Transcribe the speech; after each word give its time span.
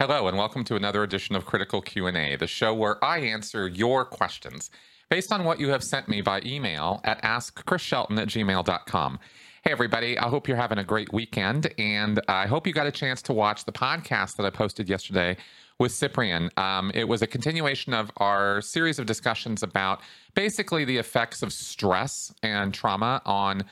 Hello 0.00 0.28
and 0.28 0.38
welcome 0.38 0.62
to 0.62 0.76
another 0.76 1.02
edition 1.02 1.34
of 1.34 1.44
Critical 1.44 1.82
Q&A, 1.82 2.36
the 2.36 2.46
show 2.46 2.72
where 2.72 3.04
I 3.04 3.18
answer 3.18 3.66
your 3.66 4.04
questions 4.04 4.70
based 5.08 5.32
on 5.32 5.42
what 5.42 5.58
you 5.58 5.70
have 5.70 5.82
sent 5.82 6.06
me 6.06 6.20
by 6.20 6.40
email 6.46 7.00
at 7.02 7.20
askchrisshelton 7.22 8.16
at 8.16 8.28
gmail.com. 8.28 9.18
Hey 9.64 9.72
everybody, 9.72 10.16
I 10.16 10.28
hope 10.28 10.46
you're 10.46 10.56
having 10.56 10.78
a 10.78 10.84
great 10.84 11.12
weekend 11.12 11.74
and 11.78 12.20
I 12.28 12.46
hope 12.46 12.64
you 12.64 12.72
got 12.72 12.86
a 12.86 12.92
chance 12.92 13.20
to 13.22 13.32
watch 13.32 13.64
the 13.64 13.72
podcast 13.72 14.36
that 14.36 14.46
I 14.46 14.50
posted 14.50 14.88
yesterday 14.88 15.36
with 15.80 15.90
Cyprian. 15.90 16.50
Um, 16.56 16.92
it 16.94 17.08
was 17.08 17.22
a 17.22 17.26
continuation 17.26 17.92
of 17.92 18.12
our 18.18 18.60
series 18.60 19.00
of 19.00 19.06
discussions 19.06 19.64
about 19.64 20.00
basically 20.36 20.84
the 20.84 20.98
effects 20.98 21.42
of 21.42 21.52
stress 21.52 22.32
and 22.44 22.72
trauma 22.72 23.20
on 23.26 23.64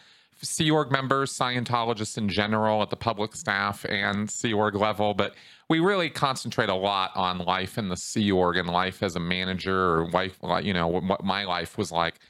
Sea 0.42 0.70
Org 0.70 0.90
members, 0.90 1.32
Scientologists 1.32 2.18
in 2.18 2.28
general, 2.28 2.82
at 2.82 2.90
the 2.90 2.96
public 2.96 3.34
staff 3.34 3.84
and 3.86 4.30
Sea 4.30 4.52
Org 4.52 4.74
level, 4.74 5.14
but 5.14 5.34
we 5.68 5.80
really 5.80 6.10
concentrate 6.10 6.68
a 6.68 6.74
lot 6.74 7.10
on 7.14 7.38
life 7.38 7.78
in 7.78 7.88
the 7.88 7.96
Sea 7.96 8.30
Org 8.30 8.56
and 8.56 8.68
life 8.68 9.02
as 9.02 9.16
a 9.16 9.20
manager 9.20 9.94
or 9.94 10.10
life, 10.10 10.38
you 10.62 10.72
know, 10.72 10.86
what 10.86 11.24
my 11.24 11.44
life 11.44 11.78
was 11.78 11.90
like 11.90 12.20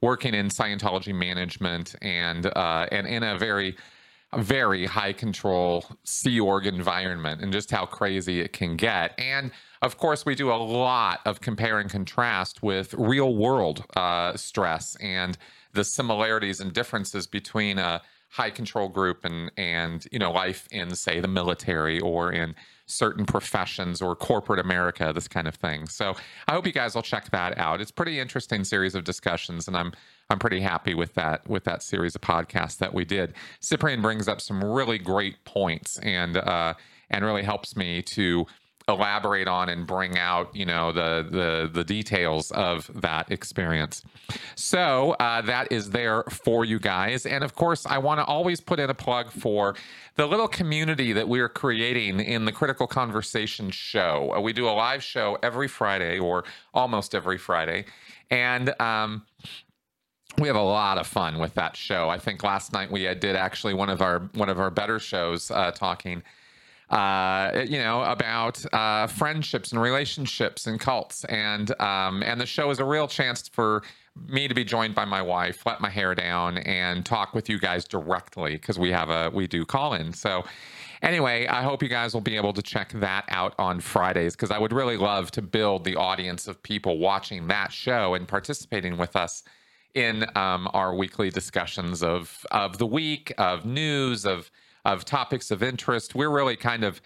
working 0.00 0.34
in 0.34 0.48
Scientology 0.48 1.14
management 1.14 1.94
and 2.02 2.46
uh, 2.46 2.86
and 2.90 3.06
in 3.06 3.22
a 3.22 3.38
very 3.38 3.76
very 4.36 4.86
high 4.86 5.12
control 5.12 5.84
Sea 6.04 6.40
Org 6.40 6.66
environment 6.66 7.42
and 7.42 7.52
just 7.52 7.70
how 7.70 7.84
crazy 7.84 8.40
it 8.40 8.52
can 8.52 8.76
get. 8.76 9.18
And 9.18 9.50
of 9.82 9.98
course, 9.98 10.24
we 10.24 10.34
do 10.34 10.50
a 10.50 10.56
lot 10.56 11.20
of 11.26 11.40
compare 11.40 11.80
and 11.80 11.90
contrast 11.90 12.62
with 12.62 12.94
real 12.94 13.34
world 13.34 13.84
uh, 13.96 14.36
stress 14.36 14.96
and 14.96 15.36
the 15.72 15.84
similarities 15.84 16.60
and 16.60 16.72
differences 16.72 17.26
between 17.26 17.78
a 17.78 18.02
high 18.30 18.50
control 18.50 18.88
group 18.88 19.24
and 19.24 19.52
and 19.58 20.06
you 20.10 20.18
know 20.18 20.32
life 20.32 20.66
in 20.70 20.94
say 20.94 21.20
the 21.20 21.28
military 21.28 22.00
or 22.00 22.32
in 22.32 22.54
certain 22.86 23.24
professions 23.24 24.02
or 24.02 24.14
corporate 24.14 24.58
America, 24.58 25.12
this 25.14 25.28
kind 25.28 25.48
of 25.48 25.54
thing. 25.54 25.86
So 25.86 26.14
I 26.48 26.52
hope 26.52 26.66
you 26.66 26.72
guys 26.72 26.94
will 26.94 27.02
check 27.02 27.30
that 27.30 27.56
out. 27.58 27.80
It's 27.80 27.90
pretty 27.90 28.20
interesting 28.20 28.64
series 28.64 28.94
of 28.94 29.04
discussions, 29.04 29.68
and 29.68 29.76
I'm 29.76 29.92
I'm 30.30 30.38
pretty 30.38 30.60
happy 30.60 30.94
with 30.94 31.14
that 31.14 31.48
with 31.48 31.64
that 31.64 31.82
series 31.82 32.14
of 32.14 32.20
podcasts 32.20 32.78
that 32.78 32.94
we 32.94 33.04
did. 33.04 33.34
Cyprian 33.60 34.02
brings 34.02 34.28
up 34.28 34.40
some 34.40 34.62
really 34.64 34.98
great 34.98 35.44
points 35.44 35.98
and 35.98 36.36
uh, 36.36 36.74
and 37.10 37.24
really 37.24 37.42
helps 37.42 37.76
me 37.76 38.02
to 38.02 38.46
elaborate 38.88 39.48
on 39.48 39.68
and 39.68 39.86
bring 39.86 40.18
out 40.18 40.54
you 40.54 40.64
know 40.64 40.92
the 40.92 41.26
the 41.30 41.70
the 41.72 41.84
details 41.84 42.50
of 42.52 42.90
that 43.00 43.30
experience. 43.30 44.02
So 44.54 45.12
uh, 45.12 45.42
that 45.42 45.70
is 45.70 45.90
there 45.90 46.24
for 46.24 46.64
you 46.64 46.78
guys. 46.78 47.26
And 47.26 47.44
of 47.44 47.54
course 47.54 47.86
i 47.86 47.98
want 47.98 48.18
to 48.18 48.24
always 48.24 48.60
put 48.60 48.80
in 48.80 48.90
a 48.90 48.94
plug 48.94 49.30
for 49.30 49.74
the 50.16 50.26
little 50.26 50.48
community 50.48 51.12
that 51.12 51.28
we're 51.28 51.48
creating 51.48 52.20
in 52.20 52.44
the 52.44 52.52
critical 52.52 52.86
conversation 52.86 53.70
show. 53.70 54.34
Uh, 54.36 54.40
we 54.40 54.52
do 54.52 54.68
a 54.68 54.70
live 54.70 55.02
show 55.02 55.38
every 55.42 55.68
friday 55.68 56.18
or 56.18 56.44
almost 56.74 57.14
every 57.14 57.38
friday. 57.38 57.84
And 58.30 58.78
um, 58.80 59.26
we 60.38 60.48
have 60.48 60.56
a 60.56 60.62
lot 60.62 60.98
of 60.98 61.06
fun 61.06 61.38
with 61.38 61.54
that 61.54 61.76
show. 61.76 62.08
I 62.08 62.18
think 62.18 62.42
last 62.42 62.72
night 62.72 62.90
we 62.90 63.02
did 63.14 63.36
actually 63.36 63.74
one 63.74 63.90
of 63.90 64.00
our 64.00 64.20
one 64.34 64.48
of 64.48 64.58
our 64.58 64.70
better 64.70 64.98
shows 64.98 65.50
uh, 65.50 65.70
talking 65.70 66.22
uh, 66.92 67.64
you 67.66 67.78
know, 67.78 68.02
about 68.02 68.62
uh, 68.74 69.06
friendships 69.06 69.72
and 69.72 69.80
relationships 69.80 70.66
and 70.66 70.78
cults. 70.78 71.24
And 71.24 71.78
um, 71.80 72.22
and 72.22 72.40
the 72.40 72.46
show 72.46 72.70
is 72.70 72.78
a 72.78 72.84
real 72.84 73.08
chance 73.08 73.48
for 73.48 73.82
me 74.28 74.46
to 74.46 74.54
be 74.54 74.62
joined 74.62 74.94
by 74.94 75.06
my 75.06 75.22
wife, 75.22 75.64
let 75.64 75.80
my 75.80 75.88
hair 75.88 76.14
down, 76.14 76.58
and 76.58 77.04
talk 77.04 77.34
with 77.34 77.48
you 77.48 77.58
guys 77.58 77.86
directly 77.86 78.52
because 78.52 78.78
we 78.78 78.90
have 78.90 79.08
a 79.08 79.30
we 79.30 79.46
do 79.46 79.64
call 79.64 79.94
in. 79.94 80.12
So. 80.12 80.44
Anyway, 81.02 81.48
I 81.48 81.62
hope 81.64 81.82
you 81.82 81.88
guys 81.88 82.14
will 82.14 82.20
be 82.20 82.36
able 82.36 82.52
to 82.52 82.62
check 82.62 82.92
that 82.92 83.24
out 83.26 83.56
on 83.58 83.80
Fridays 83.80 84.36
because 84.36 84.52
I 84.52 84.58
would 84.60 84.72
really 84.72 84.96
love 84.96 85.32
to 85.32 85.42
build 85.42 85.82
the 85.82 85.96
audience 85.96 86.46
of 86.46 86.62
people 86.62 86.98
watching 86.98 87.48
that 87.48 87.72
show 87.72 88.14
and 88.14 88.28
participating 88.28 88.96
with 88.96 89.16
us 89.16 89.42
in 89.94 90.24
um, 90.36 90.68
our 90.72 90.94
weekly 90.94 91.28
discussions 91.28 92.04
of 92.04 92.46
of 92.52 92.78
the 92.78 92.86
week, 92.86 93.32
of 93.36 93.64
news, 93.64 94.24
of 94.24 94.48
of 94.84 95.04
topics 95.04 95.50
of 95.50 95.62
interest. 95.62 96.14
We're 96.14 96.30
really 96.30 96.56
kind 96.56 96.84
of 96.84 97.00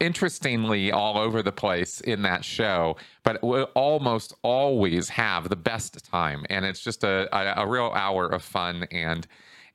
interestingly 0.00 0.90
all 0.90 1.18
over 1.18 1.42
the 1.42 1.52
place 1.52 2.00
in 2.00 2.22
that 2.22 2.44
show, 2.44 2.96
but 3.22 3.42
we 3.42 3.62
almost 3.74 4.34
always 4.42 5.08
have 5.10 5.48
the 5.48 5.56
best 5.56 6.04
time, 6.10 6.44
and 6.50 6.64
it's 6.64 6.80
just 6.80 7.04
a, 7.04 7.28
a, 7.36 7.62
a 7.62 7.66
real 7.66 7.92
hour 7.94 8.26
of 8.26 8.42
fun 8.42 8.84
and 8.90 9.26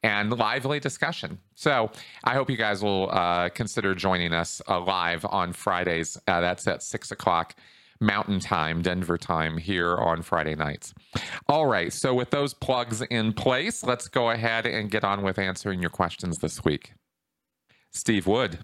and 0.06 0.38
lively 0.38 0.82
discussion. 0.82 1.40
So 1.56 1.90
I 2.26 2.34
hope 2.34 2.50
you 2.50 2.58
guys 2.58 2.84
will 2.84 3.10
uh, 3.10 3.48
consider 3.48 3.96
joining 3.96 4.34
us 4.34 4.62
uh, 4.68 4.82
live 4.82 5.24
on 5.24 5.54
Fridays. 5.54 6.18
Uh, 6.28 6.42
that's 6.42 6.68
at 6.68 6.84
six 6.84 7.12
o'clock. 7.12 7.56
Mountain 8.02 8.42
Time, 8.42 8.82
Denver 8.82 9.18
time, 9.18 9.58
here 9.58 9.96
on 9.96 10.24
Friday 10.24 10.56
nights. 10.56 10.94
All 11.48 11.68
right, 11.68 11.94
so 11.94 12.14
with 12.14 12.32
those 12.32 12.54
plugs 12.54 13.02
in 13.02 13.32
place, 13.32 13.82
let's 13.82 14.10
go 14.10 14.30
ahead 14.30 14.66
and 14.66 14.92
get 14.92 15.06
on 15.06 15.24
with 15.24 15.40
answering 15.40 15.80
your 15.80 15.90
questions 15.90 16.40
this 16.40 16.66
week. 16.66 16.92
Steve 17.94 18.28
Wood. 18.28 18.60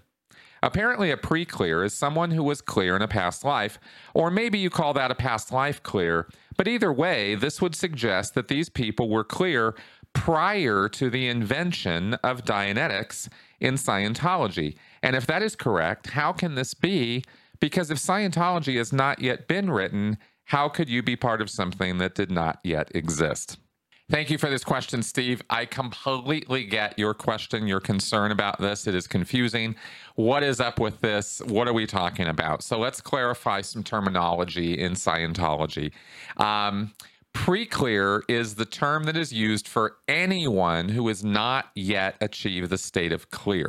Apparently, 0.62 1.10
a 1.10 1.16
pre 1.16 1.44
clear 1.44 1.82
is 1.82 1.94
someone 1.94 2.32
who 2.32 2.42
was 2.42 2.60
clear 2.60 2.94
in 2.94 3.02
a 3.02 3.08
past 3.08 3.44
life, 3.44 3.78
or 4.14 4.30
maybe 4.30 4.58
you 4.58 4.68
call 4.68 4.92
that 4.92 5.10
a 5.10 5.14
past 5.14 5.52
life 5.52 5.82
clear, 5.82 6.28
but 6.56 6.68
either 6.68 6.92
way, 6.92 7.34
this 7.34 7.62
would 7.62 7.74
suggest 7.74 8.34
that 8.34 8.48
these 8.48 8.68
people 8.68 9.08
were 9.08 9.24
clear 9.24 9.74
prior 10.12 10.88
to 10.88 11.08
the 11.08 11.28
invention 11.28 12.14
of 12.14 12.44
Dianetics 12.44 13.28
in 13.60 13.74
Scientology. 13.74 14.76
And 15.02 15.16
if 15.16 15.26
that 15.26 15.42
is 15.42 15.56
correct, 15.56 16.08
how 16.10 16.32
can 16.32 16.56
this 16.56 16.74
be? 16.74 17.24
Because 17.60 17.90
if 17.90 17.98
Scientology 17.98 18.76
has 18.76 18.92
not 18.92 19.20
yet 19.20 19.48
been 19.48 19.70
written, 19.70 20.18
how 20.44 20.68
could 20.68 20.88
you 20.88 21.02
be 21.02 21.16
part 21.16 21.40
of 21.40 21.48
something 21.48 21.98
that 21.98 22.14
did 22.14 22.30
not 22.30 22.58
yet 22.64 22.90
exist? 22.94 23.58
Thank 24.10 24.28
you 24.28 24.38
for 24.38 24.50
this 24.50 24.64
question, 24.64 25.04
Steve. 25.04 25.40
I 25.50 25.64
completely 25.66 26.64
get 26.64 26.98
your 26.98 27.14
question, 27.14 27.68
your 27.68 27.78
concern 27.78 28.32
about 28.32 28.60
this. 28.60 28.88
It 28.88 28.94
is 28.96 29.06
confusing. 29.06 29.76
What 30.16 30.42
is 30.42 30.58
up 30.58 30.80
with 30.80 31.00
this? 31.00 31.40
What 31.46 31.68
are 31.68 31.72
we 31.72 31.86
talking 31.86 32.26
about? 32.26 32.64
So 32.64 32.76
let's 32.76 33.00
clarify 33.00 33.60
some 33.60 33.84
terminology 33.84 34.80
in 34.80 34.94
Scientology. 34.94 35.92
Um, 36.38 36.92
Pre-clear 37.32 38.24
is 38.28 38.56
the 38.56 38.64
term 38.64 39.04
that 39.04 39.16
is 39.16 39.32
used 39.32 39.68
for 39.68 39.96
anyone 40.08 40.88
who 40.88 41.08
has 41.08 41.24
not 41.24 41.70
yet 41.74 42.16
achieved 42.20 42.70
the 42.70 42.78
state 42.78 43.12
of 43.12 43.30
clear. 43.30 43.68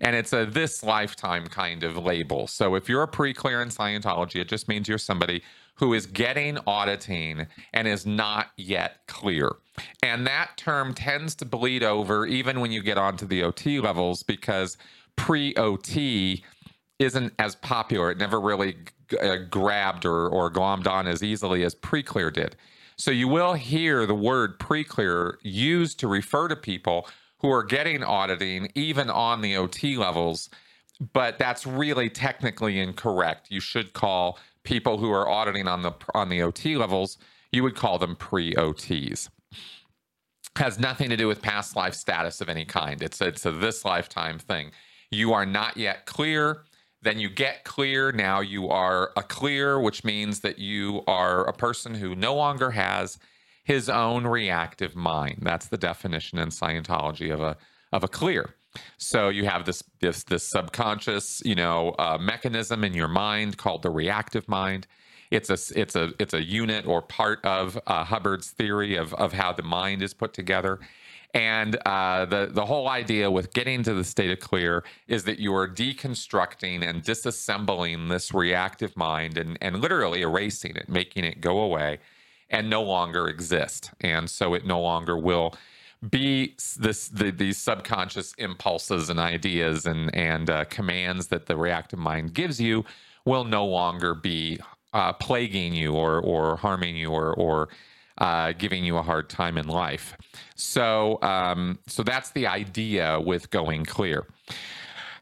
And 0.00 0.14
it's 0.14 0.32
a 0.32 0.46
this 0.46 0.82
lifetime 0.82 1.46
kind 1.46 1.82
of 1.82 1.96
label. 1.96 2.46
So 2.46 2.76
if 2.76 2.88
you're 2.88 3.02
a 3.02 3.08
pre-clear 3.08 3.62
in 3.62 3.68
Scientology, 3.68 4.36
it 4.36 4.48
just 4.48 4.68
means 4.68 4.88
you're 4.88 4.98
somebody 4.98 5.42
who 5.74 5.94
is 5.94 6.06
getting 6.06 6.58
auditing 6.66 7.46
and 7.72 7.88
is 7.88 8.06
not 8.06 8.48
yet 8.56 9.00
clear. 9.08 9.50
And 10.02 10.26
that 10.26 10.56
term 10.56 10.94
tends 10.94 11.34
to 11.36 11.44
bleed 11.44 11.82
over 11.82 12.26
even 12.26 12.60
when 12.60 12.70
you 12.70 12.82
get 12.82 12.98
onto 12.98 13.26
the 13.26 13.42
OT 13.42 13.80
levels 13.80 14.22
because 14.22 14.76
pre 15.16 15.54
OT 15.56 16.44
isn't 16.98 17.32
as 17.38 17.56
popular. 17.56 18.10
It 18.10 18.18
never 18.18 18.40
really 18.40 18.76
uh, 19.20 19.36
grabbed 19.48 20.04
or, 20.04 20.28
or 20.28 20.50
glommed 20.50 20.86
on 20.86 21.06
as 21.06 21.22
easily 21.22 21.64
as 21.64 21.74
pre 21.74 22.02
clear 22.02 22.30
did. 22.30 22.56
So 23.00 23.10
you 23.10 23.28
will 23.28 23.54
hear 23.54 24.04
the 24.04 24.14
word 24.14 24.58
pre 24.58 24.84
clear 24.84 25.38
used 25.40 25.98
to 26.00 26.06
refer 26.06 26.48
to 26.48 26.54
people 26.54 27.08
who 27.38 27.50
are 27.50 27.64
getting 27.64 28.04
auditing 28.04 28.70
even 28.74 29.08
on 29.08 29.40
the 29.40 29.56
OT 29.56 29.96
levels, 29.96 30.50
but 31.14 31.38
that's 31.38 31.66
really 31.66 32.10
technically 32.10 32.78
incorrect. 32.78 33.46
You 33.50 33.58
should 33.58 33.94
call 33.94 34.38
people 34.64 34.98
who 34.98 35.10
are 35.10 35.26
auditing 35.26 35.66
on 35.66 35.80
the 35.80 35.92
on 36.12 36.28
the 36.28 36.42
OT 36.42 36.76
levels, 36.76 37.16
you 37.50 37.62
would 37.62 37.74
call 37.74 37.98
them 37.98 38.16
pre-OTs. 38.16 39.30
Has 40.56 40.78
nothing 40.78 41.08
to 41.08 41.16
do 41.16 41.26
with 41.26 41.40
past 41.40 41.74
life 41.74 41.94
status 41.94 42.42
of 42.42 42.50
any 42.50 42.66
kind. 42.66 43.02
It's 43.02 43.22
it's 43.22 43.46
a 43.46 43.50
this 43.50 43.82
lifetime 43.82 44.38
thing. 44.38 44.72
You 45.10 45.32
are 45.32 45.46
not 45.46 45.78
yet 45.78 46.04
clear. 46.04 46.64
Then 47.02 47.18
you 47.18 47.30
get 47.30 47.64
clear. 47.64 48.12
Now 48.12 48.40
you 48.40 48.68
are 48.68 49.12
a 49.16 49.22
clear, 49.22 49.80
which 49.80 50.04
means 50.04 50.40
that 50.40 50.58
you 50.58 51.02
are 51.06 51.46
a 51.46 51.52
person 51.52 51.94
who 51.94 52.14
no 52.14 52.34
longer 52.34 52.72
has 52.72 53.18
his 53.64 53.88
own 53.88 54.26
reactive 54.26 54.94
mind. 54.94 55.38
That's 55.42 55.68
the 55.68 55.78
definition 55.78 56.38
in 56.38 56.48
Scientology 56.48 57.32
of 57.32 57.40
a 57.40 57.56
of 57.92 58.04
a 58.04 58.08
clear. 58.08 58.54
So 58.98 59.28
you 59.28 59.46
have 59.46 59.64
this 59.64 59.82
this 60.00 60.24
this 60.24 60.48
subconscious, 60.48 61.42
you 61.44 61.54
know, 61.54 61.94
uh, 61.98 62.18
mechanism 62.20 62.84
in 62.84 62.94
your 62.94 63.08
mind 63.08 63.56
called 63.56 63.82
the 63.82 63.90
reactive 63.90 64.48
mind. 64.48 64.86
It's 65.30 65.50
a 65.50 65.78
it's 65.78 65.96
a 65.96 66.12
it's 66.18 66.34
a 66.34 66.42
unit 66.42 66.86
or 66.86 67.02
part 67.02 67.44
of 67.44 67.78
uh, 67.86 68.04
Hubbard's 68.04 68.50
theory 68.50 68.96
of 68.96 69.14
of 69.14 69.32
how 69.32 69.52
the 69.52 69.62
mind 69.62 70.02
is 70.02 70.14
put 70.14 70.34
together. 70.34 70.80
And 71.34 71.76
uh, 71.86 72.24
the 72.24 72.48
the 72.50 72.66
whole 72.66 72.88
idea 72.88 73.30
with 73.30 73.52
getting 73.52 73.82
to 73.84 73.94
the 73.94 74.04
state 74.04 74.30
of 74.30 74.40
clear 74.40 74.82
is 75.06 75.24
that 75.24 75.38
you 75.38 75.54
are 75.54 75.68
deconstructing 75.68 76.82
and 76.82 77.02
disassembling 77.02 78.08
this 78.08 78.34
reactive 78.34 78.96
mind 78.96 79.38
and 79.38 79.56
and 79.60 79.80
literally 79.80 80.22
erasing 80.22 80.74
it, 80.76 80.88
making 80.88 81.24
it 81.24 81.40
go 81.40 81.60
away, 81.60 81.98
and 82.48 82.68
no 82.68 82.82
longer 82.82 83.28
exist. 83.28 83.92
And 84.00 84.28
so 84.28 84.54
it 84.54 84.66
no 84.66 84.80
longer 84.80 85.16
will 85.16 85.54
be 86.08 86.56
this 86.78 87.08
the, 87.08 87.30
these 87.30 87.58
subconscious 87.58 88.34
impulses 88.38 89.10
and 89.10 89.20
ideas 89.20 89.86
and 89.86 90.14
and 90.14 90.48
uh, 90.50 90.64
commands 90.64 91.28
that 91.28 91.46
the 91.46 91.56
reactive 91.56 91.98
mind 91.98 92.34
gives 92.34 92.60
you 92.60 92.84
will 93.24 93.44
no 93.44 93.66
longer 93.66 94.14
be 94.14 94.58
uh, 94.92 95.12
plaguing 95.12 95.74
you 95.74 95.92
or 95.92 96.20
or 96.20 96.56
harming 96.56 96.96
you 96.96 97.10
or 97.10 97.32
or 97.34 97.68
uh, 98.20 98.52
giving 98.52 98.84
you 98.84 98.96
a 98.96 99.02
hard 99.02 99.28
time 99.28 99.58
in 99.58 99.66
life. 99.66 100.16
So 100.54 101.20
um, 101.22 101.78
so 101.86 102.02
that's 102.02 102.30
the 102.30 102.46
idea 102.46 103.20
with 103.20 103.50
going 103.50 103.84
clear. 103.84 104.26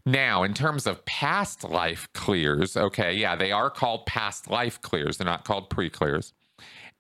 Now, 0.05 0.43
in 0.43 0.55
terms 0.55 0.87
of 0.87 1.05
past 1.05 1.65
life 1.65 2.09
clears, 2.15 2.77
okay, 2.77 3.13
yeah, 3.13 3.37
they 3.37 3.53
are 3.53 3.69
called 3.69 4.07
past 4.07 4.49
life 4.51 4.81
clears. 4.81 5.19
They're 5.19 5.27
not 5.27 5.45
called 5.45 5.69
pre 5.69 5.91
clears 5.91 6.33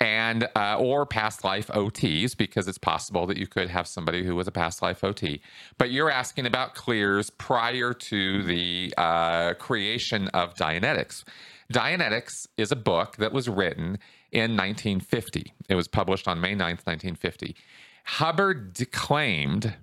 and 0.00 0.48
uh, 0.54 0.76
or 0.78 1.06
past 1.06 1.44
life 1.44 1.68
OTs 1.68 2.36
because 2.36 2.68
it's 2.68 2.78
possible 2.78 3.26
that 3.26 3.36
you 3.36 3.46
could 3.46 3.68
have 3.68 3.86
somebody 3.86 4.24
who 4.24 4.34
was 4.34 4.46
a 4.46 4.52
past 4.52 4.82
life 4.82 5.02
OT. 5.02 5.40
But 5.76 5.90
you're 5.90 6.10
asking 6.10 6.46
about 6.46 6.74
clears 6.74 7.30
prior 7.30 7.92
to 7.92 8.42
the 8.42 8.94
uh, 8.96 9.54
creation 9.54 10.28
of 10.28 10.54
Dianetics. 10.54 11.24
Dianetics 11.72 12.46
is 12.56 12.72
a 12.72 12.76
book 12.76 13.16
that 13.16 13.32
was 13.32 13.48
written 13.48 13.98
in 14.32 14.56
1950. 14.56 15.52
It 15.68 15.74
was 15.74 15.88
published 15.88 16.28
on 16.28 16.40
May 16.40 16.52
9th, 16.52 16.86
1950. 16.86 17.56
Hubbard 18.04 18.78
claimed 18.92 19.76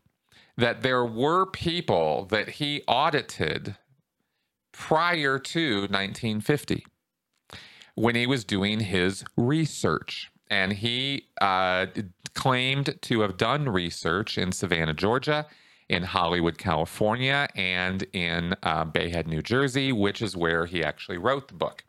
that 0.57 0.81
there 0.81 1.05
were 1.05 1.45
people 1.45 2.25
that 2.31 2.49
he 2.49 2.81
audited 2.87 3.75
prior 4.71 5.39
to 5.39 5.81
1950 5.81 6.85
when 7.95 8.15
he 8.15 8.27
was 8.27 8.43
doing 8.43 8.79
his 8.79 9.23
research. 9.37 10.31
And 10.49 10.73
he 10.73 11.27
uh, 11.41 11.87
claimed 12.33 12.97
to 13.01 13.21
have 13.21 13.37
done 13.37 13.69
research 13.69 14.37
in 14.37 14.51
Savannah, 14.51 14.93
Georgia, 14.93 15.47
in 15.89 16.03
Hollywood, 16.03 16.57
California, 16.57 17.47
and 17.55 18.03
in 18.13 18.55
uh, 18.63 18.85
Bay 18.85 19.09
Head, 19.09 19.27
New 19.27 19.41
Jersey, 19.41 19.91
which 19.91 20.21
is 20.21 20.35
where 20.35 20.65
he 20.65 20.83
actually 20.83 21.17
wrote 21.17 21.47
the 21.47 21.53
book. 21.53 21.83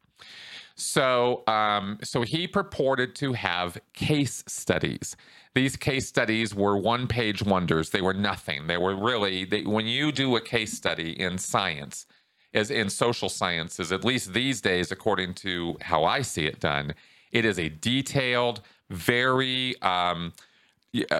So, 0.76 1.42
um, 1.46 1.98
so 2.02 2.20
he 2.22 2.46
purported 2.46 3.14
to 3.16 3.32
have 3.32 3.78
case 3.94 4.44
studies. 4.46 5.16
These 5.54 5.74
case 5.76 6.06
studies 6.06 6.54
were 6.54 6.76
one-page 6.76 7.42
wonders. 7.42 7.90
They 7.90 8.02
were 8.02 8.12
nothing. 8.12 8.66
They 8.66 8.76
were 8.76 8.94
really 8.94 9.46
they, 9.46 9.62
when 9.62 9.86
you 9.86 10.12
do 10.12 10.36
a 10.36 10.40
case 10.40 10.74
study 10.74 11.18
in 11.18 11.38
science, 11.38 12.06
as 12.52 12.70
in 12.70 12.90
social 12.90 13.30
sciences, 13.30 13.90
at 13.90 14.04
least 14.04 14.34
these 14.34 14.60
days, 14.60 14.92
according 14.92 15.34
to 15.34 15.78
how 15.80 16.04
I 16.04 16.20
see 16.20 16.44
it 16.44 16.60
done, 16.60 16.94
it 17.32 17.46
is 17.46 17.58
a 17.58 17.70
detailed, 17.70 18.60
very, 18.90 19.80
um, 19.80 20.34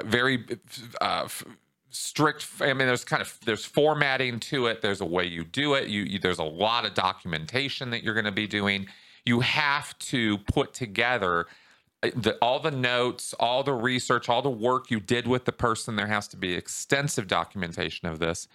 very 0.05 0.45
uh, 1.01 1.29
strict. 1.91 2.47
I 2.61 2.75
mean, 2.75 2.87
there's 2.87 3.05
kind 3.05 3.23
of 3.23 3.39
there's 3.45 3.65
formatting 3.65 4.39
to 4.41 4.67
it. 4.67 4.83
There's 4.83 5.01
a 5.01 5.07
way 5.07 5.25
you 5.25 5.45
do 5.45 5.75
it. 5.75 5.89
You, 5.89 6.03
you 6.03 6.19
there's 6.19 6.39
a 6.39 6.45
lot 6.45 6.85
of 6.85 6.95
documentation 6.95 7.91
that 7.91 8.03
you're 8.03 8.15
going 8.15 8.25
to 8.25 8.33
be 8.33 8.47
doing. 8.47 8.87
You 9.27 9.41
have 9.41 9.99
to 9.99 10.39
put 10.39 10.73
together 10.73 11.47
uh, 12.03 12.11
the, 12.15 12.37
all 12.41 12.61
the 12.61 12.71
notes, 12.71 13.35
all 13.39 13.63
the 13.63 13.75
research, 13.75 14.29
all 14.29 14.41
the 14.41 14.49
work 14.51 14.91
you 14.91 15.01
did 15.01 15.27
with 15.27 15.45
the 15.45 15.53
person. 15.53 15.97
There 15.97 16.07
has 16.07 16.29
to 16.29 16.37
be 16.37 16.55
extensive 16.55 17.27
documentation 17.27 18.09
of 18.09 18.19
this 18.19 18.49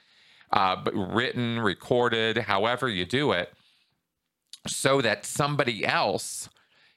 uh, 0.51 0.77
written, 0.93 1.59
recorded, 1.59 2.37
however 2.37 2.89
you 2.89 3.05
do 3.05 3.31
it, 3.31 3.53
so 4.67 5.01
that 5.01 5.25
somebody 5.25 5.85
else 5.85 6.49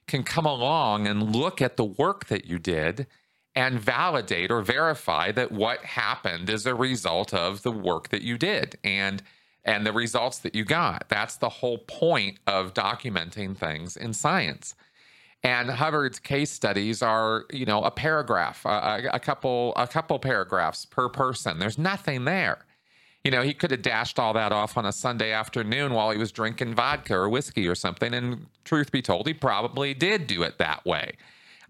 can 0.07 0.23
come 0.23 0.45
along 0.45 1.07
and 1.07 1.35
look 1.35 1.61
at 1.61 1.77
the 1.77 1.85
work 1.85 2.27
that 2.27 2.45
you 2.45 2.59
did 2.59 3.07
and 3.55 3.79
validate 3.79 4.51
or 4.51 4.61
verify 4.61 5.31
that 5.31 5.51
what 5.51 5.79
happened 5.83 6.49
is 6.49 6.65
a 6.65 6.75
result 6.75 7.33
of 7.33 7.63
the 7.63 7.71
work 7.71 8.09
that 8.09 8.21
you 8.21 8.37
did 8.37 8.77
and 8.83 9.23
and 9.65 9.85
the 9.85 9.91
results 9.91 10.39
that 10.39 10.55
you 10.55 10.63
got. 10.63 11.09
That's 11.09 11.37
the 11.37 11.49
whole 11.49 11.79
point 11.79 12.39
of 12.47 12.73
documenting 12.73 13.57
things 13.57 13.97
in 13.97 14.13
science. 14.13 14.75
And 15.43 15.69
Hubbard's 15.69 16.19
case 16.19 16.51
studies 16.51 17.01
are, 17.01 17.45
you 17.51 17.65
know, 17.65 17.83
a 17.83 17.91
paragraph, 17.91 18.65
a, 18.65 19.09
a 19.13 19.19
couple, 19.19 19.73
a 19.75 19.87
couple 19.87 20.17
paragraphs 20.17 20.85
per 20.85 21.09
person. 21.09 21.59
There's 21.59 21.77
nothing 21.77 22.25
there 22.25 22.65
you 23.25 23.31
know, 23.31 23.41
he 23.41 23.55
could 23.55 23.71
have 23.71 23.81
dashed 23.81 24.19
all 24.19 24.33
that 24.33 24.51
off 24.51 24.77
on 24.77 24.85
a 24.85 24.91
Sunday 24.91 25.31
afternoon 25.31 25.93
while 25.93 26.11
he 26.11 26.17
was 26.17 26.31
drinking 26.31 26.75
vodka 26.75 27.15
or 27.15 27.27
whiskey 27.27 27.67
or 27.67 27.73
something. 27.73 28.13
And 28.13 28.45
truth 28.65 28.91
be 28.91 29.01
told, 29.01 29.25
he 29.25 29.33
probably 29.33 29.95
did 29.95 30.27
do 30.27 30.43
it 30.43 30.59
that 30.59 30.85
way. 30.85 31.13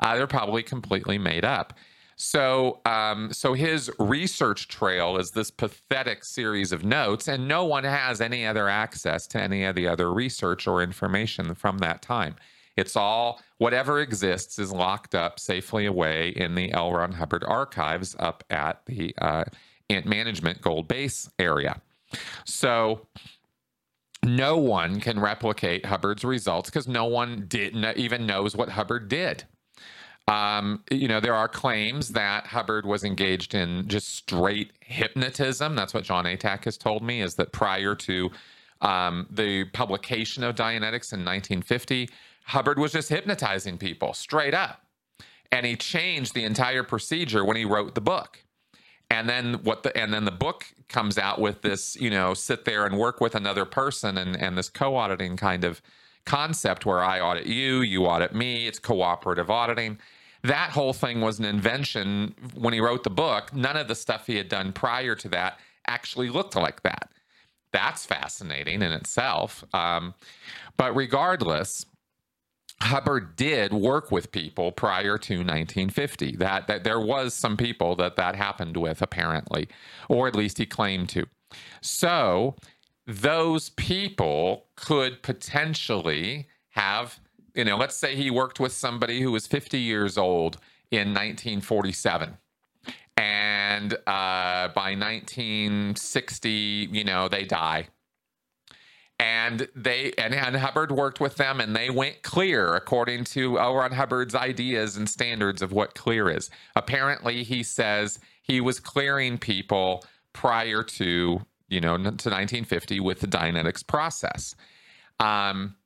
Uh, 0.01 0.15
they're 0.15 0.27
probably 0.27 0.63
completely 0.63 1.17
made 1.17 1.45
up. 1.45 1.71
So, 2.17 2.79
um, 2.85 3.33
so 3.33 3.53
his 3.53 3.91
research 3.99 4.69
trail 4.69 5.17
is 5.17 5.31
this 5.31 5.51
pathetic 5.51 6.23
series 6.23 6.71
of 6.71 6.85
notes, 6.85 7.27
and 7.27 7.47
no 7.47 7.65
one 7.65 7.83
has 7.83 8.21
any 8.21 8.45
other 8.45 8.69
access 8.69 9.27
to 9.27 9.41
any 9.41 9.65
of 9.65 9.75
the 9.75 9.87
other 9.87 10.13
research 10.13 10.65
or 10.65 10.81
information 10.81 11.55
from 11.55 11.79
that 11.79 12.01
time. 12.01 12.35
It's 12.77 12.95
all 12.95 13.41
whatever 13.57 13.99
exists 13.99 14.59
is 14.59 14.71
locked 14.71 15.15
up 15.15 15.39
safely 15.39 15.85
away 15.85 16.29
in 16.29 16.55
the 16.55 16.71
L. 16.73 16.91
Ron 16.91 17.13
Hubbard 17.13 17.43
archives 17.43 18.15
up 18.19 18.43
at 18.49 18.85
the 18.85 19.13
uh, 19.17 19.45
Int 19.89 20.05
Management 20.05 20.61
Gold 20.61 20.87
Base 20.87 21.29
area. 21.39 21.81
So 22.45 23.07
no 24.23 24.57
one 24.57 24.99
can 24.99 25.19
replicate 25.19 25.85
Hubbard's 25.85 26.25
results 26.25 26.69
because 26.69 26.87
no 26.87 27.05
one 27.05 27.45
didn't 27.47 27.97
even 27.97 28.25
knows 28.25 28.55
what 28.55 28.69
Hubbard 28.69 29.07
did. 29.07 29.45
Um, 30.27 30.83
you 30.89 31.07
know, 31.07 31.19
there 31.19 31.35
are 31.35 31.47
claims 31.47 32.09
that 32.09 32.47
Hubbard 32.47 32.85
was 32.85 33.03
engaged 33.03 33.53
in 33.53 33.87
just 33.87 34.15
straight 34.15 34.71
hypnotism. 34.79 35.75
That's 35.75 35.93
what 35.93 36.03
John 36.03 36.25
Atack 36.25 36.65
has 36.65 36.77
told 36.77 37.03
me, 37.03 37.21
is 37.21 37.35
that 37.35 37.51
prior 37.51 37.93
to 37.95 38.31
um, 38.81 39.27
the 39.29 39.65
publication 39.65 40.43
of 40.43 40.55
Dianetics 40.55 41.13
in 41.13 41.23
1950, 41.23 42.09
Hubbard 42.45 42.79
was 42.79 42.91
just 42.91 43.09
hypnotizing 43.09 43.77
people 43.77 44.13
straight 44.13 44.53
up. 44.53 44.81
And 45.51 45.65
he 45.65 45.75
changed 45.75 46.33
the 46.33 46.43
entire 46.43 46.83
procedure 46.83 47.45
when 47.45 47.55
he 47.55 47.65
wrote 47.65 47.93
the 47.93 48.01
book 48.01 48.45
and 49.09 49.29
then 49.29 49.55
what 49.63 49.83
the 49.83 49.95
and 49.97 50.13
then 50.13 50.25
the 50.25 50.31
book 50.31 50.65
comes 50.89 51.17
out 51.17 51.39
with 51.39 51.61
this 51.61 51.95
you 51.95 52.09
know 52.09 52.33
sit 52.33 52.65
there 52.65 52.85
and 52.85 52.97
work 52.97 53.21
with 53.21 53.35
another 53.35 53.65
person 53.65 54.17
and 54.17 54.35
and 54.35 54.57
this 54.57 54.69
co-auditing 54.69 55.37
kind 55.37 55.63
of 55.63 55.81
concept 56.25 56.85
where 56.85 57.03
i 57.03 57.19
audit 57.19 57.45
you 57.45 57.81
you 57.81 58.05
audit 58.05 58.33
me 58.33 58.67
it's 58.67 58.79
cooperative 58.79 59.49
auditing 59.49 59.97
that 60.47 60.71
whole 60.71 60.93
thing 60.93 61.21
was 61.21 61.39
an 61.39 61.45
invention 61.45 62.33
when 62.53 62.73
he 62.73 62.79
wrote 62.79 63.03
the 63.03 63.09
book 63.09 63.53
none 63.53 63.77
of 63.77 63.87
the 63.87 63.95
stuff 63.95 64.27
he 64.27 64.35
had 64.35 64.49
done 64.49 64.73
prior 64.73 65.15
to 65.15 65.29
that 65.29 65.59
actually 65.87 66.29
looked 66.29 66.55
like 66.55 66.81
that 66.83 67.11
that's 67.71 68.05
fascinating 68.05 68.81
in 68.81 68.91
itself 68.91 69.63
um, 69.73 70.13
but 70.77 70.95
regardless 70.95 71.85
Hubbard 72.81 73.35
did 73.35 73.73
work 73.73 74.11
with 74.11 74.31
people 74.31 74.71
prior 74.71 75.17
to 75.17 75.35
1950. 75.37 76.35
That 76.35 76.67
that 76.67 76.83
there 76.83 76.99
was 76.99 77.33
some 77.33 77.55
people 77.55 77.95
that 77.95 78.17
that 78.17 78.35
happened 78.35 78.77
with 78.77 79.01
apparently, 79.01 79.67
or 80.09 80.27
at 80.27 80.35
least 80.35 80.57
he 80.57 80.65
claimed 80.65 81.09
to. 81.09 81.25
So 81.81 82.55
those 83.07 83.69
people 83.69 84.65
could 84.75 85.21
potentially 85.21 86.47
have, 86.69 87.19
you 87.55 87.63
know, 87.63 87.77
let's 87.77 87.95
say 87.95 88.15
he 88.15 88.29
worked 88.29 88.59
with 88.59 88.71
somebody 88.71 89.21
who 89.21 89.31
was 89.31 89.47
50 89.47 89.79
years 89.79 90.17
old 90.17 90.57
in 90.91 91.13
1947 91.13 92.37
and 93.17 93.93
uh, 93.93 94.67
by 94.69 94.95
1960 94.95 96.89
you 96.91 97.03
know 97.03 97.27
they 97.27 97.45
die 97.45 97.87
and 99.19 99.67
they 99.75 100.11
and, 100.17 100.33
and, 100.33 100.57
Hubbard 100.57 100.91
worked 100.91 101.21
with 101.21 101.37
them 101.37 101.61
and 101.61 101.73
they 101.73 101.89
went 101.89 102.21
clear 102.21 102.75
according 102.75 103.23
to 103.25 103.57
L. 103.57 103.79
Hubbard's 103.79 104.35
ideas 104.35 104.97
and 104.97 105.07
standards 105.07 105.61
of 105.61 105.71
what 105.71 105.95
clear 105.95 106.29
is. 106.29 106.49
Apparently, 106.75 107.43
he 107.43 107.63
says 107.63 108.19
he 108.41 108.59
was 108.59 108.81
clearing 108.81 109.37
people 109.37 110.03
prior 110.33 110.83
to 110.83 111.39
you 111.69 111.79
know 111.79 111.95
to 111.95 112.01
1950 112.01 112.99
with 112.99 113.21
the 113.21 113.27
Dianetics 113.27 113.87
process. 113.87 114.53
Um, 115.21 115.77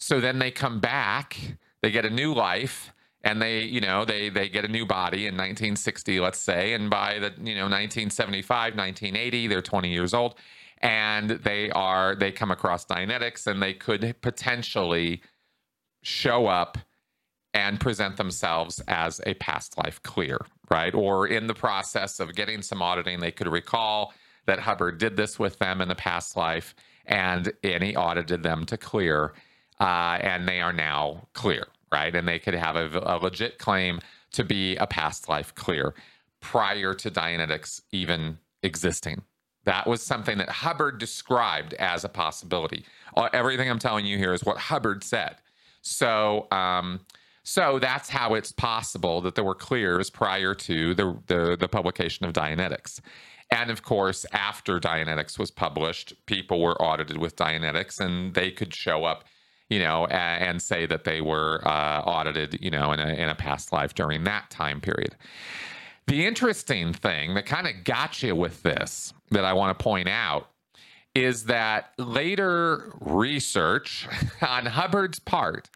so 0.00 0.20
then 0.20 0.38
they 0.38 0.50
come 0.50 0.80
back, 0.80 1.36
they 1.82 1.90
get 1.90 2.04
a 2.04 2.10
new 2.10 2.34
life, 2.34 2.92
and 3.22 3.40
they 3.40 3.62
you 3.62 3.80
know 3.80 4.04
they 4.04 4.28
they 4.30 4.48
get 4.48 4.64
a 4.64 4.68
new 4.68 4.86
body 4.86 5.26
in 5.26 5.34
1960, 5.34 6.18
let's 6.20 6.38
say, 6.38 6.72
and 6.72 6.90
by 6.90 7.18
the 7.18 7.32
you 7.38 7.54
know 7.54 7.68
1975, 7.68 8.74
1980, 8.74 9.46
they're 9.46 9.62
20 9.62 9.92
years 9.92 10.14
old 10.14 10.34
and 10.80 11.30
they 11.30 11.70
are 11.70 12.14
they 12.14 12.32
come 12.32 12.50
across 12.50 12.84
Dianetics 12.86 13.46
and 13.46 13.62
they 13.62 13.74
could 13.74 14.14
potentially 14.22 15.22
show 16.02 16.46
up 16.46 16.78
and 17.52 17.80
present 17.80 18.16
themselves 18.16 18.80
as 18.88 19.20
a 19.26 19.34
past 19.34 19.76
life 19.76 20.02
clear, 20.02 20.38
right? 20.70 20.94
Or 20.94 21.26
in 21.26 21.46
the 21.46 21.54
process 21.54 22.20
of 22.20 22.34
getting 22.34 22.62
some 22.62 22.80
auditing, 22.80 23.20
they 23.20 23.32
could 23.32 23.48
recall 23.48 24.14
that 24.46 24.60
Hubbard 24.60 24.98
did 24.98 25.16
this 25.16 25.38
with 25.38 25.58
them 25.58 25.80
in 25.80 25.88
the 25.88 25.94
past 25.94 26.36
life 26.36 26.74
and, 27.06 27.52
and 27.64 27.82
he 27.82 27.96
audited 27.96 28.42
them 28.42 28.64
to 28.66 28.76
clear, 28.76 29.32
uh, 29.80 30.18
and 30.20 30.46
they 30.46 30.60
are 30.60 30.72
now 30.72 31.26
clear, 31.32 31.66
right? 31.90 32.14
And 32.14 32.28
they 32.28 32.38
could 32.38 32.54
have 32.54 32.76
a, 32.76 33.02
a 33.02 33.16
legit 33.18 33.58
claim 33.58 34.00
to 34.32 34.44
be 34.44 34.76
a 34.76 34.86
past 34.86 35.28
life 35.28 35.54
clear 35.54 35.94
prior 36.40 36.94
to 36.94 37.10
Dianetics 37.10 37.82
even 37.92 38.38
existing. 38.62 39.22
That 39.64 39.86
was 39.86 40.02
something 40.02 40.38
that 40.38 40.48
Hubbard 40.48 40.98
described 40.98 41.74
as 41.74 42.04
a 42.04 42.08
possibility. 42.08 42.84
Uh, 43.16 43.28
everything 43.32 43.68
I'm 43.68 43.78
telling 43.78 44.06
you 44.06 44.16
here 44.16 44.32
is 44.32 44.44
what 44.44 44.56
Hubbard 44.56 45.04
said. 45.04 45.36
So, 45.82 46.46
um, 46.50 47.00
so 47.42 47.78
that's 47.78 48.08
how 48.08 48.34
it's 48.34 48.52
possible 48.52 49.20
that 49.22 49.34
there 49.34 49.44
were 49.44 49.54
clears 49.54 50.10
prior 50.10 50.54
to 50.54 50.94
the, 50.94 51.18
the, 51.26 51.56
the 51.58 51.68
publication 51.68 52.26
of 52.26 52.32
Dianetics. 52.32 53.00
And 53.50 53.70
of 53.70 53.82
course, 53.82 54.24
after 54.32 54.78
Dianetics 54.78 55.38
was 55.38 55.50
published, 55.50 56.14
people 56.26 56.60
were 56.60 56.80
audited 56.80 57.18
with 57.18 57.36
Dianetics 57.36 57.98
and 57.98 58.34
they 58.34 58.50
could 58.50 58.74
show 58.74 59.04
up, 59.04 59.24
you 59.70 59.78
know, 59.78 60.06
and, 60.06 60.44
and 60.44 60.62
say 60.62 60.84
that 60.84 61.04
they 61.04 61.20
were 61.20 61.66
uh, 61.66 62.02
audited, 62.02 62.58
you 62.60 62.70
know, 62.70 62.92
in 62.92 63.00
a, 63.00 63.08
in 63.08 63.28
a 63.28 63.34
past 63.34 63.72
life 63.72 63.94
during 63.94 64.24
that 64.24 64.50
time 64.50 64.80
period. 64.80 65.16
The 66.06 66.26
interesting 66.26 66.92
thing 66.92 67.34
that 67.34 67.46
kind 67.46 67.66
of 67.68 67.84
got 67.84 68.22
you 68.22 68.34
with 68.34 68.62
this 68.62 69.14
that 69.30 69.44
I 69.44 69.52
want 69.52 69.78
to 69.78 69.82
point 69.82 70.08
out 70.08 70.50
is 71.14 71.44
that 71.44 71.92
later 71.98 72.92
research 73.00 74.08
on 74.42 74.66
Hubbard's 74.66 75.20
part 75.20 75.70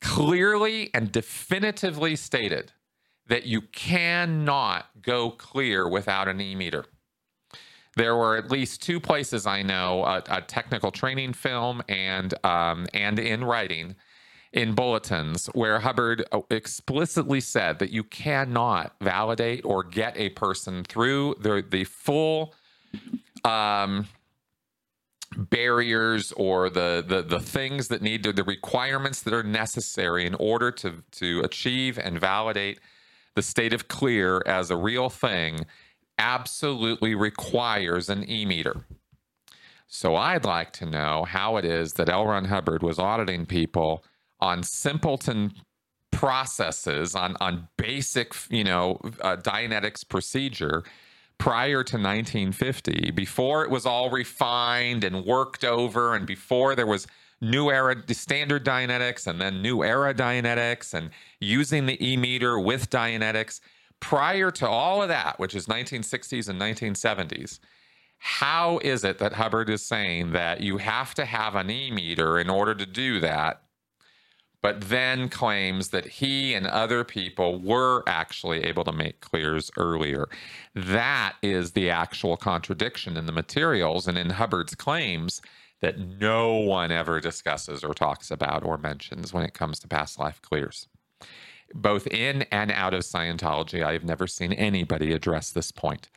clearly 0.00 0.90
and 0.94 1.10
definitively 1.10 2.16
stated 2.16 2.72
that 3.28 3.46
you 3.46 3.60
cannot 3.60 4.86
go 5.02 5.30
clear 5.30 5.88
without 5.88 6.28
an 6.28 6.40
e 6.40 6.54
meter. 6.54 6.84
There 7.96 8.16
were 8.16 8.36
at 8.36 8.50
least 8.50 8.82
two 8.82 9.00
places 9.00 9.46
I 9.46 9.62
know, 9.62 10.04
a, 10.04 10.22
a 10.28 10.40
technical 10.42 10.90
training 10.92 11.32
film 11.32 11.82
and 11.88 12.32
um, 12.44 12.86
and 12.94 13.18
in 13.18 13.44
writing, 13.44 13.96
in 14.52 14.74
bulletins, 14.74 15.46
where 15.54 15.80
Hubbard 15.80 16.24
uh, 16.30 16.40
explicitly 16.50 17.40
said 17.40 17.78
that 17.80 17.90
you 17.90 18.04
cannot 18.04 18.94
validate 19.00 19.64
or 19.64 19.82
get 19.82 20.16
a 20.16 20.30
person 20.30 20.84
through 20.84 21.36
the 21.40 21.64
the 21.68 21.84
full 21.84 22.54
um, 23.44 24.06
barriers 25.36 26.32
or 26.32 26.70
the, 26.70 27.04
the 27.06 27.22
the 27.22 27.40
things 27.40 27.88
that 27.88 28.02
need 28.02 28.22
to, 28.24 28.32
the 28.32 28.44
requirements 28.44 29.22
that 29.22 29.34
are 29.34 29.42
necessary 29.42 30.26
in 30.26 30.34
order 30.36 30.70
to 30.70 31.02
to 31.12 31.40
achieve 31.40 31.98
and 31.98 32.20
validate 32.20 32.78
the 33.36 33.42
state 33.42 33.72
of 33.72 33.88
clear 33.88 34.42
as 34.46 34.70
a 34.70 34.76
real 34.76 35.08
thing 35.08 35.64
absolutely 36.20 37.14
requires 37.14 38.08
an 38.08 38.28
e-meter. 38.30 38.84
So 39.88 40.14
I'd 40.14 40.44
like 40.44 40.72
to 40.74 40.86
know 40.86 41.24
how 41.24 41.56
it 41.56 41.64
is 41.64 41.94
that 41.94 42.08
L. 42.08 42.26
Ron 42.26 42.44
Hubbard 42.44 42.82
was 42.82 42.98
auditing 42.98 43.46
people 43.46 44.04
on 44.38 44.62
simpleton 44.62 45.52
processes, 46.12 47.14
on 47.16 47.36
on 47.40 47.68
basic, 47.76 48.34
you 48.50 48.62
know, 48.62 49.00
uh, 49.20 49.36
Dianetics 49.36 50.08
procedure 50.08 50.84
prior 51.38 51.82
to 51.82 51.96
1950, 51.96 53.12
before 53.12 53.64
it 53.64 53.70
was 53.70 53.86
all 53.86 54.10
refined 54.10 55.02
and 55.02 55.24
worked 55.24 55.64
over, 55.64 56.14
and 56.14 56.26
before 56.26 56.76
there 56.76 56.86
was 56.86 57.06
new 57.40 57.70
era 57.70 57.96
standard 58.12 58.64
Dianetics 58.64 59.26
and 59.26 59.40
then 59.40 59.62
new 59.62 59.82
era 59.82 60.12
Dianetics 60.12 60.92
and 60.92 61.10
using 61.40 61.86
the 61.86 61.98
e 62.06 62.16
meter 62.16 62.60
with 62.60 62.90
Dianetics. 62.90 63.60
Prior 64.00 64.50
to 64.50 64.68
all 64.68 65.02
of 65.02 65.08
that, 65.08 65.38
which 65.38 65.54
is 65.54 65.66
1960s 65.66 66.48
and 66.48 66.60
1970s, 66.60 67.60
how 68.18 68.78
is 68.78 69.02
it 69.04 69.18
that 69.18 69.34
Hubbard 69.34 69.70
is 69.70 69.84
saying 69.84 70.32
that 70.32 70.60
you 70.60 70.76
have 70.78 71.14
to 71.14 71.24
have 71.24 71.54
an 71.54 71.70
e 71.70 71.90
meter 71.90 72.38
in 72.38 72.50
order 72.50 72.74
to 72.74 72.86
do 72.86 73.18
that? 73.20 73.62
But 74.62 74.82
then 74.82 75.30
claims 75.30 75.88
that 75.88 76.06
he 76.06 76.52
and 76.52 76.66
other 76.66 77.02
people 77.02 77.58
were 77.58 78.02
actually 78.06 78.62
able 78.64 78.84
to 78.84 78.92
make 78.92 79.20
clears 79.20 79.70
earlier. 79.78 80.28
That 80.74 81.36
is 81.40 81.72
the 81.72 81.88
actual 81.88 82.36
contradiction 82.36 83.16
in 83.16 83.24
the 83.24 83.32
materials 83.32 84.06
and 84.06 84.18
in 84.18 84.30
Hubbard's 84.30 84.74
claims 84.74 85.40
that 85.80 85.98
no 85.98 86.56
one 86.56 86.92
ever 86.92 87.20
discusses 87.20 87.82
or 87.82 87.94
talks 87.94 88.30
about 88.30 88.62
or 88.64 88.76
mentions 88.76 89.32
when 89.32 89.44
it 89.44 89.54
comes 89.54 89.78
to 89.80 89.88
past 89.88 90.18
life 90.18 90.42
clears. 90.42 90.88
Both 91.74 92.06
in 92.08 92.42
and 92.50 92.70
out 92.70 92.94
of 92.94 93.02
Scientology, 93.02 93.84
I 93.84 93.92
have 93.92 94.04
never 94.04 94.26
seen 94.26 94.52
anybody 94.52 95.12
address 95.12 95.50
this 95.50 95.70
point. 95.72 96.08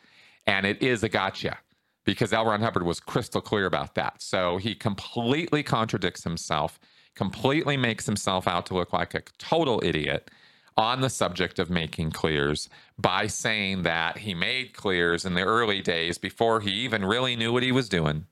And 0.48 0.66
it 0.66 0.82
is 0.82 1.04
a 1.04 1.10
gotcha 1.10 1.60
because 2.06 2.34
L. 2.34 2.46
Ron 2.46 2.62
Hubbard 2.62 2.84
was 2.84 3.00
crystal 3.00 3.42
clear 3.42 3.66
about 3.66 3.96
that. 3.96 4.22
So 4.22 4.58
he 4.58 4.76
completely 4.76 5.64
contradicts 5.64 6.24
himself, 6.24 6.80
completely 7.16 7.78
makes 7.78 8.06
himself 8.06 8.48
out 8.48 8.66
to 8.68 8.74
look 8.74 8.92
like 8.92 9.14
a 9.14 9.22
total 9.38 9.82
idiot 9.84 10.30
on 10.76 11.02
the 11.02 11.10
subject 11.10 11.60
of 11.60 11.70
making 11.70 12.12
clears 12.12 12.68
by 12.98 13.28
saying 13.28 13.84
that 13.84 14.18
he 14.18 14.34
made 14.34 14.74
clears 14.74 15.24
in 15.24 15.36
the 15.36 15.44
early 15.44 15.82
days 15.82 16.18
before 16.18 16.62
he 16.62 16.72
even 16.72 17.06
really 17.06 17.36
knew 17.36 17.54
what 17.54 17.64
he 17.64 17.72
was 17.72 17.88
doing 17.88 18.26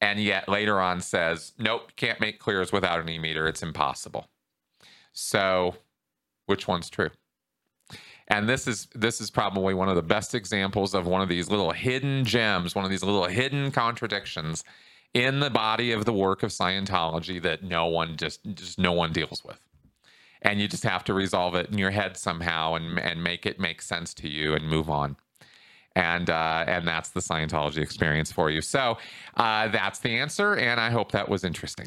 and 0.00 0.20
yet 0.20 0.48
later 0.48 0.80
on 0.80 1.00
says, 1.00 1.52
nope, 1.58 1.92
can't 1.96 2.20
make 2.20 2.38
clears 2.38 2.72
without 2.72 3.00
an 3.00 3.08
e-meter. 3.08 3.46
It's 3.46 3.62
impossible. 3.62 4.28
So 5.12 5.76
which 6.46 6.66
one's 6.66 6.90
true? 6.90 7.10
And 8.28 8.48
this 8.48 8.66
is 8.66 8.88
this 8.94 9.20
is 9.20 9.30
probably 9.30 9.74
one 9.74 9.88
of 9.88 9.94
the 9.94 10.02
best 10.02 10.34
examples 10.34 10.94
of 10.94 11.06
one 11.06 11.22
of 11.22 11.28
these 11.28 11.48
little 11.48 11.70
hidden 11.70 12.24
gems, 12.24 12.74
one 12.74 12.84
of 12.84 12.90
these 12.90 13.04
little 13.04 13.26
hidden 13.26 13.70
contradictions 13.70 14.64
in 15.14 15.40
the 15.40 15.50
body 15.50 15.92
of 15.92 16.04
the 16.04 16.12
work 16.12 16.42
of 16.42 16.50
Scientology 16.50 17.40
that 17.42 17.62
no 17.62 17.86
one 17.86 18.16
just 18.16 18.40
just 18.54 18.78
no 18.78 18.92
one 18.92 19.12
deals 19.12 19.44
with. 19.44 19.60
And 20.42 20.60
you 20.60 20.68
just 20.68 20.82
have 20.82 21.04
to 21.04 21.14
resolve 21.14 21.54
it 21.54 21.70
in 21.70 21.78
your 21.78 21.92
head 21.92 22.16
somehow 22.16 22.74
and 22.74 22.98
and 22.98 23.22
make 23.22 23.46
it 23.46 23.60
make 23.60 23.80
sense 23.80 24.12
to 24.14 24.28
you 24.28 24.54
and 24.54 24.68
move 24.68 24.90
on 24.90 25.16
and 25.96 26.28
uh, 26.28 26.64
and 26.68 26.86
that's 26.86 27.08
the 27.08 27.20
Scientology 27.20 27.78
experience 27.78 28.30
for 28.30 28.50
you. 28.50 28.60
So 28.60 28.98
uh, 29.36 29.68
that's 29.68 29.98
the 29.98 30.10
answer, 30.10 30.54
and 30.54 30.78
I 30.78 30.90
hope 30.90 31.10
that 31.12 31.28
was 31.28 31.42
interesting. 31.42 31.86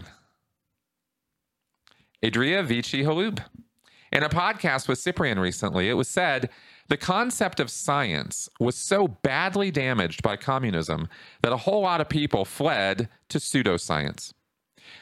Adria 2.26 2.64
Vici 2.64 3.04
Halub. 3.04 3.40
In 4.12 4.24
a 4.24 4.30
podcast 4.30 4.88
with 4.88 5.00
Cyprian 5.00 5.40
recently, 5.40 5.90
it 5.90 5.94
was 5.94 6.08
said 6.08 6.50
the 6.88 6.98
concept 6.98 7.60
of 7.60 7.70
science 7.70 8.50
was 8.60 8.76
so 8.76 9.08
badly 9.08 9.70
damaged 9.70 10.24
by 10.24 10.36
communism 10.36 11.08
that 11.44 11.54
a 11.54 11.58
whole 11.58 11.82
lot 11.82 12.02
of 12.02 12.10
people 12.10 12.46
fled 12.46 13.08
to 13.30 13.38
pseudoscience. 13.38 14.34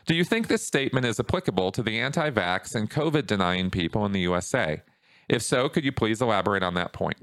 Do 0.05 0.13
you 0.13 0.25
think 0.25 0.47
this 0.47 0.65
statement 0.65 1.05
is 1.05 1.19
applicable 1.19 1.71
to 1.71 1.81
the 1.81 1.99
anti 1.99 2.29
vax 2.29 2.75
and 2.75 2.89
COVID 2.89 3.25
denying 3.25 3.69
people 3.69 4.05
in 4.05 4.11
the 4.11 4.19
USA? 4.21 4.81
If 5.29 5.41
so, 5.41 5.69
could 5.69 5.85
you 5.85 5.93
please 5.93 6.21
elaborate 6.21 6.63
on 6.63 6.73
that 6.73 6.91
point? 6.91 7.17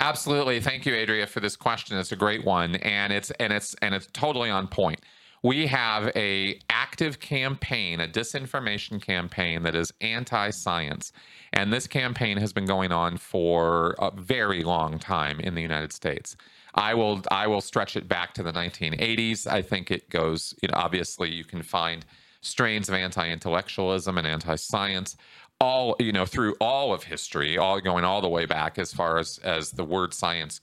Absolutely. 0.00 0.60
Thank 0.60 0.86
you, 0.86 0.94
Adria, 0.94 1.26
for 1.26 1.40
this 1.40 1.56
question. 1.56 1.98
It's 1.98 2.12
a 2.12 2.16
great 2.16 2.44
one, 2.44 2.76
and 2.76 3.12
it's 3.12 3.30
and 3.32 3.52
it's 3.52 3.74
and 3.82 3.94
it's 3.94 4.06
totally 4.12 4.48
on 4.48 4.68
point. 4.68 5.00
We 5.42 5.66
have 5.68 6.10
a 6.16 6.58
active 6.68 7.20
campaign, 7.20 8.00
a 8.00 8.08
disinformation 8.08 9.00
campaign 9.00 9.62
that 9.62 9.74
is 9.74 9.92
anti-science, 10.00 11.12
and 11.52 11.72
this 11.72 11.86
campaign 11.86 12.38
has 12.38 12.52
been 12.52 12.66
going 12.66 12.92
on 12.92 13.16
for 13.18 13.94
a 13.98 14.10
very 14.10 14.64
long 14.64 14.98
time 14.98 15.38
in 15.40 15.54
the 15.54 15.62
United 15.62 15.92
States. 15.92 16.36
I 16.74 16.94
will 16.94 17.22
I 17.30 17.46
will 17.46 17.60
stretch 17.60 17.96
it 17.96 18.08
back 18.08 18.34
to 18.34 18.42
the 18.42 18.52
1980s. 18.52 19.46
I 19.46 19.62
think 19.62 19.90
it 19.90 20.10
goes. 20.10 20.54
You 20.62 20.68
know, 20.68 20.74
obviously, 20.76 21.30
you 21.30 21.44
can 21.44 21.62
find 21.62 22.04
strains 22.40 22.88
of 22.88 22.94
anti-intellectualism 22.94 24.16
and 24.16 24.26
anti-science 24.26 25.16
all 25.60 25.96
you 25.98 26.12
know 26.12 26.24
through 26.24 26.54
all 26.60 26.94
of 26.94 27.02
history 27.02 27.58
all 27.58 27.80
going 27.80 28.04
all 28.04 28.20
the 28.20 28.28
way 28.28 28.46
back 28.46 28.78
as 28.78 28.92
far 28.92 29.18
as 29.18 29.38
as 29.38 29.72
the 29.72 29.84
word 29.84 30.14
science 30.14 30.60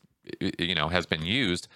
you 0.58 0.74
know 0.74 0.88
has 0.88 1.06
been 1.06 1.26
used 1.26 1.68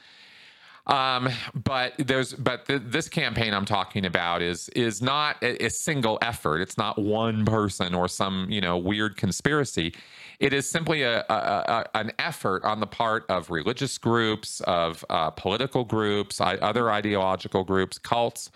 um, 0.89 1.29
but 1.53 1.93
there's 1.99 2.33
but 2.33 2.65
th- 2.65 2.81
this 2.83 3.07
campaign 3.07 3.53
I'm 3.53 3.65
talking 3.65 4.05
about 4.05 4.41
is 4.41 4.69
is 4.69 5.01
not 5.01 5.37
a, 5.43 5.65
a, 5.65 5.69
single 5.69 6.17
effort. 6.23 6.61
It's 6.61 6.77
not 6.77 6.97
one 6.97 7.45
person 7.45 7.93
or 7.93 8.07
some 8.07 8.47
you 8.49 8.59
know 8.59 8.75
weird 8.77 9.15
conspiracy. 9.15 9.93
It 10.39 10.51
is 10.51 10.67
simply 10.67 11.03
a, 11.03 11.19
a, 11.29 11.33
a 11.33 11.85
an 11.93 12.11
effort 12.17 12.63
on 12.63 12.79
the 12.79 12.87
part 12.87 13.25
of 13.29 13.51
religious 13.51 13.99
groups, 13.99 14.61
of 14.61 15.05
uh, 15.11 15.29
political 15.29 15.83
groups, 15.83 16.41
I, 16.41 16.55
other 16.55 16.91
ideological 16.91 17.63
groups, 17.63 17.99
cults, 17.99 18.49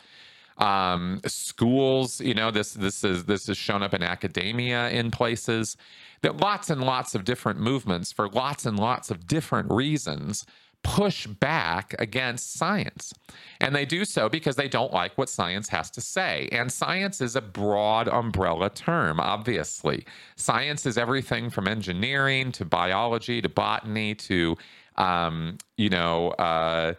um, 0.58 1.22
schools 1.28 2.20
you 2.20 2.34
know 2.34 2.50
this 2.50 2.74
this 2.74 3.04
is 3.04 3.26
this 3.26 3.46
has 3.48 3.58
shown 3.58 3.84
up 3.84 3.94
in 3.94 4.02
academia 4.02 4.90
in 4.90 5.12
places 5.12 5.78
that 6.22 6.38
lots 6.38 6.72
and 6.72 6.82
lots 6.82 7.14
of 7.14 7.26
different 7.26 7.60
movements 7.60 8.12
for 8.12 8.28
lots 8.30 8.66
and 8.66 8.80
lots 8.80 9.12
of 9.12 9.28
different 9.28 9.70
reasons 9.72 10.46
push 10.84 11.26
back 11.26 11.96
against 12.00 12.54
science. 12.54 13.14
And 13.62 13.76
they 13.76 13.86
do 13.86 14.06
so 14.06 14.30
because 14.30 14.56
they 14.56 14.68
don't 14.68 14.94
like 14.94 15.18
what 15.18 15.30
science 15.30 15.70
has 15.70 15.90
to 15.92 16.02
say. 16.02 16.50
And 16.52 16.72
science 16.72 17.22
is 17.22 17.36
a 17.36 17.42
broad 17.42 18.08
umbrella 18.08 18.70
term, 18.70 19.20
obviously. 19.20 20.06
Science 20.36 20.86
is 20.86 20.98
everything 20.98 21.50
from 21.50 21.68
engineering 21.68 22.52
to 22.54 22.66
biology 22.66 23.42
to 23.42 23.50
botany 23.50 24.14
to, 24.16 24.58
um, 24.98 25.58
you 25.78 25.90
know, 25.90 26.32
uh, 26.32 26.94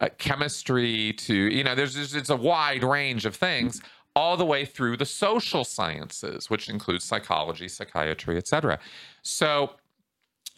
uh, 0.00 0.08
chemistry 0.16 1.12
to 1.12 1.34
you 1.34 1.62
know 1.62 1.74
there's, 1.74 2.14
it's 2.14 2.30
a 2.30 2.36
wide 2.36 2.82
range 2.82 3.26
of 3.26 3.36
things 3.36 3.82
all 4.16 4.36
the 4.36 4.44
way 4.46 4.64
through 4.64 4.96
the 4.96 5.04
social 5.04 5.62
sciences 5.62 6.48
which 6.48 6.70
includes 6.70 7.04
psychology 7.04 7.68
psychiatry 7.68 8.38
etc 8.38 8.78
so 9.22 9.74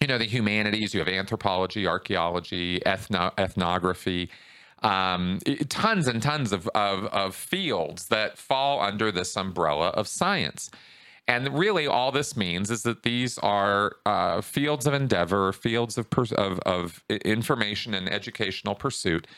you 0.00 0.06
know 0.06 0.18
the 0.18 0.24
humanities. 0.24 0.94
You 0.94 1.00
have 1.00 1.08
anthropology, 1.08 1.86
archaeology, 1.86 2.80
ethno- 2.80 3.32
ethnography. 3.38 4.30
Um, 4.82 5.38
tons 5.68 6.08
and 6.08 6.20
tons 6.20 6.50
of, 6.50 6.66
of, 6.74 7.04
of 7.06 7.36
fields 7.36 8.08
that 8.08 8.36
fall 8.36 8.80
under 8.80 9.12
this 9.12 9.36
umbrella 9.36 9.90
of 9.90 10.08
science. 10.08 10.70
And 11.28 11.56
really, 11.56 11.86
all 11.86 12.10
this 12.10 12.36
means 12.36 12.68
is 12.68 12.82
that 12.82 13.04
these 13.04 13.38
are 13.38 13.96
uh, 14.04 14.40
fields 14.40 14.86
of 14.86 14.92
endeavor, 14.92 15.52
fields 15.52 15.96
of, 15.96 16.10
pers- 16.10 16.32
of, 16.32 16.58
of 16.60 17.04
information 17.08 17.94
and 17.94 18.12
educational 18.12 18.74
pursuit 18.74 19.28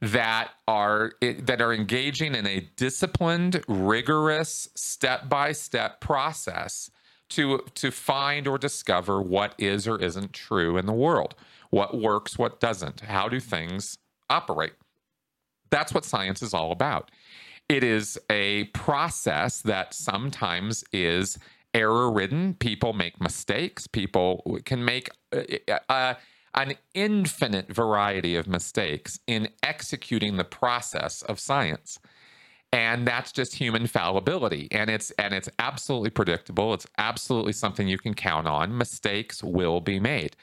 that 0.00 0.52
are 0.66 1.12
that 1.20 1.62
are 1.62 1.72
engaging 1.72 2.34
in 2.34 2.46
a 2.46 2.68
disciplined, 2.76 3.62
rigorous, 3.68 4.68
step-by-step 4.74 6.00
process 6.00 6.90
to 7.34 7.60
to 7.74 7.90
find 7.90 8.46
or 8.46 8.58
discover 8.58 9.20
what 9.20 9.54
is 9.58 9.86
or 9.86 10.00
isn't 10.00 10.32
true 10.32 10.76
in 10.76 10.86
the 10.86 10.92
world, 10.92 11.34
what 11.70 11.98
works, 12.00 12.38
what 12.38 12.60
doesn't, 12.60 13.00
how 13.00 13.28
do 13.28 13.40
things 13.40 13.98
operate. 14.30 14.74
That's 15.70 15.92
what 15.92 16.04
science 16.04 16.42
is 16.42 16.54
all 16.54 16.72
about. 16.72 17.10
It 17.68 17.82
is 17.82 18.18
a 18.30 18.64
process 18.64 19.62
that 19.62 19.94
sometimes 19.94 20.84
is 20.92 21.38
error 21.72 22.10
ridden. 22.10 22.54
People 22.54 22.92
make 22.92 23.20
mistakes. 23.20 23.86
People 23.86 24.60
can 24.64 24.84
make 24.84 25.08
uh, 25.32 25.78
uh, 25.88 26.14
an 26.54 26.74
infinite 26.94 27.72
variety 27.72 28.36
of 28.36 28.46
mistakes 28.46 29.18
in 29.26 29.48
executing 29.62 30.36
the 30.36 30.44
process 30.44 31.22
of 31.22 31.40
science. 31.40 31.98
And 32.74 33.06
that's 33.06 33.30
just 33.30 33.54
human 33.54 33.86
fallibility. 33.86 34.66
And 34.72 34.90
it's 34.90 35.12
and 35.12 35.32
it's 35.32 35.48
absolutely 35.60 36.10
predictable. 36.10 36.74
It's 36.74 36.88
absolutely 36.98 37.52
something 37.52 37.86
you 37.86 37.98
can 37.98 38.14
count 38.14 38.48
on. 38.48 38.76
Mistakes 38.76 39.44
will 39.44 39.80
be 39.80 40.00
made. 40.00 40.34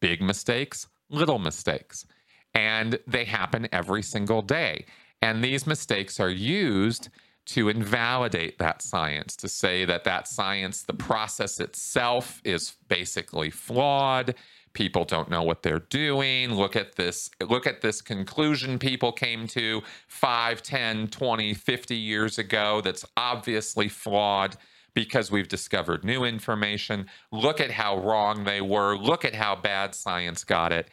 Big 0.00 0.20
mistakes, 0.20 0.86
little 1.08 1.38
mistakes. 1.38 2.04
And 2.52 2.98
they 3.06 3.24
happen 3.24 3.68
every 3.72 4.02
single 4.02 4.42
day. 4.42 4.84
And 5.22 5.42
these 5.42 5.66
mistakes 5.66 6.20
are 6.20 6.28
used 6.28 7.08
to 7.46 7.70
invalidate 7.70 8.58
that 8.58 8.82
science, 8.82 9.34
to 9.36 9.48
say 9.48 9.86
that 9.86 10.04
that 10.04 10.28
science, 10.28 10.82
the 10.82 10.92
process 10.92 11.58
itself, 11.58 12.42
is 12.44 12.74
basically 12.88 13.48
flawed. 13.48 14.34
People 14.72 15.04
don't 15.04 15.30
know 15.30 15.42
what 15.42 15.62
they're 15.62 15.78
doing. 15.78 16.54
Look 16.54 16.76
at 16.76 16.96
this, 16.96 17.30
look 17.40 17.66
at 17.66 17.80
this 17.80 18.00
conclusion 18.00 18.78
people 18.78 19.12
came 19.12 19.46
to 19.48 19.82
5, 20.08 20.62
10, 20.62 21.08
20, 21.08 21.54
50 21.54 21.96
years 21.96 22.38
ago 22.38 22.80
that's 22.80 23.04
obviously 23.16 23.88
flawed 23.88 24.56
because 24.94 25.30
we've 25.30 25.48
discovered 25.48 26.04
new 26.04 26.24
information. 26.24 27.06
Look 27.30 27.60
at 27.60 27.70
how 27.70 27.98
wrong 27.98 28.44
they 28.44 28.60
were. 28.60 28.96
Look 28.96 29.24
at 29.24 29.34
how 29.34 29.56
bad 29.56 29.94
science 29.94 30.44
got 30.44 30.72
it. 30.72 30.88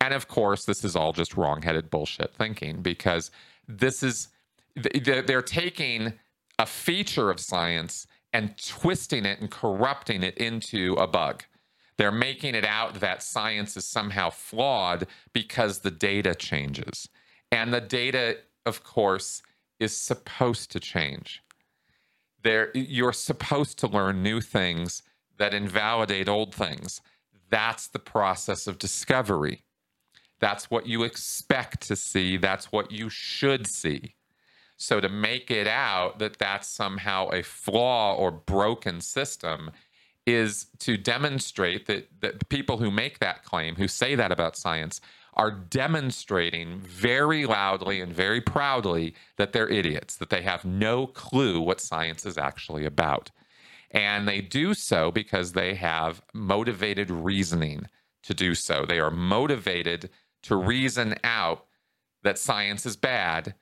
And 0.00 0.14
of 0.14 0.28
course, 0.28 0.64
this 0.64 0.82
is 0.82 0.96
all 0.96 1.12
just 1.12 1.36
wrong-headed 1.36 1.90
bullshit 1.90 2.32
thinking 2.34 2.80
because 2.80 3.30
this 3.68 4.02
is 4.02 4.28
they're 4.74 5.42
taking 5.42 6.14
a 6.58 6.64
feature 6.66 7.30
of 7.30 7.40
science 7.40 8.06
and 8.32 8.56
twisting 8.56 9.26
it 9.26 9.40
and 9.40 9.50
corrupting 9.50 10.22
it 10.22 10.38
into 10.38 10.94
a 10.94 11.06
bug. 11.06 11.44
They're 12.00 12.10
making 12.10 12.54
it 12.54 12.64
out 12.64 13.00
that 13.00 13.22
science 13.22 13.76
is 13.76 13.84
somehow 13.84 14.30
flawed 14.30 15.06
because 15.34 15.80
the 15.80 15.90
data 15.90 16.34
changes. 16.34 17.10
And 17.52 17.74
the 17.74 17.80
data, 17.82 18.38
of 18.64 18.82
course, 18.82 19.42
is 19.78 19.94
supposed 19.94 20.70
to 20.70 20.80
change. 20.80 21.42
There, 22.42 22.70
you're 22.74 23.12
supposed 23.12 23.78
to 23.80 23.86
learn 23.86 24.22
new 24.22 24.40
things 24.40 25.02
that 25.36 25.52
invalidate 25.52 26.26
old 26.26 26.54
things. 26.54 27.02
That's 27.50 27.86
the 27.88 27.98
process 27.98 28.66
of 28.66 28.78
discovery. 28.78 29.64
That's 30.38 30.70
what 30.70 30.86
you 30.86 31.02
expect 31.02 31.82
to 31.88 31.96
see. 31.96 32.38
That's 32.38 32.72
what 32.72 32.90
you 32.90 33.10
should 33.10 33.66
see. 33.66 34.14
So 34.78 35.00
to 35.00 35.10
make 35.10 35.50
it 35.50 35.66
out 35.66 36.18
that 36.20 36.38
that's 36.38 36.66
somehow 36.66 37.28
a 37.28 37.42
flaw 37.42 38.14
or 38.14 38.30
broken 38.30 39.02
system 39.02 39.70
is 40.26 40.66
to 40.78 40.96
demonstrate 40.96 41.86
that, 41.86 42.08
that 42.20 42.48
people 42.48 42.78
who 42.78 42.90
make 42.90 43.18
that 43.18 43.44
claim, 43.44 43.76
who 43.76 43.88
say 43.88 44.14
that 44.14 44.32
about 44.32 44.56
science, 44.56 45.00
are 45.34 45.50
demonstrating 45.50 46.80
very 46.80 47.46
loudly 47.46 48.00
and 48.00 48.12
very 48.12 48.40
proudly 48.40 49.14
that 49.36 49.52
they're 49.52 49.68
idiots, 49.68 50.16
that 50.16 50.30
they 50.30 50.42
have 50.42 50.64
no 50.64 51.06
clue 51.06 51.60
what 51.60 51.80
science 51.80 52.26
is 52.26 52.36
actually 52.36 52.84
about. 52.84 53.30
And 53.90 54.28
they 54.28 54.40
do 54.40 54.74
so 54.74 55.10
because 55.10 55.52
they 55.52 55.74
have 55.74 56.22
motivated 56.34 57.10
reasoning 57.10 57.86
to 58.24 58.34
do 58.34 58.54
so. 58.54 58.84
They 58.86 59.00
are 59.00 59.10
motivated 59.10 60.10
to 60.42 60.56
reason 60.56 61.14
out 61.24 61.66
that 62.22 62.38
science 62.38 62.84
is 62.84 62.96
bad 62.96 63.54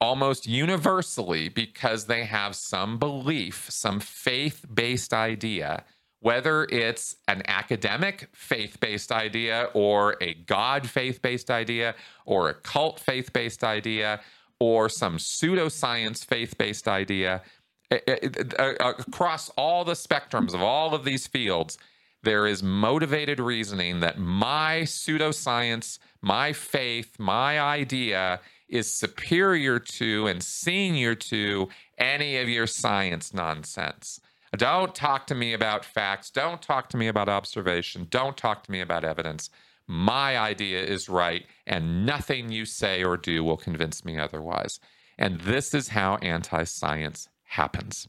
almost 0.00 0.46
universally 0.46 1.48
because 1.48 2.06
they 2.06 2.24
have 2.24 2.54
some 2.54 2.98
belief, 2.98 3.66
some 3.70 4.00
faith 4.00 4.64
based 4.72 5.12
idea, 5.12 5.84
whether 6.20 6.64
it's 6.64 7.16
an 7.26 7.42
academic 7.46 8.28
faith 8.32 8.78
based 8.80 9.10
idea 9.10 9.68
or 9.74 10.16
a 10.20 10.34
God 10.34 10.88
faith 10.88 11.20
based 11.22 11.50
idea 11.50 11.94
or 12.24 12.48
a 12.48 12.54
cult 12.54 13.00
faith 13.00 13.32
based 13.32 13.64
idea 13.64 14.20
or 14.60 14.88
some 14.88 15.18
pseudoscience 15.18 16.24
faith 16.24 16.56
based 16.58 16.88
idea. 16.88 17.42
Across 17.90 19.48
all 19.50 19.84
the 19.84 19.94
spectrums 19.94 20.54
of 20.54 20.60
all 20.60 20.94
of 20.94 21.04
these 21.04 21.26
fields, 21.26 21.78
there 22.22 22.46
is 22.46 22.62
motivated 22.62 23.40
reasoning 23.40 24.00
that 24.00 24.18
my 24.18 24.80
pseudoscience, 24.82 25.98
my 26.20 26.52
faith, 26.52 27.18
my 27.18 27.60
idea 27.60 28.40
is 28.68 28.92
superior 28.92 29.78
to 29.78 30.26
and 30.26 30.42
senior 30.42 31.14
to 31.14 31.68
any 31.96 32.36
of 32.36 32.48
your 32.48 32.66
science 32.66 33.32
nonsense. 33.32 34.20
Don't 34.56 34.94
talk 34.94 35.26
to 35.26 35.34
me 35.34 35.52
about 35.52 35.84
facts. 35.84 36.30
Don't 36.30 36.62
talk 36.62 36.88
to 36.90 36.96
me 36.96 37.08
about 37.08 37.28
observation. 37.28 38.06
Don't 38.10 38.36
talk 38.36 38.64
to 38.64 38.70
me 38.70 38.80
about 38.80 39.04
evidence. 39.04 39.50
My 39.86 40.38
idea 40.38 40.82
is 40.82 41.08
right, 41.08 41.46
and 41.66 42.04
nothing 42.04 42.50
you 42.50 42.64
say 42.64 43.02
or 43.02 43.16
do 43.16 43.42
will 43.42 43.56
convince 43.56 44.04
me 44.04 44.18
otherwise. 44.18 44.80
And 45.18 45.40
this 45.40 45.74
is 45.74 45.88
how 45.88 46.16
anti 46.16 46.64
science 46.64 47.28
happens. 47.44 48.08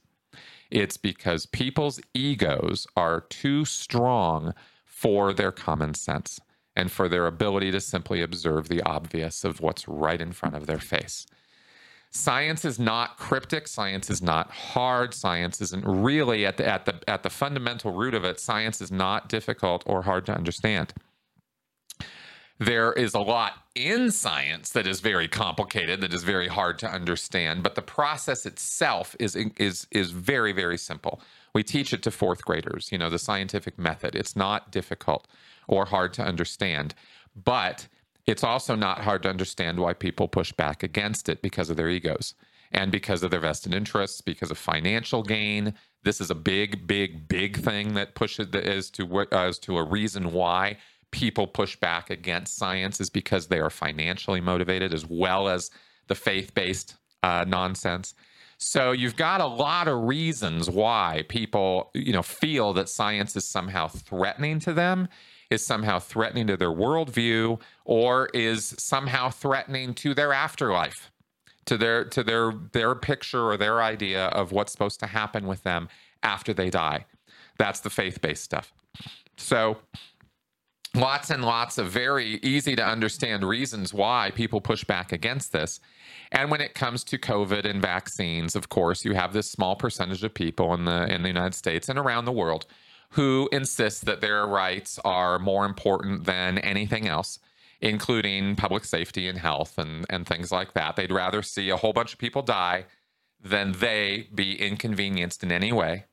It's 0.70 0.98
because 0.98 1.46
people's 1.46 2.00
egos 2.14 2.86
are 2.96 3.22
too 3.22 3.66
strong 3.66 4.54
for 4.86 5.34
their 5.34 5.52
common 5.52 5.94
sense 5.94 6.40
and 6.76 6.92
for 6.92 7.10
their 7.10 7.28
ability 7.28 7.72
to 7.72 7.82
simply 7.82 8.22
observe 8.22 8.68
the 8.68 8.82
obvious 8.84 9.44
of 9.44 9.62
what's 9.62 9.88
right 9.88 10.22
in 10.22 10.32
front 10.32 10.56
of 10.56 10.68
their 10.68 10.80
face. 10.80 11.26
Science 12.12 12.66
is 12.66 12.80
not 12.80 13.18
cryptic. 13.18 13.68
Science 13.68 14.10
is 14.10 14.22
not 14.22 14.50
hard. 14.50 15.14
Science 15.14 15.62
isn't 15.62 15.86
really 15.86 16.46
at 16.46 16.58
the, 16.58 16.68
at 16.68 16.86
the, 16.86 17.00
at 17.08 17.22
the 17.22 17.30
fundamental 17.30 17.92
root 17.92 18.16
of 18.16 18.24
it. 18.24 18.40
Science 18.40 18.82
is 18.82 18.92
not 18.92 19.30
difficult 19.30 19.84
or 19.86 20.02
hard 20.02 20.26
to 20.26 20.34
understand. 20.34 20.94
There 22.60 22.92
is 22.92 23.14
a 23.14 23.20
lot 23.20 23.54
in 23.74 24.12
science 24.12 24.72
that 24.72 24.86
is 24.86 25.00
very 25.00 25.30
complicated, 25.30 26.02
that 26.02 26.14
is 26.14 26.24
very 26.24 26.50
hard 26.50 26.78
to 26.80 26.92
understand, 26.92 27.64
but 27.64 27.76
the 27.76 27.82
process 27.82 28.46
itself 28.46 29.16
is, 29.18 29.36
is, 29.36 29.88
is 29.92 30.12
very, 30.12 30.52
very 30.52 30.78
simple. 30.78 31.22
We 31.54 31.64
teach 31.64 31.94
it 31.94 32.04
to 32.04 32.12
fourth 32.12 32.44
graders, 32.44 32.92
you 32.92 32.98
know, 32.98 33.10
the 33.10 33.18
scientific 33.18 33.80
method. 33.80 34.14
It's 34.14 34.36
not 34.36 34.72
difficult 34.72 35.26
or 35.70 35.86
hard 35.86 36.14
to 36.14 36.22
understand. 36.22 36.96
But 37.34 37.88
it's 38.26 38.44
also 38.44 38.76
not 38.76 39.00
hard 39.00 39.24
to 39.24 39.30
understand 39.30 39.80
why 39.80 39.94
people 39.94 40.28
push 40.28 40.52
back 40.52 40.84
against 40.84 41.30
it 41.30 41.42
because 41.42 41.70
of 41.70 41.78
their 41.78 41.90
egos 41.90 42.34
and 42.72 42.92
because 42.92 43.24
of 43.24 43.32
their 43.32 43.40
vested 43.40 43.74
interests, 43.74 44.22
because 44.22 44.52
of 44.52 44.58
financial 44.58 45.24
gain. 45.24 45.74
This 46.04 46.22
is 46.22 46.30
a 46.30 46.36
big, 46.36 46.86
big, 46.86 47.28
big 47.28 47.58
thing 47.58 47.94
that 47.94 48.16
pushes 48.16 48.54
as 48.54 48.90
to 48.92 49.20
uh, 49.20 49.26
as 49.32 49.58
to 49.60 49.78
a 49.78 49.84
reason 49.84 50.32
why 50.32 50.78
people 51.12 51.48
push 51.48 51.76
back 51.76 52.10
against 52.10 52.58
science 52.58 53.00
is 53.00 53.10
because 53.10 53.48
they 53.48 53.60
are 53.60 53.70
financially 53.70 54.42
motivated 54.42 54.94
as 54.94 55.06
well 55.06 55.50
as 55.50 55.72
the 56.08 56.16
faith-based 56.16 56.96
uh, 57.24 57.46
nonsense. 57.48 58.14
So 58.58 58.92
you've 58.92 59.16
got 59.16 59.42
a 59.42 59.46
lot 59.46 59.88
of 59.88 60.04
reasons 60.04 60.70
why 60.70 61.24
people, 61.30 61.92
you 61.94 62.12
know, 62.12 62.22
feel 62.22 62.74
that 62.74 62.90
science 62.90 63.36
is 63.36 63.46
somehow 63.46 63.88
threatening 63.88 64.60
to 64.60 64.74
them 64.74 65.08
is 65.50 65.66
somehow 65.66 66.00
threatening 66.00 66.48
to 66.48 66.58
their 66.58 66.72
worldview 66.72 67.60
or 67.86 68.28
is 68.34 68.76
somehow 68.78 69.30
threatening 69.30 69.94
to 69.96 70.14
their 70.14 70.32
afterlife 70.32 71.12
to 71.66 71.78
their 71.78 72.06
to 72.06 72.24
their 72.24 72.54
their 72.72 72.96
picture 72.96 73.44
or 73.44 73.58
their 73.58 73.82
idea 73.82 74.28
of 74.28 74.52
what's 74.52 74.72
supposed 74.72 75.00
to 75.00 75.08
happen 75.08 75.48
with 75.48 75.64
them 75.64 75.90
after 76.24 76.54
they 76.54 76.70
die 76.70 77.06
that's 77.58 77.80
the 77.80 77.90
faith-based 77.90 78.44
stuff 78.44 78.74
so 79.38 79.78
lots 81.00 81.30
and 81.30 81.44
lots 81.44 81.78
of 81.78 81.88
very 81.90 82.36
easy 82.44 82.76
to 82.76 82.86
understand 82.86 83.44
reasons 83.44 83.94
why 83.94 84.32
people 84.36 84.62
push 84.62 84.84
back 84.84 85.12
against 85.12 85.52
this 85.52 85.80
and 86.32 86.50
when 86.52 86.62
it 86.62 86.74
comes 86.74 87.04
to 87.04 87.18
covid 87.18 87.66
and 87.66 87.82
vaccines 87.82 88.56
of 88.56 88.70
course 88.70 89.06
you 89.06 89.14
have 89.14 89.34
this 89.34 89.50
small 89.50 89.76
percentage 89.76 90.24
of 90.24 90.34
people 90.34 90.74
in 90.74 90.86
the 90.86 91.14
in 91.14 91.22
the 91.22 91.30
united 91.30 91.56
states 91.56 91.90
and 91.90 92.00
around 92.00 92.26
the 92.26 92.32
world 92.32 92.66
who 93.12 93.50
insist 93.52 94.06
that 94.06 94.22
their 94.22 94.46
rights 94.46 95.00
are 95.04 95.40
more 95.40 95.66
important 95.66 96.26
than 96.26 96.58
anything 96.60 97.08
else, 97.08 97.40
including 97.82 98.56
public 98.56 98.86
safety 98.86 99.28
and 99.28 99.40
health 99.40 99.78
and, 99.78 100.06
and 100.10 100.28
things 100.28 100.52
like 100.52 100.74
that. 100.74 100.96
They'd 100.96 101.12
rather 101.12 101.42
see 101.42 101.70
a 101.70 101.78
whole 101.78 101.94
bunch 101.94 102.14
of 102.14 102.20
people 102.20 102.42
die 102.42 102.86
than 103.42 103.72
they 103.74 104.28
be 104.34 104.60
inconvenienced 104.60 105.44
in 105.44 105.52
any 105.52 105.72
way. 105.72 106.06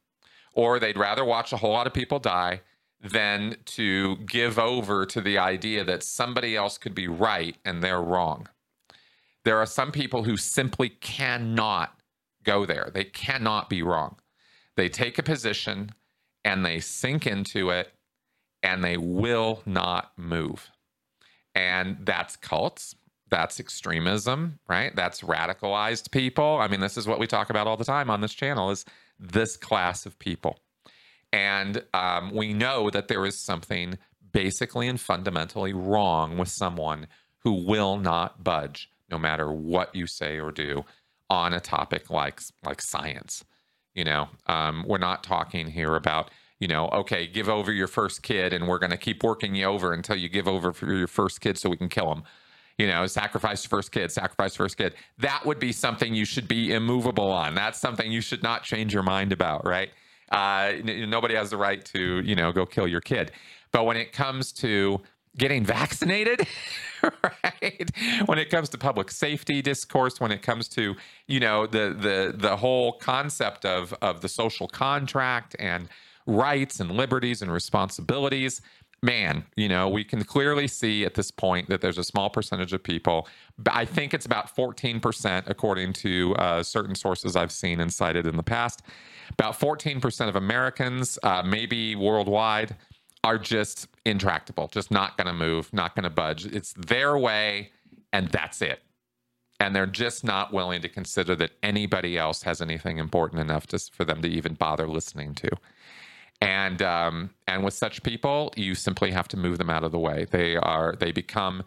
Or 0.53 0.79
they'd 0.79 0.97
rather 0.97 1.25
watch 1.25 1.53
a 1.53 1.59
whole 1.59 1.73
lot 1.73 1.87
of 1.87 1.93
people 1.93 2.19
die 2.19 2.63
than 3.03 3.57
to 3.65 4.17
give 4.17 4.59
over 4.59 5.07
to 5.07 5.21
the 5.21 5.39
idea 5.39 5.85
that 5.85 6.03
somebody 6.03 6.57
else 6.57 6.79
could 6.79 6.95
be 6.95 7.09
right 7.09 7.57
and 7.65 7.83
they're 7.83 8.03
wrong. 8.03 8.49
There 9.45 9.59
are 9.59 9.67
some 9.67 9.93
people 9.93 10.25
who 10.25 10.37
simply 10.37 10.89
cannot 10.89 12.01
go 12.43 12.67
there. 12.67 12.91
They 12.93 13.05
cannot 13.05 13.69
be 13.69 13.83
wrong. 13.83 14.17
They 14.77 14.89
take 14.89 15.19
a 15.19 15.23
position 15.23 15.91
and 16.45 16.65
they 16.65 16.81
sink 16.81 17.27
into 17.27 17.71
it 17.71 17.93
and 18.63 18.83
they 18.83 18.97
will 18.97 19.63
not 19.67 20.13
move. 20.17 20.71
And 21.55 21.99
that's 22.01 22.37
cults. 22.37 22.95
That's 23.29 23.59
extremism, 23.59 24.61
right? 24.69 24.95
That's 24.95 25.23
radicalized 25.23 26.11
people. 26.13 26.59
I 26.61 26.69
mean, 26.69 26.81
this 26.81 26.97
is 26.97 27.09
what 27.09 27.19
we 27.19 27.27
talk 27.27 27.51
about 27.51 27.67
all 27.67 27.77
the 27.77 27.85
time 27.85 28.09
on 28.09 28.21
this 28.21 28.35
channel 28.35 28.71
is 28.71 28.85
this 29.19 29.57
class 29.57 30.07
of 30.07 30.19
people. 30.19 30.59
And 31.37 31.85
um, 31.93 32.35
we 32.35 32.55
know 32.55 32.89
that 32.89 33.09
there 33.09 33.27
is 33.27 33.39
something 33.45 33.99
basically 34.33 34.89
and 34.89 34.99
fundamentally 34.99 35.75
wrong 35.75 36.39
with 36.39 36.49
someone 36.49 37.09
who 37.41 37.53
will 37.67 37.99
not 37.99 38.43
budge 38.43 38.91
no 39.11 39.19
matter 39.19 39.53
what 39.53 39.95
you 39.95 40.07
say 40.07 40.41
or 40.41 40.51
do 40.51 40.87
on 41.29 41.53
a 41.53 41.61
topic 41.61 42.09
like 42.09 42.41
like 42.65 42.81
science. 42.81 43.45
You 43.95 44.05
know, 44.05 44.29
um, 44.47 44.87
we're 44.89 44.97
not 44.97 45.23
talking 45.23 45.67
here 45.67 45.95
about 45.95 46.31
you 46.59 46.69
know, 46.69 46.89
okay, 46.89 47.27
give 47.27 47.51
over 47.51 47.71
your 47.71 47.87
first 47.87 48.23
kid, 48.23 48.55
and 48.55 48.67
we're 48.67 48.79
going 48.79 48.91
to 48.91 48.97
keep 48.97 49.23
working 49.23 49.55
you 49.55 49.67
over 49.67 49.93
until 49.93 50.17
you 50.17 50.31
give 50.31 50.49
over 50.49 50.73
for 50.73 50.91
your 50.91 51.07
first 51.07 51.43
kid, 51.43 51.59
so 51.59 51.69
we 51.69 51.77
can 51.77 51.91
kill 51.91 52.11
him. 52.11 52.23
You 52.79 52.87
know, 52.87 53.05
sacrifice 53.05 53.67
first 53.67 53.93
kid, 53.93 54.11
sacrifice 54.11 54.57
first 54.57 54.79
kid. 54.79 54.95
That 55.19 55.45
would 55.45 55.59
be 55.59 55.73
something 55.73 56.15
you 56.15 56.25
should 56.25 56.49
be 56.49 56.73
immovable 56.73 57.31
on. 57.31 57.55
That's 57.55 57.79
something 57.79 58.11
you 58.11 58.23
should 58.23 58.43
not 58.43 58.63
change 58.63 58.95
your 58.95 59.03
mind 59.03 59.33
about, 59.33 59.67
right? 59.67 59.91
Uh, 60.31 60.73
n- 60.87 61.09
nobody 61.11 61.35
has 61.35 61.51
the 61.51 61.57
right 61.57 61.85
to, 61.87 62.21
you 62.25 62.35
know, 62.35 62.53
go 62.53 62.67
kill 62.67 62.89
your 62.89 63.01
kid. 63.01 63.33
But 63.73 63.85
when 63.85 63.97
it 63.97 64.13
comes 64.13 64.53
to 64.55 65.01
getting 65.39 65.65
vaccinated, 65.65 66.47
right? 67.03 67.91
When 68.27 68.39
it 68.39 68.51
comes 68.51 68.69
to 68.71 68.79
public 68.79 69.11
safety 69.11 69.63
discourse, 69.63 70.21
when 70.21 70.33
it 70.33 70.43
comes 70.43 70.69
to, 70.71 70.95
you 71.27 71.41
know, 71.41 71.67
the 71.67 71.95
the 71.99 72.35
the 72.37 72.57
whole 72.57 72.93
concept 72.93 73.65
of 73.65 73.95
of 74.03 74.21
the 74.21 74.29
social 74.29 74.69
contract 74.69 75.55
and 75.59 75.89
rights 76.27 76.81
and 76.81 76.91
liberties 76.91 77.43
and 77.43 77.53
responsibilities, 77.53 78.61
man, 79.03 79.45
you 79.57 79.69
know, 79.69 79.89
we 79.89 80.05
can 80.05 80.25
clearly 80.25 80.67
see 80.67 81.05
at 81.05 81.15
this 81.15 81.31
point 81.31 81.69
that 81.69 81.81
there's 81.81 81.99
a 81.99 82.05
small 82.05 82.31
percentage 82.31 82.73
of 82.73 82.83
people. 82.83 83.29
I 83.71 83.85
think 83.85 84.13
it's 84.15 84.27
about 84.27 84.55
14%, 84.55 85.45
according 85.47 85.93
to 85.95 86.35
uh, 86.37 86.63
certain 86.63 86.95
sources 86.95 87.37
I've 87.37 87.53
seen 87.53 87.81
and 87.81 87.93
cited 87.93 88.27
in 88.27 88.37
the 88.37 88.43
past. 88.43 88.83
About 89.33 89.59
14% 89.59 90.29
of 90.29 90.37
Americans, 90.37 91.19
uh, 91.23 91.43
maybe 91.43 91.95
worldwide, 91.97 92.77
are 93.25 93.39
just 93.39 93.89
intractable, 94.05 94.69
just 94.69 94.91
not 94.91 95.17
going 95.17 95.27
to 95.27 95.33
move, 95.33 95.73
not 95.73 95.95
going 95.97 96.05
to 96.05 96.11
budge. 96.11 96.47
It's 96.47 96.73
their 96.75 97.19
way, 97.19 97.71
and 98.13 98.29
that's 98.29 98.63
it. 98.63 98.83
And 99.59 99.75
they're 99.75 99.87
just 99.87 100.23
not 100.23 100.53
willing 100.53 100.83
to 100.83 100.89
consider 100.89 101.35
that 101.37 101.53
anybody 101.63 102.17
else 102.17 102.43
has 102.43 102.61
anything 102.61 102.99
important 102.99 103.41
enough 103.41 103.67
to, 103.69 103.79
for 103.79 104.05
them 104.05 104.23
to 104.23 104.29
even 104.29 104.55
bother 104.55 104.87
listening 104.87 105.35
to. 105.37 105.49
And 106.41 106.83
um, 106.83 107.31
and 107.49 107.65
with 107.65 107.75
such 107.75 108.03
people, 108.03 108.53
you 108.57 108.75
simply 108.75 109.11
have 109.11 109.27
to 109.29 109.37
move 109.37 109.59
them 109.59 109.71
out 109.71 109.85
of 109.85 109.93
the 109.93 109.99
way. 109.99 110.27
They 110.31 110.57
are 110.57 110.95
they 110.95 111.11
become 111.11 111.63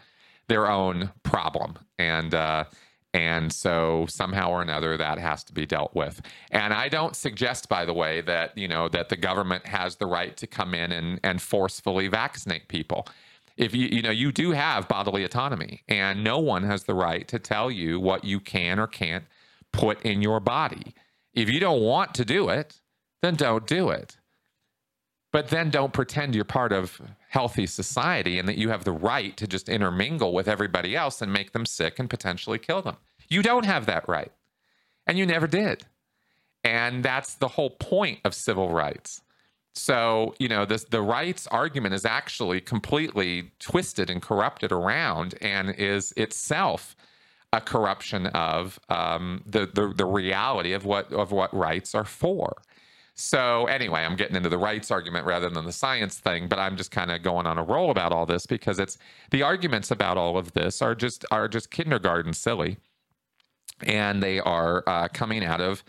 their 0.48 0.70
own 0.70 1.12
problem, 1.24 1.80
and 1.98 2.34
uh, 2.36 2.66
and 3.14 3.52
so 3.52 4.06
somehow 4.08 4.52
or 4.52 4.62
another 4.62 4.96
that 4.98 5.18
has 5.18 5.44
to 5.46 5.54
be 5.54 5.66
dealt 5.66 5.96
with. 5.96 6.22
And 6.52 6.74
I 6.74 6.90
don't 6.90 7.16
suggest, 7.16 7.68
by 7.68 7.86
the 7.86 7.94
way, 7.94 8.22
that 8.22 8.58
you 8.58 8.68
know 8.68 8.88
that 8.90 9.10
the 9.10 9.18
government 9.18 9.66
has 9.66 9.96
the 9.96 10.06
right 10.06 10.36
to 10.38 10.48
come 10.48 10.74
in 10.74 10.92
and, 10.92 11.20
and 11.24 11.42
forcefully 11.42 12.08
vaccinate 12.08 12.68
people. 12.68 13.08
If 13.58 13.74
you 13.74 13.88
you 13.88 14.02
know 14.02 14.12
you 14.12 14.32
do 14.32 14.52
have 14.52 14.88
bodily 14.88 15.24
autonomy, 15.24 15.84
and 15.88 16.24
no 16.24 16.40
one 16.40 16.64
has 16.64 16.84
the 16.84 16.94
right 16.94 17.28
to 17.28 17.40
tell 17.40 17.72
you 17.72 18.00
what 18.00 18.24
you 18.24 18.40
can 18.40 18.80
or 18.80 18.88
can't 18.88 19.26
put 19.74 20.02
in 20.04 20.22
your 20.22 20.40
body. 20.40 20.94
If 21.34 21.50
you 21.50 21.60
don't 21.60 21.82
want 21.82 22.14
to 22.16 22.26
do 22.26 22.50
it, 22.50 22.80
then 23.22 23.36
don't 23.36 23.66
do 23.68 23.90
it. 23.90 24.18
But 25.32 25.50
then 25.50 25.70
don't 25.70 25.94
pretend 25.94 26.34
you're 26.34 26.44
part 26.44 26.72
of 26.72 27.00
healthy 27.28 27.68
society 27.68 28.40
and 28.40 28.48
that 28.48 28.58
you 28.58 28.70
have 28.70 28.84
the 28.84 28.92
right 28.92 29.38
to 29.38 29.48
just 29.48 29.70
intermingle 29.70 30.34
with 30.34 30.48
everybody 30.48 30.96
else 30.96 31.22
and 31.22 31.32
make 31.32 31.52
them 31.52 31.66
sick 31.66 32.00
and 32.00 32.10
potentially 32.10 32.58
kill 32.58 32.82
them. 32.82 32.98
You 33.30 33.44
don't 33.44 33.66
have 33.66 33.86
that 33.86 34.08
right. 34.10 34.32
And 35.06 35.18
you 35.18 35.26
never 35.26 35.48
did. 35.48 35.86
And 36.64 37.04
that's 37.04 37.36
the 37.36 37.48
whole 37.48 37.70
point 37.70 38.20
of 38.26 38.34
civil 38.34 38.72
rights. 38.72 39.22
So, 39.74 40.34
you 40.40 40.50
know, 40.50 40.66
this, 40.66 40.84
the 40.84 41.02
rights 41.02 41.48
argument 41.48 41.94
is 41.94 42.06
actually 42.06 42.60
completely 42.60 43.52
twisted 43.60 44.10
and 44.10 44.22
corrupted 44.22 44.72
around 44.72 45.36
and 45.42 45.70
is 45.70 46.12
itself 46.18 46.96
a 47.54 47.62
corruption 47.62 48.28
of 48.28 48.80
um, 48.90 49.44
the, 49.46 49.68
the, 49.74 49.94
the 49.96 50.06
reality 50.06 50.74
of 50.74 50.86
what, 50.86 51.12
of 51.14 51.32
what 51.32 51.54
rights 51.54 51.96
are 51.96 52.06
for. 52.06 52.62
So 53.20 53.66
anyway, 53.66 54.06
I'm 54.06 54.16
getting 54.16 54.38
into 54.38 54.48
the 54.48 54.58
rights 54.58 54.92
argument 54.92 55.26
rather 55.26 55.50
than 55.50 55.66
the 55.66 55.74
science 55.74 56.18
thing, 56.18 56.48
but 56.48 56.58
I'm 56.58 56.78
just 56.78 56.90
kind 56.90 57.12
of 57.12 57.22
going 57.22 57.46
on 57.46 57.58
a 57.58 57.64
roll 57.64 57.92
about 57.92 58.14
all 58.14 58.26
this 58.26 58.46
because 58.46 58.80
it's 58.80 58.98
the 59.32 59.44
arguments 59.44 59.92
about 59.92 60.18
all 60.18 60.38
of 60.38 60.54
this 60.54 60.82
are 60.82 60.96
just 60.96 61.26
are 61.30 61.50
just 61.50 61.70
kindergarten 61.70 62.32
silly, 62.32 62.78
and 63.84 64.24
they 64.24 64.40
are 64.40 64.86
uh, 64.88 65.10
coming 65.10 65.44
out 65.44 65.60
of 65.60 65.84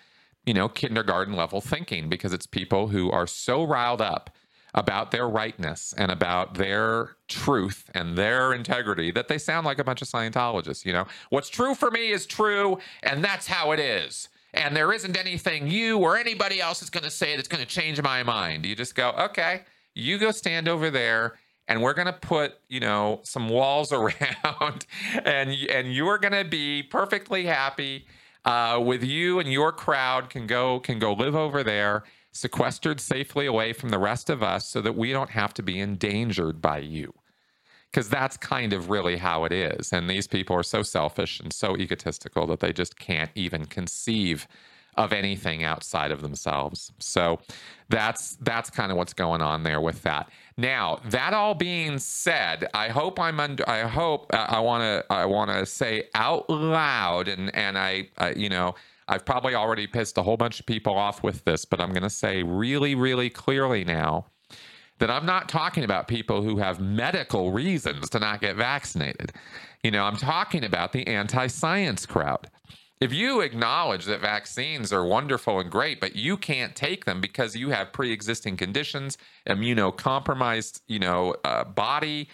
you 0.45 0.53
know 0.53 0.69
kindergarten 0.69 1.35
level 1.35 1.61
thinking 1.61 2.09
because 2.09 2.33
it's 2.33 2.47
people 2.47 2.89
who 2.89 3.13
are 3.13 3.29
so 3.29 3.63
riled 3.63 4.03
up 4.03 4.35
about 4.75 5.13
their 5.13 5.29
rightness 5.29 5.95
and 5.97 6.11
about 6.11 6.55
their 6.55 7.15
truth 7.29 7.89
and 7.95 8.19
their 8.19 8.53
integrity 8.53 9.13
that 9.13 9.29
they 9.29 9.39
sound 9.39 9.65
like 9.65 9.79
a 9.79 9.85
bunch 9.85 10.03
of 10.03 10.09
Scientologists. 10.09 10.85
You 10.85 10.95
know, 10.95 11.07
what's 11.29 11.49
true 11.49 11.77
for 11.77 11.93
me 11.93 12.11
is 12.11 12.27
true, 12.27 12.79
and 13.05 13.23
that's 13.23 13.47
how 13.47 13.71
it 13.71 13.79
is 13.79 14.30
and 14.55 14.77
there 14.77 14.93
isn't 14.93 15.17
anything 15.17 15.69
you 15.69 15.99
or 15.99 16.17
anybody 16.17 16.61
else 16.61 16.83
is 16.83 16.91
going 16.91 17.05
to 17.05 17.11
say 17.11 17.37
that's 17.37 17.49
going 17.49 17.63
to 17.63 17.69
change 17.69 18.01
my 18.03 18.23
mind. 18.23 18.67
You 18.67 18.75
just 18.75 18.95
go, 18.95 19.11
okay, 19.19 19.63
you 19.95 20.19
go 20.19 20.31
stand 20.31 20.69
over 20.69 20.91
there 20.91 21.35
and 21.69 21.81
we're 21.83 21.95
going 21.95 22.07
to 22.07 22.13
put, 22.13 22.55
you 22.69 22.81
know, 22.81 23.21
some 23.23 23.49
walls 23.49 23.93
around 23.93 24.87
and 25.25 25.51
and 25.51 25.95
you're 25.95 26.19
going 26.19 26.33
to 26.33 26.49
be 26.49 26.83
perfectly 26.83 27.47
happy 27.47 28.07
uh, 28.45 28.81
with 28.83 29.05
you 29.05 29.39
and 29.39 29.53
your 29.53 29.73
crowd 29.73 30.31
can 30.31 30.47
go 30.47 30.81
can 30.81 30.99
go 30.99 31.13
live 31.13 31.37
over 31.37 31.63
there 31.63 32.05
sequestered 32.33 33.01
safely 33.01 33.47
away 33.47 33.73
from 33.73 33.89
the 33.89 33.99
rest 33.99 34.31
of 34.31 34.43
us 34.43 34.67
so 34.67 34.81
that 34.81 34.97
we 34.97 35.13
don't 35.13 35.31
have 35.31 35.53
to 35.53 35.63
be 35.63 35.81
endangered 35.81 36.63
by 36.63 36.79
you 36.79 37.13
because 37.91 38.09
that's 38.09 38.37
kind 38.37 38.73
of 38.73 38.89
really 38.91 39.17
how 39.17 39.45
it 39.45 39.53
is. 39.53 39.93
And 39.93 40.09
these 40.09 40.27
people 40.27 40.55
are 40.57 40.63
so 40.63 40.83
selfish 40.83 41.41
and 41.41 41.53
so 41.53 41.77
egotistical 41.77 42.47
that 42.49 42.61
they 42.61 42.73
just 42.73 42.99
can't 42.99 43.31
even 43.35 43.67
conceive 43.67 44.47
of 44.97 45.13
anything 45.13 45.65
outside 45.65 46.11
of 46.11 46.21
themselves. 46.21 46.93
So 46.99 47.41
that's 47.89 48.37
that's 48.37 48.71
kind 48.71 48.91
of 48.91 48.99
what's 48.99 49.13
going 49.13 49.41
on 49.41 49.63
there 49.63 49.81
with 49.81 50.03
that. 50.03 50.29
Now, 50.57 51.01
that 51.07 51.33
all 51.33 51.55
being 51.55 51.99
said, 51.99 52.69
I 52.75 52.89
hope 52.89 53.19
I'm 53.19 53.41
under 53.41 53.69
I 53.69 53.83
hope 53.83 54.33
uh, 54.33 54.47
I 54.49 54.61
want 54.61 54.83
to 54.83 55.05
I 55.13 55.25
want 55.27 55.51
to 55.51 55.65
say 55.67 56.05
out 56.15 56.49
loud 56.51 57.29
and 57.29 57.55
and 57.55 57.79
I 57.79 58.09
uh, 58.19 58.33
you 58.37 58.49
know, 58.49 58.75
I've 59.09 59.25
probably 59.25 59.55
already 59.55 59.87
pissed 59.87 60.19
a 60.19 60.23
whole 60.23 60.37
bunch 60.37 60.61
of 60.61 60.67
people 60.67 60.95
off 60.95 61.23
with 61.23 61.45
this, 61.45 61.65
but 61.65 61.81
I'm 61.81 61.91
going 61.91 62.03
to 62.03 62.11
say 62.11 62.43
really 62.43 62.95
really 62.95 63.31
clearly 63.31 63.85
now 63.85 64.27
that 65.01 65.11
I'm 65.11 65.27
not 65.27 65.49
talking 65.49 65.83
about 65.83 66.09
people 66.09 66.43
who 66.43 66.59
have 66.59 66.79
medical 66.79 67.51
reasons 67.51 68.09
to 68.11 68.21
not 68.21 68.41
get 68.41 68.57
vaccinated. 68.57 69.33
You 69.83 69.91
know, 69.91 70.05
I'm 70.05 70.17
talking 70.17 70.63
about 70.63 70.93
the 70.93 71.07
anti 71.07 71.49
science 71.49 72.07
crowd. 72.07 72.49
If 73.01 73.15
you 73.15 73.41
acknowledge 73.41 74.05
that 74.05 74.21
vaccines 74.21 74.93
are 74.93 75.07
wonderful 75.07 75.59
and 75.59 75.71
great, 75.71 76.01
but 76.03 76.17
you 76.17 76.37
can't 76.37 76.77
take 76.77 77.07
them 77.07 77.23
because 77.23 77.57
you 77.57 77.71
have 77.71 77.95
pre 77.95 78.13
existing 78.13 78.59
conditions, 78.59 79.17
immunocompromised, 79.49 80.83
you 80.87 80.99
know, 80.99 81.35
uh, 81.45 81.65
body, 81.65 82.29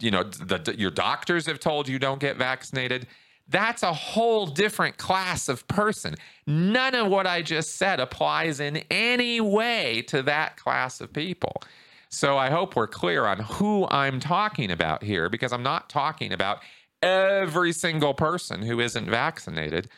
you 0.00 0.10
know, 0.10 0.22
the, 0.22 0.56
the, 0.58 0.78
your 0.78 0.90
doctors 0.90 1.44
have 1.44 1.60
told 1.60 1.86
you 1.86 1.98
don't 1.98 2.18
get 2.18 2.38
vaccinated. 2.38 3.06
That's 3.48 3.82
a 3.82 3.92
whole 3.92 4.46
different 4.46 4.96
class 4.96 5.50
of 5.50 5.68
person. 5.68 6.14
None 6.46 6.94
of 6.94 7.08
what 7.08 7.26
I 7.26 7.42
just 7.42 7.76
said 7.76 8.00
applies 8.00 8.58
in 8.58 8.78
any 8.90 9.40
way 9.40 10.02
to 10.08 10.22
that 10.22 10.56
class 10.56 11.02
of 11.02 11.12
people. 11.12 11.62
So 12.08 12.38
I 12.38 12.50
hope 12.50 12.76
we're 12.76 12.86
clear 12.86 13.26
on 13.26 13.40
who 13.40 13.86
I'm 13.88 14.20
talking 14.20 14.70
about 14.70 15.02
here 15.02 15.28
because 15.28 15.52
I'm 15.52 15.62
not 15.62 15.88
talking 15.88 16.32
about 16.32 16.60
every 17.02 17.72
single 17.72 18.14
person 18.14 18.62
who 18.62 18.80
isn't 18.80 19.08
vaccinated. 19.08 19.88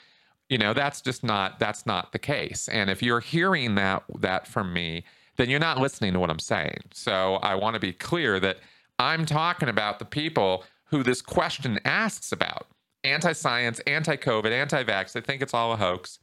You 0.49 0.59
know, 0.59 0.73
that's 0.73 1.01
just 1.01 1.23
not 1.23 1.59
that's 1.59 1.87
not 1.87 2.13
the 2.13 2.19
case. 2.19 2.69
And 2.69 2.91
if 2.91 3.03
you're 3.03 3.21
hearing 3.21 3.75
that 3.75 4.05
that 4.21 4.47
from 4.47 4.73
me, 4.73 5.05
then 5.37 5.51
you're 5.51 5.61
not 5.61 5.79
listening 5.79 6.13
to 6.15 6.19
what 6.19 6.31
I'm 6.31 6.39
saying. 6.39 6.81
So 6.93 7.35
I 7.37 7.55
want 7.55 7.75
to 7.75 7.81
be 7.81 7.93
clear 7.93 8.41
that 8.41 8.59
I'm 8.99 9.27
talking 9.27 9.69
about 9.69 9.99
the 9.99 10.05
people 10.05 10.65
who 10.87 11.03
this 11.03 11.23
question 11.23 11.79
asks 11.85 12.33
about 12.33 12.67
anti 13.05 13.33
science, 13.33 13.81
anti 13.81 14.17
COVID, 14.17 14.51
anti 14.51 14.83
vax. 14.85 15.13
They 15.13 15.21
think 15.21 15.43
it's 15.43 15.55
all 15.55 15.73
a 15.73 15.77
hoax. 15.77 16.19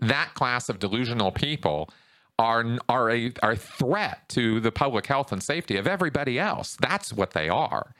That 0.00 0.34
class 0.34 0.68
of 0.68 0.78
delusional 0.78 1.32
people 1.32 1.90
are 2.38 2.64
are 2.88 3.10
a 3.10 3.32
are 3.42 3.52
a 3.52 3.56
threat 3.56 4.28
to 4.30 4.60
the 4.60 4.72
public 4.72 5.06
health 5.06 5.32
and 5.32 5.42
safety 5.42 5.76
of 5.76 5.86
everybody 5.86 6.38
else. 6.38 6.76
That's 6.80 7.12
what 7.12 7.32
they 7.32 7.48
are. 7.48 7.94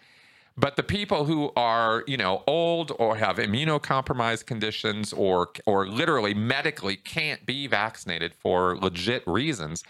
But 0.56 0.76
the 0.76 0.84
people 0.84 1.24
who 1.24 1.50
are, 1.56 2.04
you 2.06 2.16
know, 2.16 2.44
old 2.46 2.92
or 2.98 3.16
have 3.16 3.38
immunocompromised 3.38 4.46
conditions 4.46 5.12
or 5.12 5.50
or 5.66 5.86
literally 5.86 6.34
medically 6.34 6.96
can't 6.96 7.44
be 7.44 7.66
vaccinated 7.66 8.34
for 8.34 8.76
legit 8.76 9.26
reasons, 9.26 9.82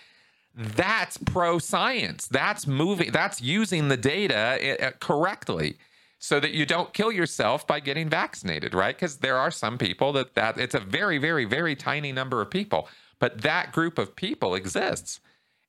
that's 0.55 1.19
pro 1.19 1.59
science. 1.59 2.27
That's 2.27 2.67
moving 2.67 3.13
that's 3.13 3.43
using 3.43 3.89
the 3.89 3.97
data 3.97 4.59
eh, 4.61 4.77
eh, 4.79 4.91
correctly 5.01 5.77
so 6.19 6.41
that 6.41 6.53
you 6.53 6.65
don't 6.65 6.95
kill 6.95 7.13
yourself 7.13 7.67
by 7.67 7.81
getting 7.81 8.09
vaccinated, 8.09 8.73
right? 8.73 8.97
Because 8.97 9.19
there 9.19 9.37
are 9.37 9.51
some 9.51 9.77
people 9.77 10.13
that 10.13 10.35
that 10.35 10.57
it's 10.57 10.75
a 10.75 10.81
very 10.81 11.19
very 11.19 11.45
very 11.45 11.77
tiny 11.77 12.13
number 12.13 12.41
of 12.41 12.51
people, 12.51 12.89
but 13.25 13.41
that 13.41 13.73
group 13.73 13.97
of 13.97 14.15
people 14.15 14.55
exists 14.55 15.19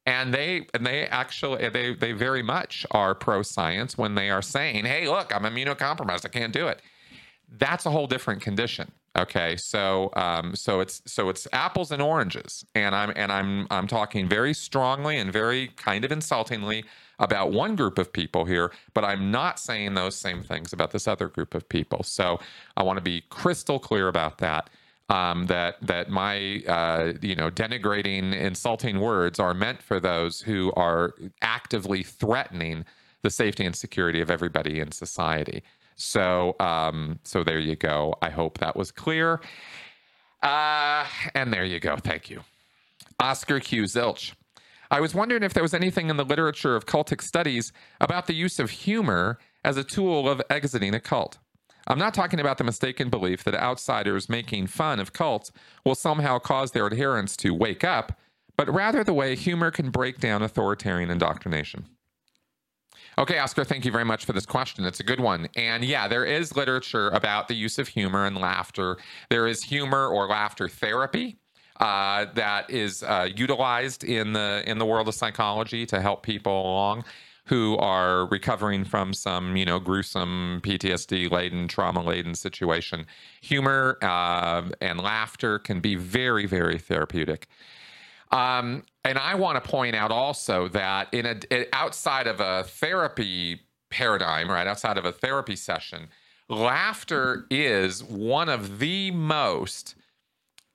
and 0.06 0.34
they 0.34 0.68
and 0.74 0.86
they 0.86 1.08
actually 1.08 1.70
they 1.70 1.96
they 1.96 2.12
very 2.12 2.44
much 2.44 2.86
are 2.92 3.16
pro 3.16 3.44
science 3.44 3.98
when 3.98 4.16
they 4.16 4.30
are 4.30 4.42
saying, 4.42 4.84
"Hey, 4.84 5.08
look, 5.08 5.34
I'm 5.34 5.44
immunocompromised. 5.44 6.26
I 6.26 6.28
can't 6.28 6.52
do 6.52 6.68
it." 6.68 6.82
That's 7.48 7.86
a 7.86 7.92
whole 7.92 8.08
different 8.08 8.42
condition. 8.42 8.92
Okay, 9.18 9.56
so 9.56 10.10
um, 10.18 10.54
so 10.54 10.82
it's 10.82 11.02
so 11.06 11.30
it's 11.30 11.48
apples 11.54 11.94
and 11.94 12.02
oranges, 12.02 12.66
and 12.76 12.94
I'm 12.94 13.14
and 13.16 13.32
I'm 13.32 13.68
I'm 13.72 13.88
talking 13.88 14.28
very 14.28 14.54
strongly 14.54 15.18
and 15.18 15.32
very 15.32 15.70
kind 15.78 16.04
of 16.04 16.12
insultingly 16.12 16.84
about 17.20 17.54
one 17.54 17.78
group 17.78 17.98
of 17.98 18.12
people 18.12 18.44
here, 18.44 18.74
but 18.94 19.06
I'm 19.06 19.32
not 19.32 19.62
saying 19.62 19.94
those 19.94 20.18
same 20.18 20.44
things 20.44 20.74
about 20.74 20.92
this 20.92 21.08
other 21.08 21.30
group 21.30 21.56
of 21.56 21.70
people. 21.70 22.04
So 22.04 22.42
I 22.76 22.84
want 22.84 22.98
to 22.98 23.02
be 23.02 23.24
crystal 23.30 23.80
clear 23.80 24.10
about 24.10 24.40
that 24.40 24.70
um, 25.10 25.46
that 25.48 25.76
that 25.82 26.10
my 26.10 26.62
uh, 26.68 27.14
you 27.22 27.36
know 27.36 27.50
denigrating, 27.50 28.34
insulting 28.34 29.00
words 29.00 29.40
are 29.40 29.54
meant 29.54 29.82
for 29.82 30.00
those 30.00 30.42
who 30.42 30.72
are 30.76 31.14
actively 31.42 32.04
threatening 32.04 32.86
the 33.22 33.30
safety 33.30 33.66
and 33.66 33.76
security 33.76 34.22
of 34.22 34.30
everybody 34.32 34.80
in 34.80 34.92
society. 34.92 35.64
So 35.96 36.56
um, 36.60 37.20
so 37.24 37.44
there 37.44 37.60
you 37.60 37.76
go. 37.76 38.16
I 38.22 38.30
hope 38.30 38.58
that 38.60 38.76
was 38.76 38.92
clear. 38.92 39.42
Uh, 40.42 41.06
and 41.34 41.52
there 41.52 41.66
you 41.66 41.80
go. 41.80 41.98
Thank 41.98 42.30
you, 42.30 42.42
Oscar 43.20 43.60
Q. 43.60 43.84
Zilch. 43.84 44.34
I 44.92 45.02
was 45.02 45.16
wondering 45.16 45.44
if 45.44 45.54
there 45.54 45.64
was 45.64 45.74
anything 45.74 46.10
in 46.10 46.18
the 46.18 46.24
literature 46.24 46.76
of 46.76 46.86
cultic 46.86 47.22
studies 47.22 47.72
about 48.00 48.28
the 48.28 48.36
use 48.36 48.60
of 48.60 48.70
humor 48.70 49.40
as 49.64 49.78
a 49.78 49.84
tool 49.84 50.30
of 50.30 50.42
exiting 50.50 50.94
a 50.94 51.00
cult. 51.00 51.40
I'm 51.88 52.00
not 52.00 52.14
talking 52.14 52.40
about 52.40 52.58
the 52.58 52.64
mistaken 52.64 53.10
belief 53.10 53.44
that 53.44 53.56
outsiders 53.56 54.28
making 54.28 54.68
fun 54.68 55.00
of 55.00 55.14
cults 55.14 55.52
will 55.84 55.96
somehow 55.96 56.40
cause 56.40 56.72
their 56.72 56.88
adherents 56.88 57.38
to 57.38 57.54
wake 57.54 57.84
up, 57.84 58.20
but 58.58 58.74
rather 58.74 59.04
the 59.04 59.14
way 59.14 59.36
humor 59.36 59.70
can 59.70 59.92
break 59.92 60.20
down 60.20 60.42
authoritarian 60.42 61.12
indoctrination. 61.12 61.86
Okay, 63.18 63.38
Oscar, 63.38 63.64
thank 63.64 63.86
you 63.86 63.92
very 63.92 64.04
much 64.04 64.26
for 64.26 64.34
this 64.34 64.46
question. 64.46 64.84
It's 64.84 65.00
a 65.00 65.04
good 65.04 65.22
one. 65.22 65.48
And 65.56 65.86
yeah, 65.86 66.08
there 66.08 66.26
is 66.26 66.56
literature 66.56 67.10
about 67.10 67.48
the 67.48 67.54
use 67.54 67.78
of 67.80 67.88
humor 67.88 68.26
and 68.26 68.38
laughter. 68.38 68.98
There 69.30 69.48
is 69.48 69.64
humor 69.64 70.08
or 70.08 70.28
laughter 70.28 70.68
therapy. 70.68 71.38
Uh, 71.80 72.26
that 72.34 72.70
is 72.70 73.04
uh, 73.04 73.28
utilized 73.36 74.06
in 74.06 74.32
the 74.32 74.64
in 74.66 74.78
the 74.78 74.86
world 74.86 75.10
of 75.10 75.14
psychology 75.14 75.86
to 75.86 76.00
help 76.00 76.24
people 76.24 76.62
along 76.62 77.04
who 77.48 77.78
are 77.78 78.26
recovering 78.28 78.84
from 78.84 79.14
some, 79.14 79.56
you 79.56 79.66
know, 79.66 79.80
gruesome 79.80 80.62
PTSD 80.64 81.30
laden, 81.30 81.68
trauma 81.68 82.02
laden 82.02 82.34
situation. 82.34 83.06
Humor 83.42 84.00
uh, 84.02 84.64
and 84.82 85.00
laughter 85.00 85.60
can 85.60 85.80
be 85.80 85.96
very, 85.96 86.48
very 86.48 86.80
therapeutic. 86.80 87.48
Um, 88.32 88.84
and 89.04 89.20
I 89.20 89.36
want 89.36 89.64
to 89.64 89.70
point 89.70 89.96
out 89.96 90.12
also 90.12 90.68
that 90.70 91.14
in 91.14 91.26
a 91.26 91.76
outside 91.76 92.26
of 92.26 92.40
a 92.40 92.64
therapy 92.64 93.62
paradigm, 93.92 94.50
right, 94.50 94.66
outside 94.66 94.98
of 94.98 95.06
a 95.06 95.12
therapy 95.12 95.56
session, 95.56 96.08
laughter 96.50 97.46
is 97.52 98.04
one 98.04 98.50
of 98.50 98.80
the 98.80 99.12
most 99.12 99.96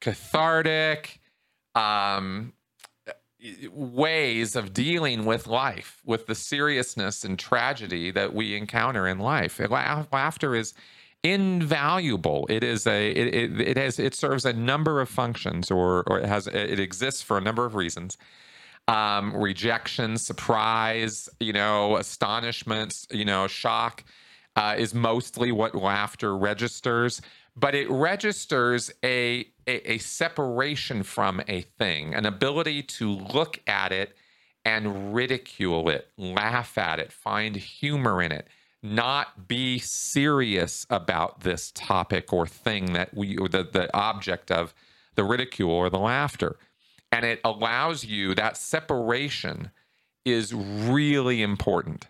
cathartic, 0.01 1.21
um, 1.75 2.53
ways 3.73 4.57
of 4.57 4.73
dealing 4.73 5.25
with 5.25 5.47
life, 5.47 6.01
with 6.05 6.27
the 6.27 6.35
seriousness 6.35 7.25
and 7.25 7.39
tragedy 7.39 8.11
that 8.11 8.35
we 8.35 8.57
encounter 8.57 9.07
in 9.07 9.19
life. 9.19 9.61
Laughter 9.61 10.55
is 10.55 10.75
invaluable. 11.23 12.47
It 12.49 12.65
is 12.65 12.87
a 12.87 13.11
it, 13.11 13.35
it, 13.35 13.61
it 13.61 13.77
has 13.77 13.99
it 13.99 14.15
serves 14.15 14.45
a 14.45 14.53
number 14.53 15.01
of 15.01 15.09
functions, 15.09 15.71
or 15.71 16.03
or 16.07 16.21
it 16.21 16.27
has 16.27 16.47
it 16.47 16.81
exists 16.81 17.23
for 17.23 17.39
a 17.39 17.41
number 17.41 17.65
of 17.65 17.75
reasons. 17.75 18.17
Um, 18.89 19.37
rejection, 19.37 20.17
surprise, 20.17 21.29
you 21.39 21.53
know, 21.53 21.97
astonishment, 21.97 23.07
you 23.11 23.25
know, 23.25 23.47
shock 23.47 24.03
uh, 24.57 24.75
is 24.77 24.95
mostly 24.95 25.53
what 25.53 25.75
laughter 25.75 26.37
registers 26.37 27.21
but 27.57 27.75
it 27.75 27.91
registers 27.91 28.91
a, 29.05 29.47
a, 29.71 29.93
a 29.93 29.99
separation 29.99 31.03
from 31.03 31.41
a 31.47 31.63
thing, 31.63 32.15
an 32.15 32.27
ability 32.27 32.83
to 32.83 33.11
look 33.11 33.61
at 33.67 33.93
it 33.93 34.17
and 34.65 35.15
ridicule 35.15 35.89
it, 35.89 36.09
laugh 36.19 36.77
at 36.77 36.99
it, 36.99 37.13
find 37.13 37.57
humor 37.57 38.21
in 38.21 38.33
it, 38.33 38.49
not 38.83 39.47
be 39.49 39.79
serious 39.79 40.87
about 40.91 41.41
this 41.41 41.71
topic 41.75 42.33
or 42.33 42.47
thing 42.47 42.93
that 42.93 43.15
we, 43.15 43.37
or 43.37 43.49
the, 43.49 43.63
the 43.63 43.95
object 43.97 44.51
of 44.51 44.75
the 45.15 45.25
ridicule 45.25 45.71
or 45.71 45.89
the 45.89 45.99
laughter. 45.99 46.57
And 47.13 47.25
it 47.25 47.41
allows 47.45 48.05
you 48.05 48.35
that 48.35 48.57
separation 48.57 49.71
is 50.25 50.53
really 50.53 51.43
important 51.43 52.09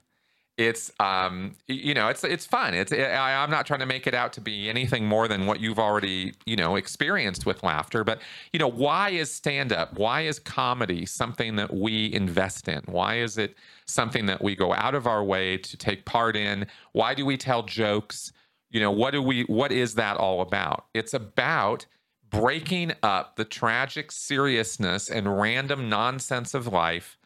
it's 0.61 0.93
um 1.01 1.57
you 1.69 1.95
know 1.95 2.09
it's 2.09 2.23
it's 2.23 2.45
fun. 2.45 2.75
It's 2.75 2.93
I, 2.93 3.43
i'm 3.43 3.51
not 3.51 3.65
trying 3.65 3.81
to 3.81 3.87
make 3.87 4.07
it 4.07 4.13
out 4.13 4.35
to 4.35 4.43
be 4.43 4.69
anything 4.69 5.07
more 5.07 5.27
than 5.27 5.47
what 5.47 5.59
you've 5.59 5.79
already 5.79 6.35
you 6.45 6.55
know 6.55 6.77
experienced 6.77 7.47
with 7.47 7.63
laughter. 7.63 8.05
But 8.05 8.21
you 8.53 8.59
know 8.59 8.69
why 8.69 9.09
is 9.11 9.33
stand 9.33 9.73
up 9.73 9.99
why 9.99 10.23
is 10.23 10.39
comedy 10.39 11.07
something 11.07 11.57
that 11.57 11.73
we 11.73 12.13
invest 12.13 12.69
in? 12.69 12.83
Why 12.85 13.17
is 13.21 13.39
it 13.39 13.57
something 13.87 14.27
that 14.27 14.43
we 14.43 14.55
go 14.55 14.75
out 14.75 14.95
of 14.95 15.07
our 15.07 15.25
way 15.25 15.57
to 15.57 15.77
take 15.79 16.05
part 16.05 16.37
in? 16.37 16.67
Why 16.93 17.15
do 17.15 17.25
we 17.25 17.39
tell 17.39 17.63
jokes? 17.63 18.31
You 18.69 18.81
know 18.81 18.91
what 18.91 19.13
do 19.13 19.23
we 19.23 19.45
what 19.45 19.73
is 19.73 19.95
that 19.95 20.19
all 20.19 20.43
about? 20.43 20.85
It's 20.93 21.15
about 21.15 21.87
breaking 22.29 22.93
up 23.03 23.37
the 23.37 23.47
tragic 23.47 24.13
seriousness 24.13 25.09
and 25.09 25.41
random 25.41 25.89
nonsense 25.89 26.53
of 26.53 26.67
life 26.67 27.17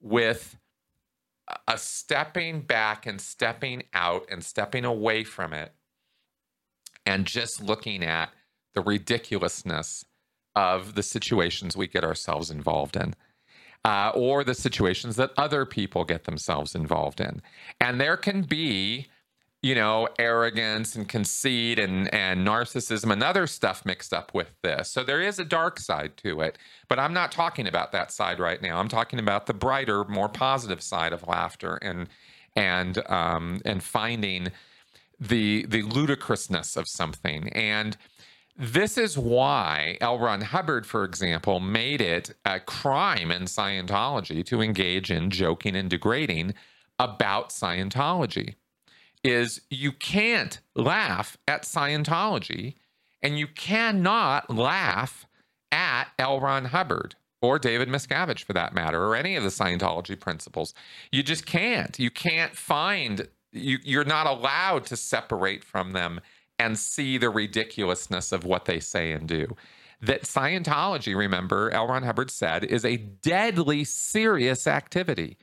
with 0.00 0.56
a 1.66 1.78
stepping 1.78 2.60
back 2.60 3.06
and 3.06 3.20
stepping 3.20 3.84
out 3.94 4.26
and 4.30 4.44
stepping 4.44 4.84
away 4.84 5.24
from 5.24 5.52
it 5.52 5.72
and 7.06 7.26
just 7.26 7.62
looking 7.62 8.04
at 8.04 8.30
the 8.74 8.82
ridiculousness 8.82 10.04
of 10.54 10.94
the 10.94 11.02
situations 11.02 11.76
we 11.76 11.86
get 11.86 12.04
ourselves 12.04 12.50
involved 12.50 12.96
in. 12.96 13.14
Uh, 13.84 14.10
or 14.14 14.42
the 14.42 14.54
situations 14.54 15.16
that 15.16 15.30
other 15.36 15.64
people 15.64 16.04
get 16.04 16.24
themselves 16.24 16.74
involved 16.74 17.20
in. 17.20 17.40
And 17.80 18.00
there 18.00 18.16
can 18.16 18.42
be 18.42 19.06
you 19.60 19.74
know, 19.74 20.08
arrogance 20.18 20.94
and 20.94 21.08
conceit 21.08 21.78
and, 21.78 22.12
and 22.14 22.46
narcissism 22.46 23.12
and 23.12 23.22
other 23.22 23.46
stuff 23.46 23.84
mixed 23.84 24.12
up 24.12 24.32
with 24.32 24.54
this. 24.62 24.88
So 24.88 25.02
there 25.02 25.20
is 25.20 25.40
a 25.40 25.44
dark 25.44 25.80
side 25.80 26.16
to 26.18 26.40
it, 26.42 26.56
but 26.88 26.98
I'm 26.98 27.12
not 27.12 27.32
talking 27.32 27.66
about 27.66 27.90
that 27.92 28.12
side 28.12 28.38
right 28.38 28.62
now. 28.62 28.78
I'm 28.78 28.88
talking 28.88 29.18
about 29.18 29.46
the 29.46 29.54
brighter, 29.54 30.04
more 30.04 30.28
positive 30.28 30.80
side 30.80 31.12
of 31.12 31.26
laughter 31.26 31.76
and 31.82 32.08
and 32.54 32.98
um, 33.10 33.60
and 33.64 33.82
finding 33.82 34.48
the 35.18 35.66
the 35.66 35.82
ludicrousness 35.82 36.76
of 36.76 36.88
something. 36.88 37.48
And 37.48 37.96
this 38.56 38.96
is 38.96 39.18
why 39.18 39.98
L. 40.00 40.18
Ron 40.18 40.40
Hubbard, 40.40 40.86
for 40.86 41.04
example, 41.04 41.58
made 41.58 42.00
it 42.00 42.34
a 42.44 42.60
crime 42.60 43.30
in 43.32 43.42
Scientology 43.42 44.44
to 44.46 44.60
engage 44.60 45.10
in 45.10 45.30
joking 45.30 45.74
and 45.76 45.90
degrading 45.90 46.54
about 46.98 47.50
Scientology 47.50 48.54
is 49.24 49.60
you 49.70 49.92
can't 49.92 50.60
laugh 50.74 51.36
at 51.46 51.62
Scientology 51.62 52.74
and 53.22 53.38
you 53.38 53.46
cannot 53.46 54.50
laugh 54.50 55.26
at 55.72 56.08
L. 56.18 56.40
Ron 56.40 56.66
Hubbard 56.66 57.14
or 57.40 57.58
David 57.58 57.88
Miscavige 57.88 58.42
for 58.42 58.52
that 58.52 58.74
matter, 58.74 59.04
or 59.04 59.14
any 59.14 59.36
of 59.36 59.44
the 59.44 59.48
Scientology 59.48 60.18
principles. 60.18 60.74
You 61.12 61.22
just 61.22 61.46
can't. 61.46 61.98
You 61.98 62.10
can't 62.10 62.56
find, 62.56 63.28
you, 63.52 63.78
you're 63.84 64.04
not 64.04 64.26
allowed 64.26 64.86
to 64.86 64.96
separate 64.96 65.62
from 65.62 65.92
them 65.92 66.20
and 66.58 66.76
see 66.78 67.16
the 67.18 67.30
ridiculousness 67.30 68.32
of 68.32 68.44
what 68.44 68.64
they 68.64 68.80
say 68.80 69.12
and 69.12 69.28
do. 69.28 69.56
that 70.00 70.22
Scientology, 70.22 71.16
remember, 71.16 71.70
L. 71.70 71.86
Ron 71.86 72.02
Hubbard 72.02 72.30
said, 72.30 72.64
is 72.64 72.84
a 72.84 72.96
deadly 72.96 73.84
serious 73.84 74.66
activity. 74.66 75.36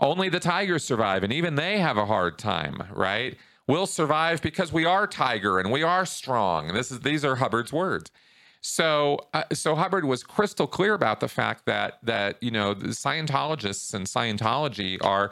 Only 0.00 0.28
the 0.28 0.40
tigers 0.40 0.84
survive, 0.84 1.22
and 1.22 1.32
even 1.32 1.54
they 1.54 1.78
have 1.78 1.96
a 1.96 2.06
hard 2.06 2.38
time, 2.38 2.82
right? 2.92 3.36
We'll 3.66 3.86
survive 3.86 4.42
because 4.42 4.72
we 4.72 4.84
are 4.84 5.06
tiger 5.06 5.58
and 5.58 5.70
we 5.70 5.82
are 5.82 6.04
strong. 6.04 6.74
This 6.74 6.90
is 6.90 7.00
these 7.00 7.24
are 7.24 7.36
Hubbard's 7.36 7.72
words. 7.72 8.10
So, 8.60 9.18
uh, 9.34 9.44
so 9.52 9.74
Hubbard 9.74 10.04
was 10.04 10.22
crystal 10.22 10.66
clear 10.66 10.94
about 10.94 11.20
the 11.20 11.28
fact 11.28 11.66
that 11.66 11.98
that 12.02 12.42
you 12.42 12.50
know 12.50 12.74
the 12.74 12.88
Scientologists 12.88 13.94
and 13.94 14.06
Scientology 14.06 15.02
are 15.04 15.30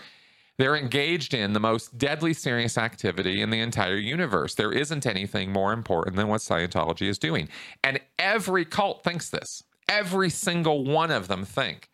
they're 0.59 0.77
engaged 0.77 1.35
in 1.35 1.55
the 1.55 1.61
most 1.61 1.97
deadly 1.99 2.35
serious 2.35 2.79
activity 2.79 3.41
in 3.41 3.51
the 3.51 3.61
entire 3.61 3.97
universe. 3.97 4.55
There 4.55 4.73
isn't 4.73 5.07
anything 5.07 5.51
more 5.51 5.73
important 5.73 6.17
than 6.17 6.29
what 6.29 6.41
Scientology 6.41 7.09
is 7.09 7.19
doing. 7.19 7.49
And 7.83 8.01
every 8.19 8.65
cult 8.65 9.03
thinks 9.03 9.31
this. 9.31 9.65
Every 9.89 10.31
single 10.31 10.85
one 10.85 11.11
of 11.11 11.29
them 11.29 11.45
think. 11.45 11.89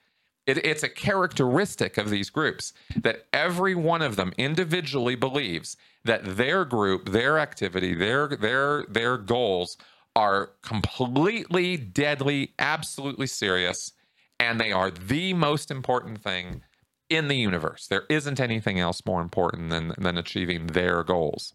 It, 0.49 0.65
it's 0.65 0.83
a 0.83 0.89
characteristic 0.89 1.99
of 1.99 2.09
these 2.09 2.31
groups 2.31 2.73
that 2.97 3.27
every 3.33 3.75
one 3.75 4.01
of 4.03 4.17
them 4.17 4.33
individually 4.39 5.15
believes 5.15 5.77
that 6.05 6.25
their 6.25 6.65
group, 6.65 7.11
their 7.11 7.39
activity, 7.39 7.95
their 7.95 8.29
their 8.29 8.85
their 8.89 9.19
goals 9.19 9.77
are 10.17 10.53
completely 10.63 11.77
deadly, 11.77 12.55
absolutely 12.59 13.27
serious, 13.27 13.93
and 14.41 14.59
they 14.59 14.73
are 14.73 14.91
the 14.91 15.35
most 15.35 15.71
important 15.71 16.23
thing 16.23 16.63
in 17.11 17.29
the 17.29 17.37
universe. 17.37 17.87
There 17.87 18.05
isn't 18.09 18.41
anything 18.41 18.81
else 18.81 19.05
more 19.07 19.21
important 19.21 19.71
than, 19.71 19.93
than 19.99 20.19
achieving 20.19 20.69
their 20.69 21.05
goals. 21.05 21.55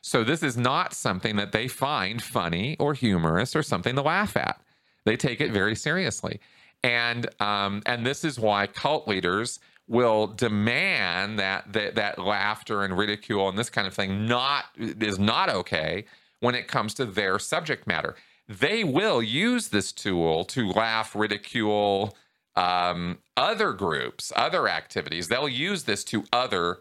So 0.00 0.22
this 0.22 0.42
is 0.42 0.56
not 0.56 0.94
something 0.94 1.36
that 1.36 1.52
they 1.52 1.68
find 1.68 2.22
funny 2.22 2.76
or 2.78 2.94
humorous 2.94 3.56
or 3.56 3.62
something 3.62 3.96
to 3.96 4.02
laugh 4.02 4.36
at. 4.36 4.60
They 5.04 5.16
take 5.16 5.40
it 5.40 5.52
very 5.52 5.74
seriously. 5.74 6.40
And 6.82 7.28
um, 7.40 7.82
and 7.86 8.06
this 8.06 8.24
is 8.24 8.38
why 8.38 8.66
cult 8.66 9.08
leaders 9.08 9.58
will 9.88 10.26
demand 10.26 11.38
that, 11.38 11.72
that 11.72 11.94
that 11.94 12.18
laughter 12.18 12.82
and 12.82 12.96
ridicule 12.96 13.48
and 13.48 13.56
this 13.58 13.70
kind 13.70 13.86
of 13.86 13.94
thing 13.94 14.26
not 14.26 14.64
is 14.76 15.18
not 15.18 15.48
okay 15.48 16.04
when 16.40 16.54
it 16.54 16.68
comes 16.68 16.94
to 16.94 17.04
their 17.04 17.38
subject 17.38 17.86
matter. 17.86 18.16
They 18.48 18.84
will 18.84 19.22
use 19.22 19.68
this 19.68 19.92
tool 19.92 20.44
to 20.46 20.70
laugh, 20.70 21.16
ridicule, 21.16 22.16
um, 22.54 23.18
other 23.36 23.72
groups, 23.72 24.32
other 24.36 24.68
activities. 24.68 25.28
They'll 25.28 25.48
use 25.48 25.84
this 25.84 26.04
to 26.04 26.24
other, 26.32 26.78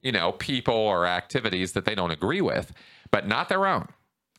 you 0.00 0.12
know, 0.12 0.32
people 0.32 0.74
or 0.74 1.06
activities 1.06 1.72
that 1.72 1.84
they 1.84 1.94
don't 1.94 2.10
agree 2.10 2.40
with, 2.40 2.72
but 3.10 3.26
not 3.26 3.48
their 3.48 3.66
own. 3.66 3.88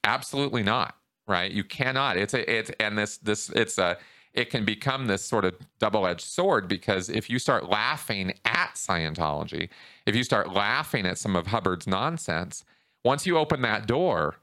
Absolutely 0.03 0.63
not. 0.63 0.97
Right? 1.25 1.51
You 1.51 1.63
cannot. 1.63 2.17
It's 2.17 2.33
a. 2.33 2.51
It's 2.51 2.69
and 2.79 2.97
this 2.97 3.17
this 3.17 3.49
it's 3.49 3.77
a. 3.77 3.97
It 4.33 4.49
can 4.49 4.65
become 4.65 5.05
this 5.07 5.23
sort 5.23 5.45
of 5.45 5.55
double-edged 5.79 6.25
sword 6.25 6.67
because 6.67 7.09
if 7.09 7.29
you 7.29 7.37
start 7.37 7.69
laughing 7.69 8.33
at 8.45 8.73
Scientology, 8.75 9.69
if 10.05 10.15
you 10.15 10.23
start 10.23 10.51
laughing 10.51 11.05
at 11.05 11.17
some 11.17 11.35
of 11.35 11.47
Hubbard's 11.47 11.87
nonsense, 11.87 12.65
once 13.03 13.27
you 13.27 13.37
open 13.37 13.61
that 13.61 13.85
door, 13.85 14.35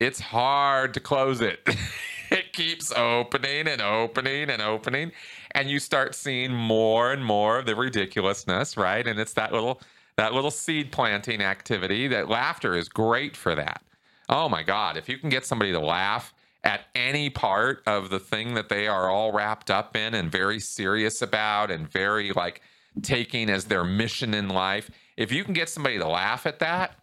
it's 0.00 0.20
hard 0.20 0.94
to 0.94 1.00
close 1.00 1.40
it. 1.40 1.60
it 2.30 2.52
keeps 2.52 2.92
opening 2.92 3.68
and 3.68 3.80
opening 3.80 4.50
and 4.50 4.62
opening 4.62 5.12
and 5.52 5.70
you 5.70 5.78
start 5.78 6.14
seeing 6.14 6.52
more 6.52 7.12
and 7.12 7.24
more 7.24 7.58
of 7.58 7.66
the 7.66 7.74
ridiculousness 7.76 8.76
right 8.76 9.06
and 9.06 9.18
it's 9.18 9.34
that 9.34 9.52
little 9.52 9.80
that 10.16 10.32
little 10.32 10.50
seed 10.50 10.90
planting 10.90 11.40
activity 11.40 12.08
that 12.08 12.28
laughter 12.28 12.76
is 12.76 12.88
great 12.88 13.36
for 13.36 13.54
that 13.54 13.82
oh 14.28 14.48
my 14.48 14.62
god 14.62 14.96
if 14.96 15.08
you 15.08 15.18
can 15.18 15.30
get 15.30 15.44
somebody 15.44 15.72
to 15.72 15.80
laugh 15.80 16.34
at 16.66 16.82
any 16.94 17.30
part 17.30 17.82
of 17.86 18.10
the 18.10 18.18
thing 18.18 18.54
that 18.54 18.68
they 18.68 18.86
are 18.86 19.08
all 19.08 19.32
wrapped 19.32 19.70
up 19.70 19.96
in 19.96 20.14
and 20.14 20.30
very 20.30 20.60
serious 20.60 21.22
about 21.22 21.70
and 21.70 21.90
very 21.90 22.32
like 22.32 22.60
taking 23.02 23.48
as 23.48 23.66
their 23.66 23.84
mission 23.84 24.34
in 24.34 24.48
life 24.48 24.90
if 25.16 25.30
you 25.30 25.44
can 25.44 25.54
get 25.54 25.68
somebody 25.68 25.98
to 25.98 26.08
laugh 26.08 26.46
at 26.46 26.58
that 26.58 26.96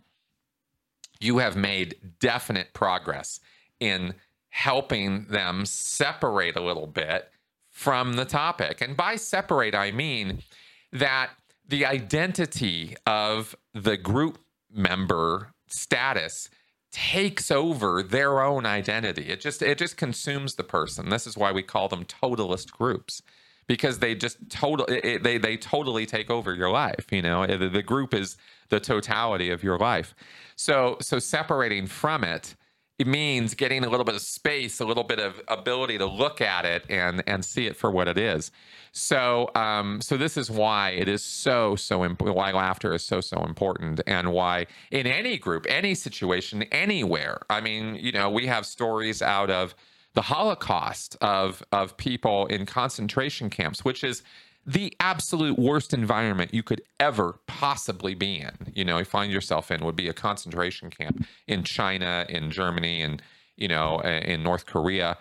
you 1.19 1.38
have 1.38 1.56
made 1.56 1.95
definite 2.19 2.73
progress 2.73 3.39
in 3.80 4.13
helping 4.49 5.26
them 5.26 5.65
separate 5.65 6.56
a 6.56 6.62
little 6.62 6.86
bit 6.86 7.32
from 7.71 8.13
the 8.13 8.26
topic. 8.26 8.82
And 8.82 8.95
by 8.95 9.15
separate, 9.15 9.73
I 9.73 9.91
mean 9.91 10.43
that 10.91 11.32
the 11.67 11.86
identity 11.86 12.95
of 13.08 13.56
the 13.73 13.97
group 13.97 14.38
member 14.71 15.54
status 15.67 16.49
takes 16.93 17.49
over 17.49 18.03
their 18.03 18.39
own 18.41 18.65
identity. 18.65 19.23
It 19.23 19.41
just 19.41 19.62
it 19.62 19.79
just 19.79 19.97
consumes 19.97 20.56
the 20.56 20.63
person. 20.63 21.10
This 21.10 21.27
is 21.27 21.36
why 21.36 21.51
we 21.51 21.63
call 21.63 21.89
them 21.89 22.06
totalist 22.06 22.71
groups 22.71 23.23
because 23.67 23.99
they 23.99 24.13
just 24.13 24.38
total 24.49 24.86
it, 24.88 25.23
they 25.23 25.39
they 25.39 25.58
totally 25.58 26.06
take 26.06 26.29
over 26.29 26.53
your 26.53 26.69
life, 26.69 27.08
you 27.12 27.21
know. 27.21 27.45
The, 27.47 27.67
the 27.67 27.82
group 27.82 28.13
is 28.13 28.38
the 28.69 28.79
totality 28.79 29.49
of 29.49 29.63
your 29.63 29.77
life. 29.77 30.13
So 30.56 30.97
so 31.01 31.17
separating 31.17 31.88
from 31.88 32.23
it 32.23 32.56
it 32.99 33.08
means 33.08 33.56
getting 33.56 33.84
a 33.84 33.89
little 33.89 34.03
bit 34.03 34.15
of 34.15 34.21
space, 34.21 34.79
a 34.79 34.86
little 34.86 35.03
bit 35.03 35.19
of 35.19 35.41
ability 35.47 35.97
to 35.97 36.06
look 36.06 36.41
at 36.41 36.65
it 36.65 36.86
and 36.89 37.23
and 37.27 37.43
see 37.43 37.65
it 37.65 37.75
for 37.75 37.89
what 37.89 38.08
it 38.08 38.17
is. 38.17 38.51
So 38.91 39.49
um, 39.56 39.99
so 40.01 40.15
this 40.15 40.38
is 40.38 40.51
why 40.51 40.91
it 40.91 41.08
is 41.08 41.23
so 41.23 41.75
so 41.75 42.06
imp- 42.06 42.21
why 42.21 42.51
laughter 42.51 42.93
is 42.93 43.03
so 43.03 43.19
so 43.19 43.43
important 43.43 44.01
and 44.06 44.32
why 44.32 44.67
in 44.91 45.08
any 45.08 45.38
group, 45.38 45.65
any 45.67 45.95
situation, 45.95 46.63
anywhere. 46.71 47.41
I 47.49 47.62
mean, 47.62 47.95
you 47.95 48.12
know, 48.12 48.29
we 48.29 48.45
have 48.45 48.65
stories 48.65 49.21
out 49.21 49.49
of 49.49 49.73
the 50.13 50.21
Holocaust 50.21 51.17
of 51.21 51.63
of 51.71 51.97
people 51.97 52.45
in 52.45 52.67
concentration 52.67 53.49
camps, 53.49 53.84
which 53.84 54.03
is 54.03 54.21
the 54.65 54.95
absolute 54.99 55.60
worst 55.60 55.93
environment 55.93 56.54
you 56.54 56.63
could 56.63 56.82
ever 56.99 57.39
possibly 57.47 58.15
be 58.15 58.39
in, 58.39 58.71
you 58.73 58.86
know, 58.86 58.97
you 58.97 59.06
find 59.06 59.32
yourself 59.32 59.71
in 59.71 59.84
would 59.84 59.95
be 59.95 60.08
a 60.08 60.13
concentration 60.13 60.89
camp 60.89 61.26
in 61.47 61.63
China, 61.63 62.26
in 62.30 62.49
Germany, 62.49 63.02
and, 63.02 63.21
you 63.58 63.67
know, 63.67 63.99
in 63.99 64.41
North 64.41 64.65
Korea, 64.65 65.17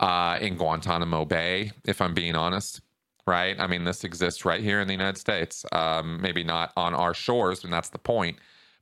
uh, 0.00 0.38
in 0.40 0.56
Guantanamo 0.56 1.24
Bay, 1.24 1.72
if 1.84 2.00
I'm 2.00 2.14
being 2.14 2.34
honest, 2.34 2.80
right? 3.26 3.58
I 3.58 3.66
mean, 3.66 3.84
this 3.84 4.04
exists 4.04 4.44
right 4.44 4.62
here 4.62 4.80
in 4.80 4.86
the 4.86 4.94
United 4.94 5.18
States. 5.18 5.64
Um, 5.72 6.20
maybe 6.22 6.44
not 6.44 6.72
on 6.76 6.94
our 6.94 7.12
shores, 7.12 7.64
and 7.64 7.72
that's 7.72 7.90
the 7.90 7.98
point, 7.98 8.38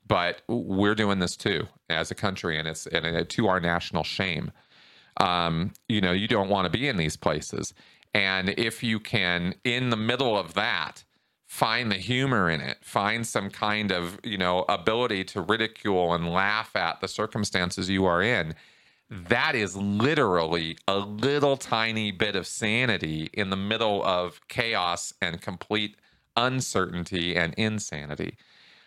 but 0.07 0.42
we're 0.48 0.94
doing 0.94 1.18
this 1.18 1.37
too 1.37 1.66
as 1.88 2.11
a 2.11 2.14
country, 2.14 2.59
and 2.59 2.68
it's 2.68 2.87
and 2.87 3.29
to 3.29 3.48
our 3.48 3.61
national 3.61 4.05
shame. 4.05 4.53
Um, 5.18 5.72
you 5.88 6.00
know, 6.00 6.12
you 6.12 6.27
don't 6.27 6.48
want 6.48 6.66
to 6.66 6.70
be 6.70 6.88
in 6.88 6.96
these 6.96 7.16
places. 7.16 7.72
And 8.14 8.50
if 8.50 8.83
you 8.83 9.00
can, 9.00 9.55
in 9.64 9.90
the 9.90 9.96
middle 9.96 10.38
of 10.38 10.55
that, 10.55 11.05
find 11.46 11.90
the 11.90 11.96
humor 11.96 12.48
in 12.48 12.61
it, 12.61 12.79
find 12.83 13.27
some 13.27 13.50
kind 13.50 13.90
of, 13.90 14.18
you 14.22 14.38
know, 14.38 14.64
ability 14.68 15.24
to 15.24 15.40
ridicule 15.40 16.14
and 16.14 16.33
laugh 16.33 16.74
at 16.77 17.00
the 17.00 17.09
circumstances 17.09 17.90
you 17.90 18.05
are 18.05 18.22
in, 18.22 18.55
that 19.11 19.55
is 19.55 19.77
literally 19.77 20.77
a 20.88 20.96
little 20.96 21.57
tiny 21.57 22.11
bit 22.11 22.35
of 22.35 22.46
sanity 22.46 23.29
in 23.33 23.50
the 23.50 23.57
middle 23.57 24.03
of 24.05 24.40
chaos 24.48 25.12
and 25.20 25.42
complete 25.42 25.96
uncertainty 26.37 27.37
and 27.37 27.55
insanity. 27.55 28.37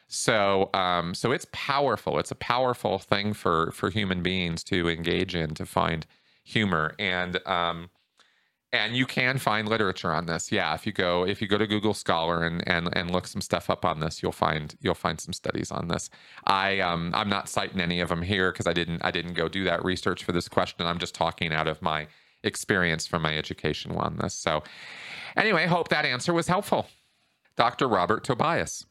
So, 0.07 0.69
um, 0.73 1.13
so 1.13 1.31
it's 1.31 1.47
powerful. 1.51 2.17
It's 2.17 2.31
a 2.31 2.35
powerful 2.35 2.97
thing 2.97 3.33
for 3.33 3.71
for 3.71 3.89
human 3.89 4.23
beings 4.23 4.63
to 4.65 4.89
engage 4.89 5.35
in 5.35 5.53
to 5.55 5.65
find 5.65 6.05
humor. 6.43 6.95
And 6.97 7.45
um, 7.45 7.89
and 8.73 8.95
you 8.95 9.05
can 9.05 9.37
find 9.37 9.67
literature 9.67 10.11
on 10.11 10.25
this. 10.25 10.51
Yeah 10.51 10.73
if 10.75 10.85
you 10.85 10.91
go 10.91 11.25
if 11.25 11.41
you 11.41 11.47
go 11.47 11.57
to 11.57 11.67
google 11.67 11.93
scholar 11.93 12.43
and 12.45 12.67
and, 12.67 12.89
and 12.95 13.11
look 13.11 13.27
some 13.27 13.41
stuff 13.41 13.69
up 13.69 13.85
on 13.85 13.99
this 13.99 14.21
you'll 14.21 14.31
find 14.31 14.75
you'll 14.81 14.93
find 14.93 15.19
some 15.19 15.33
studies 15.33 15.71
on 15.71 15.87
this. 15.87 16.09
I 16.45 16.79
um 16.79 17.11
i'm 17.13 17.29
not 17.29 17.49
citing 17.49 17.79
any 17.81 17.99
of 17.99 18.09
them 18.09 18.21
here 18.21 18.51
because 18.51 18.67
i 18.67 18.73
didn't 18.73 19.03
i 19.03 19.11
didn't 19.11 19.33
go 19.33 19.47
do 19.47 19.63
that 19.65 19.83
research 19.83 20.23
for 20.23 20.31
this 20.31 20.47
question. 20.47 20.85
I'm 20.85 20.99
just 20.99 21.15
talking 21.15 21.53
out 21.53 21.67
of 21.67 21.81
my 21.81 22.07
experience 22.43 23.07
from 23.07 23.21
my 23.21 23.37
education 23.37 23.91
on 23.91 24.17
this. 24.17 24.33
So 24.33 24.63
anyway 25.35 25.67
hope 25.67 25.89
that 25.89 26.05
answer 26.05 26.33
was 26.33 26.47
helpful. 26.47 26.87
Dr 27.55 27.87
robert 27.87 28.23
tobias. 28.23 28.85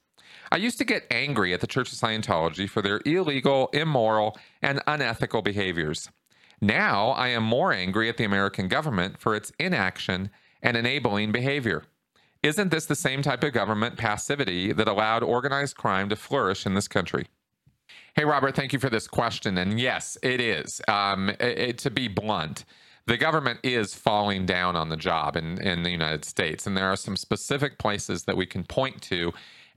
I 0.51 0.57
used 0.57 0.79
to 0.79 0.85
get 0.85 1.07
angry 1.11 1.53
at 1.53 1.61
the 1.61 1.67
Church 1.67 1.93
of 1.93 1.99
Scientology 1.99 2.69
for 2.69 2.83
their 2.83 3.01
illegal, 3.05 3.69
immoral, 3.73 4.39
and 4.63 4.81
unethical 4.87 5.43
behaviors. 5.43 6.09
Now 6.61 7.11
I 7.11 7.29
am 7.29 7.43
more 7.43 7.73
angry 7.73 8.09
at 8.09 8.17
the 8.17 8.25
American 8.25 8.69
government 8.69 9.19
for 9.19 9.35
its 9.35 9.53
inaction 9.59 10.31
and 10.63 10.77
enabling 10.77 11.33
behavior. 11.33 11.85
Isn't 12.43 12.71
this 12.71 12.87
the 12.87 12.95
same 12.95 13.23
type 13.23 13.43
of 13.45 13.53
government 13.53 13.97
passivity 13.97 14.73
that 14.73 14.89
allowed 14.89 15.23
organized 15.23 15.77
crime 15.77 16.09
to 16.09 16.17
flourish 16.17 16.65
in 16.65 16.75
this 16.75 16.89
country? 16.89 17.27
Hey, 18.15 18.25
Robert, 18.25 18.57
thank 18.57 18.73
you 18.73 18.79
for 18.79 18.89
this 18.89 19.07
question. 19.07 19.59
And 19.59 19.79
yes, 19.79 20.17
it 20.23 20.41
is. 20.41 20.81
Um, 20.89 21.29
it, 21.29 21.41
it, 21.41 21.79
to 21.79 21.91
be 21.91 22.09
blunt, 22.09 22.65
the 23.07 23.17
government 23.17 23.61
is 23.63 23.95
falling 23.95 24.47
down 24.47 24.75
on 24.75 24.89
the 24.89 24.97
job 24.97 25.37
in, 25.37 25.61
in 25.61 25.83
the 25.83 25.91
United 25.91 26.25
States. 26.25 26.67
And 26.67 26.77
there 26.77 26.91
are 26.91 26.97
some 26.97 27.17
specific 27.17 27.79
places 27.79 28.25
that 28.25 28.37
we 28.37 28.47
can 28.47 28.65
point 28.65 29.03
to 29.03 29.33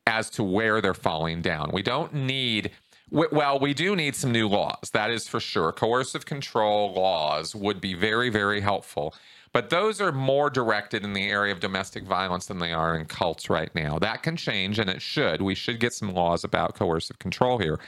as 0.07 0.29
to 0.31 0.43
where 0.43 0.81
they're 0.81 0.93
falling 0.93 1.41
down. 1.41 1.69
We 1.73 1.83
don't 1.83 2.13
need 2.13 2.71
Well, 3.11 3.59
we 3.59 3.73
do 3.73 3.95
need 3.95 4.15
some 4.15 4.31
new 4.31 4.47
laws. 4.47 4.91
That 4.93 5.09
is 5.09 5.27
for 5.27 5.39
sure. 5.39 5.71
Coercive 5.71 6.25
control 6.25 6.93
laws 6.93 7.55
would 7.55 7.81
be 7.81 7.95
very, 7.95 8.29
very 8.29 8.61
helpful. 8.61 9.15
But 9.51 9.71
those 9.71 9.99
are 9.99 10.11
more 10.11 10.51
directed 10.51 11.03
in 11.03 11.13
the 11.13 11.27
area 11.27 11.51
of 11.51 11.59
domestic 11.59 12.03
violence 12.03 12.45
than 12.45 12.59
they 12.59 12.71
are 12.71 12.95
in 12.95 13.05
cults 13.05 13.49
right 13.49 13.73
now. 13.73 13.97
That 13.97 14.21
can 14.21 14.35
change, 14.35 14.77
and 14.77 14.89
it 14.89 15.01
should. 15.01 15.41
We 15.41 15.55
should 15.55 15.79
get 15.79 15.93
some 15.93 16.13
laws 16.13 16.43
about 16.43 16.75
coercive 16.75 17.17
control 17.17 17.57
here. 17.57 17.79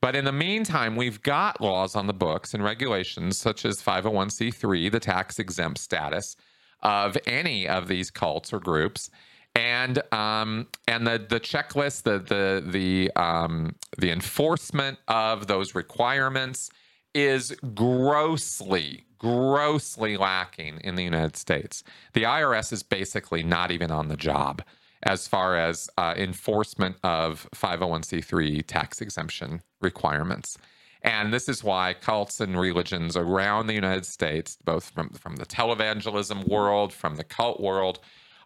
But 0.00 0.14
in 0.14 0.24
the 0.24 0.32
meantime, 0.32 0.94
we've 0.94 1.22
got 1.22 1.60
laws 1.60 1.96
on 1.96 2.06
the 2.06 2.12
books 2.12 2.54
and 2.54 2.62
regulations 2.62 3.38
such 3.38 3.64
as 3.64 3.82
501c3, 3.82 4.92
the 4.92 5.00
tax 5.00 5.40
exempt 5.40 5.78
status 5.78 6.36
of 6.82 7.16
any 7.26 7.66
of 7.66 7.88
these 7.88 8.10
cults 8.10 8.52
or 8.52 8.60
groups 8.60 9.10
and 9.54 10.02
um, 10.12 10.66
and 10.88 11.06
the 11.06 11.24
the 11.28 11.40
checklist, 11.40 12.02
the 12.02 12.18
the 12.18 12.64
the 12.66 13.10
um, 13.20 13.74
the 13.98 14.10
enforcement 14.10 14.98
of 15.08 15.46
those 15.46 15.74
requirements 15.74 16.70
is 17.14 17.54
grossly 17.74 19.04
grossly 19.22 20.16
lacking 20.16 20.80
in 20.82 20.96
the 20.96 21.04
United 21.04 21.36
States. 21.36 21.84
The 22.12 22.24
IRS 22.24 22.72
is 22.72 22.82
basically 22.82 23.44
not 23.44 23.70
even 23.70 23.92
on 23.92 24.08
the 24.08 24.16
job 24.16 24.62
as 25.04 25.28
far 25.28 25.56
as 25.56 25.88
uh, 25.96 26.14
enforcement 26.16 26.96
of 27.04 27.48
501c3 27.54 28.66
tax 28.66 29.00
exemption 29.00 29.62
requirements. 29.80 30.58
And 31.02 31.32
this 31.32 31.48
is 31.48 31.64
why 31.64 31.94
cults 31.94 32.40
and 32.40 32.58
religions 32.58 33.16
around 33.16 33.66
the 33.66 33.74
United 33.74 34.06
States, 34.06 34.58
both 34.64 34.90
from, 34.90 35.10
from 35.10 35.36
the 35.36 35.46
televangelism 35.46 36.48
world, 36.48 36.92
from 36.92 37.16
the 37.16 37.24
cult 37.24 37.60
world, 37.60 38.00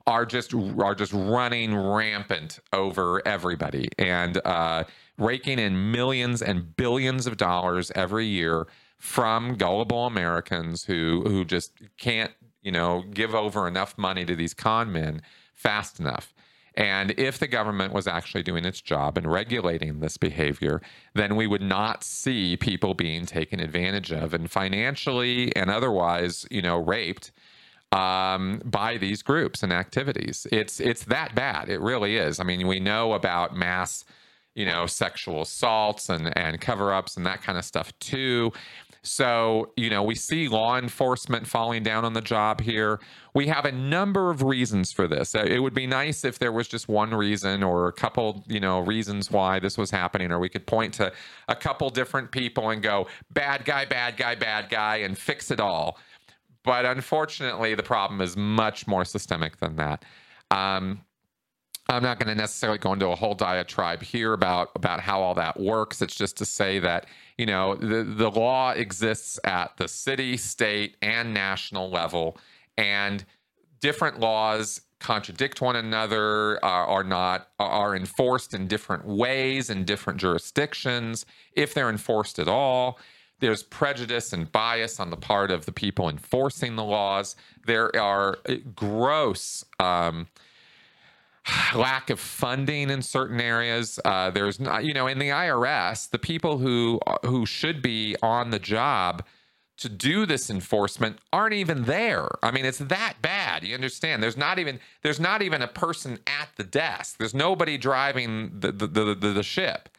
are 0.07 0.25
just 0.25 0.55
are 0.55 0.95
just 0.95 1.13
running 1.13 1.77
rampant 1.77 2.61
over 2.73 3.27
everybody 3.27 3.89
and 3.99 4.41
uh, 4.45 4.85
raking 5.19 5.59
in 5.59 5.91
millions 5.91 6.43
and 6.43 6.77
billions 6.77 7.27
of 7.27 7.37
dollars 7.37 7.91
every 7.95 8.27
year 8.27 8.67
from 8.99 9.55
gullible 9.57 10.07
Americans 10.07 10.85
who 10.85 11.23
who 11.27 11.45
just 11.45 11.73
can't 11.99 12.33
you 12.63 12.73
know 12.73 13.05
give 13.13 13.35
over 13.35 13.67
enough 13.67 13.97
money 13.99 14.25
to 14.25 14.37
these 14.37 14.55
con 14.55 14.93
men 14.93 15.23
fast 15.55 15.99
enough. 16.01 16.33
And 16.79 17.19
if 17.19 17.39
the 17.39 17.47
government 17.47 17.95
was 17.95 18.07
actually 18.07 18.43
doing 18.43 18.67
its 18.67 18.83
job 18.83 19.17
and 19.17 19.33
regulating 19.33 20.01
this 20.01 20.19
behavior, 20.19 20.83
then 21.15 21.35
we 21.35 21.47
would 21.47 21.63
not 21.63 22.05
see 22.05 22.55
people 22.59 22.93
being 22.93 23.25
taken 23.25 23.61
advantage 23.61 24.13
of 24.13 24.35
and 24.35 24.51
financially 24.51 25.57
and 25.57 25.71
otherwise, 25.71 26.47
you 26.51 26.61
know, 26.61 26.77
raped 26.77 27.33
um, 27.97 28.61
by 28.65 28.99
these 28.99 29.23
groups 29.23 29.63
and 29.63 29.73
activities. 29.73 30.47
It's 30.53 30.81
it's 30.81 31.05
that 31.05 31.35
bad. 31.35 31.71
It 31.71 31.81
really 31.81 32.17
is. 32.17 32.39
I 32.39 32.45
mean, 32.45 32.67
we 32.67 32.79
know 32.79 33.15
about 33.15 33.57
mass, 33.57 34.05
you 34.55 34.67
know, 34.67 34.87
sexual 34.87 35.43
assaults 35.43 36.11
and 36.11 36.37
and 36.37 36.61
cover 36.61 36.93
ups 36.93 37.17
and 37.17 37.25
that 37.25 37.43
kind 37.43 37.57
of 37.57 37.65
stuff 37.65 37.99
too. 37.99 38.53
So, 39.03 39.73
you 39.77 39.89
know, 39.89 40.03
we 40.03 40.17
see 40.17 40.49
law 40.49 40.77
enforcement 40.77 41.47
falling 41.47 41.85
down 41.85 42.05
on 42.05 42.13
the 42.13 42.21
job 42.21 42.61
here. 42.61 42.99
We 43.35 43.47
have 43.47 43.65
a 43.65 43.71
number 43.71 44.31
of 44.31 44.43
reasons 44.43 44.91
for 44.91 45.07
this. 45.07 45.33
Uh, 45.33 45.45
it 45.47 45.61
would 45.61 45.75
be 45.75 45.87
nice 45.87 46.25
if 46.25 46.41
there 46.41 46.51
was 46.51 46.67
just 46.67 46.89
one 46.89 47.15
reason 47.15 47.63
or 47.63 47.87
a 47.87 47.93
couple, 47.93 48.43
you 48.49 48.59
know, 48.59 48.81
reasons 48.81 49.31
why 49.31 49.61
this 49.61 49.79
was 49.79 49.93
happening, 49.93 50.33
or 50.33 50.41
we 50.41 50.49
could 50.49 50.67
point 50.67 50.93
to 50.95 51.13
a 51.47 51.55
couple 51.55 51.89
different 51.89 52.33
people 52.33 52.71
and 52.71 52.83
go, 52.83 53.07
bad 53.31 53.65
guy, 53.65 53.85
bad 53.85 54.17
guy, 54.17 54.35
bad 54.35 54.71
guy, 54.71 54.97
and 54.97 55.17
fix 55.17 55.53
it 55.53 55.61
all. 55.61 55.99
But 56.67 56.85
unfortunately, 56.85 57.77
the 57.77 57.85
problem 57.85 58.21
is 58.21 58.37
much 58.37 58.89
more 58.89 59.05
systemic 59.05 59.59
than 59.59 59.77
that. 59.77 60.05
Um, 60.51 61.01
I'm 61.89 62.03
not 62.03 62.19
going 62.19 62.29
to 62.29 62.35
necessarily 62.35 62.79
go 62.79 62.93
into 62.93 63.07
a 63.07 63.15
whole 63.15 63.35
diatribe 63.35 64.03
here 64.03 64.33
about 64.33 64.73
about 64.75 65.01
how 65.01 65.23
all 65.23 65.35
that 65.35 65.59
works. 65.61 66.03
It's 66.03 66.17
just 66.17 66.37
to 66.39 66.45
say 66.45 66.81
that 66.81 67.07
you 67.39 67.47
know 67.47 67.77
the 67.77 68.03
the 68.03 68.29
law 68.29 68.73
exists 68.73 69.39
at 69.45 69.77
the 69.77 69.87
city, 69.87 70.37
state, 70.37 70.97
and 71.01 71.33
national 71.33 71.89
level, 71.89 72.37
and 72.77 73.25
different 73.81 74.19
laws 74.19 74.81
contradict 74.99 75.61
one 75.61 75.77
another, 75.77 76.65
are, 76.65 76.87
are 76.87 77.05
not 77.05 77.51
are 77.61 77.95
enforced 77.95 78.55
in 78.55 78.67
different 78.67 79.07
ways 79.07 79.71
in 79.71 79.85
different 79.85 80.19
jurisdictions, 80.19 81.25
if 81.53 81.75
they're 81.75 81.91
enforced 81.91 82.41
at 82.41 82.49
all. 82.49 82.99
There's 83.41 83.63
prejudice 83.63 84.33
and 84.33 84.51
bias 84.51 84.99
on 84.99 85.11
the 85.11 85.17
part 85.17 85.51
of 85.51 85.67
the 85.67 85.73
people 85.73 86.09
enforcing 86.09 86.77
the 86.77 86.85
laws. 86.85 87.37
There 87.67 87.95
are 88.01 88.39
uh, 88.49 88.55
gross 88.75 89.65
um, 89.79 90.29
lack 91.75 92.11
of 92.11 92.19
funding 92.19 92.91
in 92.91 93.03
certain 93.03 93.41
areas. 93.41 94.01
Uh, 94.05 94.31
there's 94.31 94.59
not, 94.59 94.85
you 94.85 94.95
know, 94.95 95.07
in 95.07 95.19
the 95.19 95.29
IRS, 95.29 96.09
the 96.11 96.19
people 96.19 96.59
who 96.59 97.01
uh, 97.07 97.19
who 97.25 97.45
should 97.45 97.83
be 97.83 98.17
on 98.23 98.51
the 98.51 98.59
job 98.59 99.25
to 99.79 99.91
do 99.91 100.25
this 100.25 100.49
enforcement 100.49 101.19
aren't 101.33 101.53
even 101.53 101.83
there. 101.83 102.29
I 102.43 102.51
mean, 102.51 102.65
it's 102.65 102.79
that 102.79 103.17
bad. 103.21 103.63
You 103.63 103.75
understand? 103.75 104.23
There's 104.23 104.37
not 104.37 104.59
even 104.59 104.81
there's 105.03 105.21
not 105.21 105.43
even 105.43 105.61
a 105.61 105.69
person 105.69 106.19
at 106.27 106.49
the 106.57 106.65
desk. 106.65 107.19
There's 107.19 107.35
nobody 107.35 107.77
driving 107.77 108.61
the 108.61 108.73
the 108.73 108.87
the, 108.87 109.15
the, 109.15 109.33
the 109.33 109.43
ship 109.43 109.91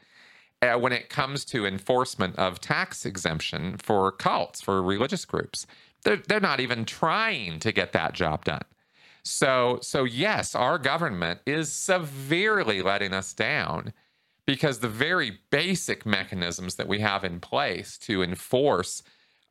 uh, 0.62 0.76
when 0.76 0.92
it 0.92 1.10
comes 1.10 1.46
to 1.46 1.66
enforcement 1.66 2.36
of 2.38 2.60
tax 2.60 3.06
exemption 3.06 3.78
for 3.78 4.12
cults, 4.12 4.62
for 4.62 4.82
religious 4.82 5.26
groups. 5.26 5.68
They're, 6.04 6.18
they're 6.18 6.40
not 6.40 6.60
even 6.60 6.86
trying 6.86 7.60
to 7.60 7.72
get 7.72 7.92
that 7.94 8.14
job 8.14 8.46
done. 8.46 8.64
So, 9.24 9.80
so 9.82 10.06
yes, 10.06 10.56
our 10.56 10.78
government 10.78 11.42
is 11.46 11.72
severely 11.72 12.82
letting 12.82 13.14
us 13.14 13.34
down 13.34 13.94
because 14.46 14.80
the 14.80 14.88
very 14.88 15.40
basic 15.52 16.06
mechanisms 16.06 16.76
that 16.76 16.88
we 16.88 17.00
have 17.00 17.26
in 17.26 17.42
place 17.42 17.98
to 18.00 18.24
enforce 18.24 19.04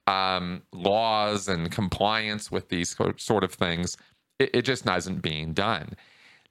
um, 0.06 0.62
laws 0.72 1.48
and 1.48 1.70
compliance 1.70 2.50
with 2.50 2.70
these 2.70 2.96
sort 3.18 3.44
of 3.44 3.52
things, 3.52 3.96
it, 4.38 4.50
it 4.54 4.62
just 4.62 4.88
isn't 4.88 5.20
being 5.20 5.52
done. 5.52 5.94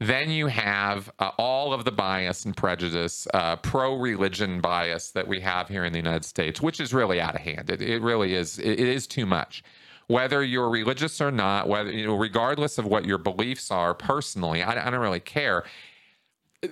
Then 0.06 0.30
you 0.30 0.48
have 0.48 1.12
uh, 1.18 1.32
all 1.40 1.74
of 1.74 1.84
the 1.84 1.92
bias 1.92 2.46
and 2.46 2.56
prejudice, 2.56 3.28
uh, 3.34 3.56
pro 3.56 3.96
religion 3.96 4.62
bias 4.62 5.10
that 5.12 5.28
we 5.28 5.40
have 5.40 5.68
here 5.68 5.84
in 5.84 5.94
the 5.94 5.98
United 5.98 6.26
States, 6.26 6.62
which 6.62 6.80
is 6.80 6.94
really 6.94 7.20
out 7.20 7.34
of 7.34 7.42
hand. 7.42 7.72
It, 7.72 7.82
it 7.82 8.02
really 8.02 8.36
is. 8.36 8.60
It, 8.60 8.80
it 8.80 8.88
is 8.88 9.08
too 9.08 9.26
much. 9.26 9.64
Whether 10.08 10.44
you're 10.44 10.70
religious 10.70 11.20
or 11.20 11.32
not, 11.32 11.68
whether 11.68 11.92
you 11.92 12.06
know, 12.06 12.16
regardless 12.16 12.78
of 12.78 12.86
what 12.86 13.06
your 13.06 13.18
beliefs 13.18 13.72
are 13.72 13.96
personally, 13.96 14.62
I, 14.62 14.88
I 14.88 14.92
don't 14.92 15.00
really 15.00 15.20
care 15.20 15.64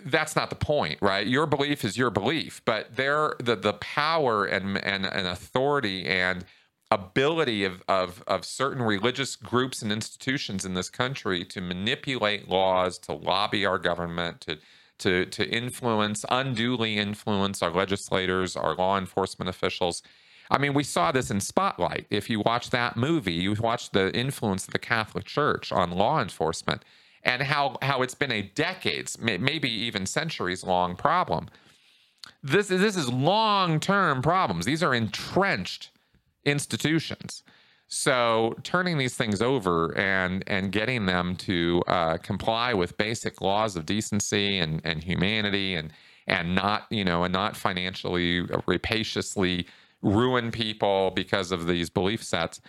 that's 0.06 0.36
not 0.36 0.50
the 0.50 0.56
point, 0.56 0.98
right? 1.02 1.28
Your 1.28 1.46
belief 1.46 1.84
is 1.86 1.98
your 1.98 2.10
belief, 2.10 2.62
but 2.66 2.96
there 2.96 3.36
the 3.40 3.56
the 3.56 3.74
power 3.74 4.46
and 4.46 4.84
and, 4.84 5.06
and 5.06 5.28
authority 5.28 6.06
and 6.08 6.46
ability 6.94 7.64
of, 7.66 7.84
of, 7.88 8.24
of 8.28 8.46
certain 8.46 8.84
religious 8.84 9.36
groups 9.36 9.82
and 9.82 9.92
institutions 9.92 10.66
in 10.66 10.74
this 10.74 10.90
country 10.90 11.44
to 11.46 11.62
manipulate 11.62 12.48
laws, 12.48 12.98
to 13.00 13.14
lobby 13.14 13.66
our 13.66 13.80
government, 13.80 14.42
to 14.42 14.58
to 15.00 15.26
to 15.26 15.50
influence, 15.50 16.24
unduly 16.30 16.98
influence 16.98 17.62
our 17.62 17.72
legislators, 17.72 18.56
our 18.56 18.76
law 18.76 18.98
enforcement 18.98 19.50
officials. 19.50 20.04
I 20.52 20.60
mean, 20.60 20.74
we 20.74 20.84
saw 20.84 21.12
this 21.12 21.32
in 21.32 21.42
Spotlight. 21.42 22.06
If 22.10 22.30
you 22.30 22.40
watch 22.42 22.70
that 22.70 22.96
movie, 22.96 23.34
you 23.34 23.54
watch 23.60 23.90
the 23.90 24.16
influence 24.16 24.68
of 24.68 24.74
the 24.74 24.80
Catholic 24.80 25.26
Church 25.26 25.72
on 25.72 25.92
law 25.92 26.22
enforcement 26.22 26.84
and 27.24 27.42
how 27.42 27.78
how 27.82 28.02
it's 28.02 28.16
been 28.16 28.32
a 28.32 28.44
decades, 28.44 29.18
maybe 29.20 29.70
even 29.70 30.06
centuries 30.06 30.64
long 30.64 30.96
problem. 30.96 31.50
This 32.44 32.70
is 32.70 32.80
this 32.80 32.96
is 32.96 33.10
long 33.12 33.80
term 33.80 34.22
problems. 34.22 34.66
These 34.66 34.84
are 34.84 34.94
entrenched 34.94 35.90
institutions. 36.46 37.44
So 37.88 38.56
turning 38.64 38.98
these 38.98 39.16
things 39.16 39.42
over 39.42 39.96
and 39.98 40.44
and 40.48 40.72
getting 40.72 41.06
them 41.06 41.36
to 41.38 41.84
uh, 41.88 42.18
comply 42.18 42.74
with 42.74 42.98
basic 42.98 43.42
laws 43.42 43.76
of 43.76 43.86
decency 43.86 44.58
and, 44.58 44.82
and 44.84 45.04
humanity 45.04 45.76
and 45.76 45.92
and 46.28 46.56
not 46.56 46.88
you 46.90 47.04
know 47.06 47.24
and 47.24 47.32
not 47.34 47.56
financially 47.56 48.42
rapaciously 48.66 49.68
ruin 50.02 50.52
people 50.52 51.12
because 51.12 51.52
of 51.52 51.68
these 51.68 51.90
belief 51.90 52.24
sets. 52.24 52.62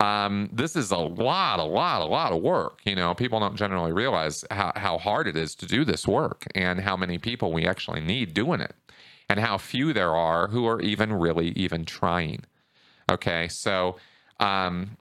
Um, 0.00 0.48
this 0.52 0.76
is 0.76 0.92
a 0.92 0.96
lot, 0.96 1.58
a 1.58 1.64
lot, 1.64 2.02
a 2.02 2.04
lot 2.04 2.32
of 2.32 2.40
work. 2.40 2.80
You 2.84 2.94
know, 2.94 3.14
people 3.14 3.40
don't 3.40 3.56
generally 3.56 3.92
realize 3.92 4.44
how, 4.50 4.72
how 4.76 4.96
hard 4.98 5.26
it 5.26 5.36
is 5.36 5.56
to 5.56 5.66
do 5.66 5.84
this 5.84 6.06
work 6.06 6.46
and 6.54 6.80
how 6.80 6.96
many 6.96 7.18
people 7.18 7.52
we 7.52 7.66
actually 7.66 8.00
need 8.00 8.32
doing 8.32 8.60
it 8.60 8.76
and 9.28 9.40
how 9.40 9.58
few 9.58 9.92
there 9.92 10.14
are 10.14 10.48
who 10.48 10.66
are 10.66 10.80
even 10.80 11.12
really 11.12 11.48
even 11.50 11.84
trying. 11.84 12.44
Okay, 13.10 13.48
so 13.48 13.96
um, 14.40 14.96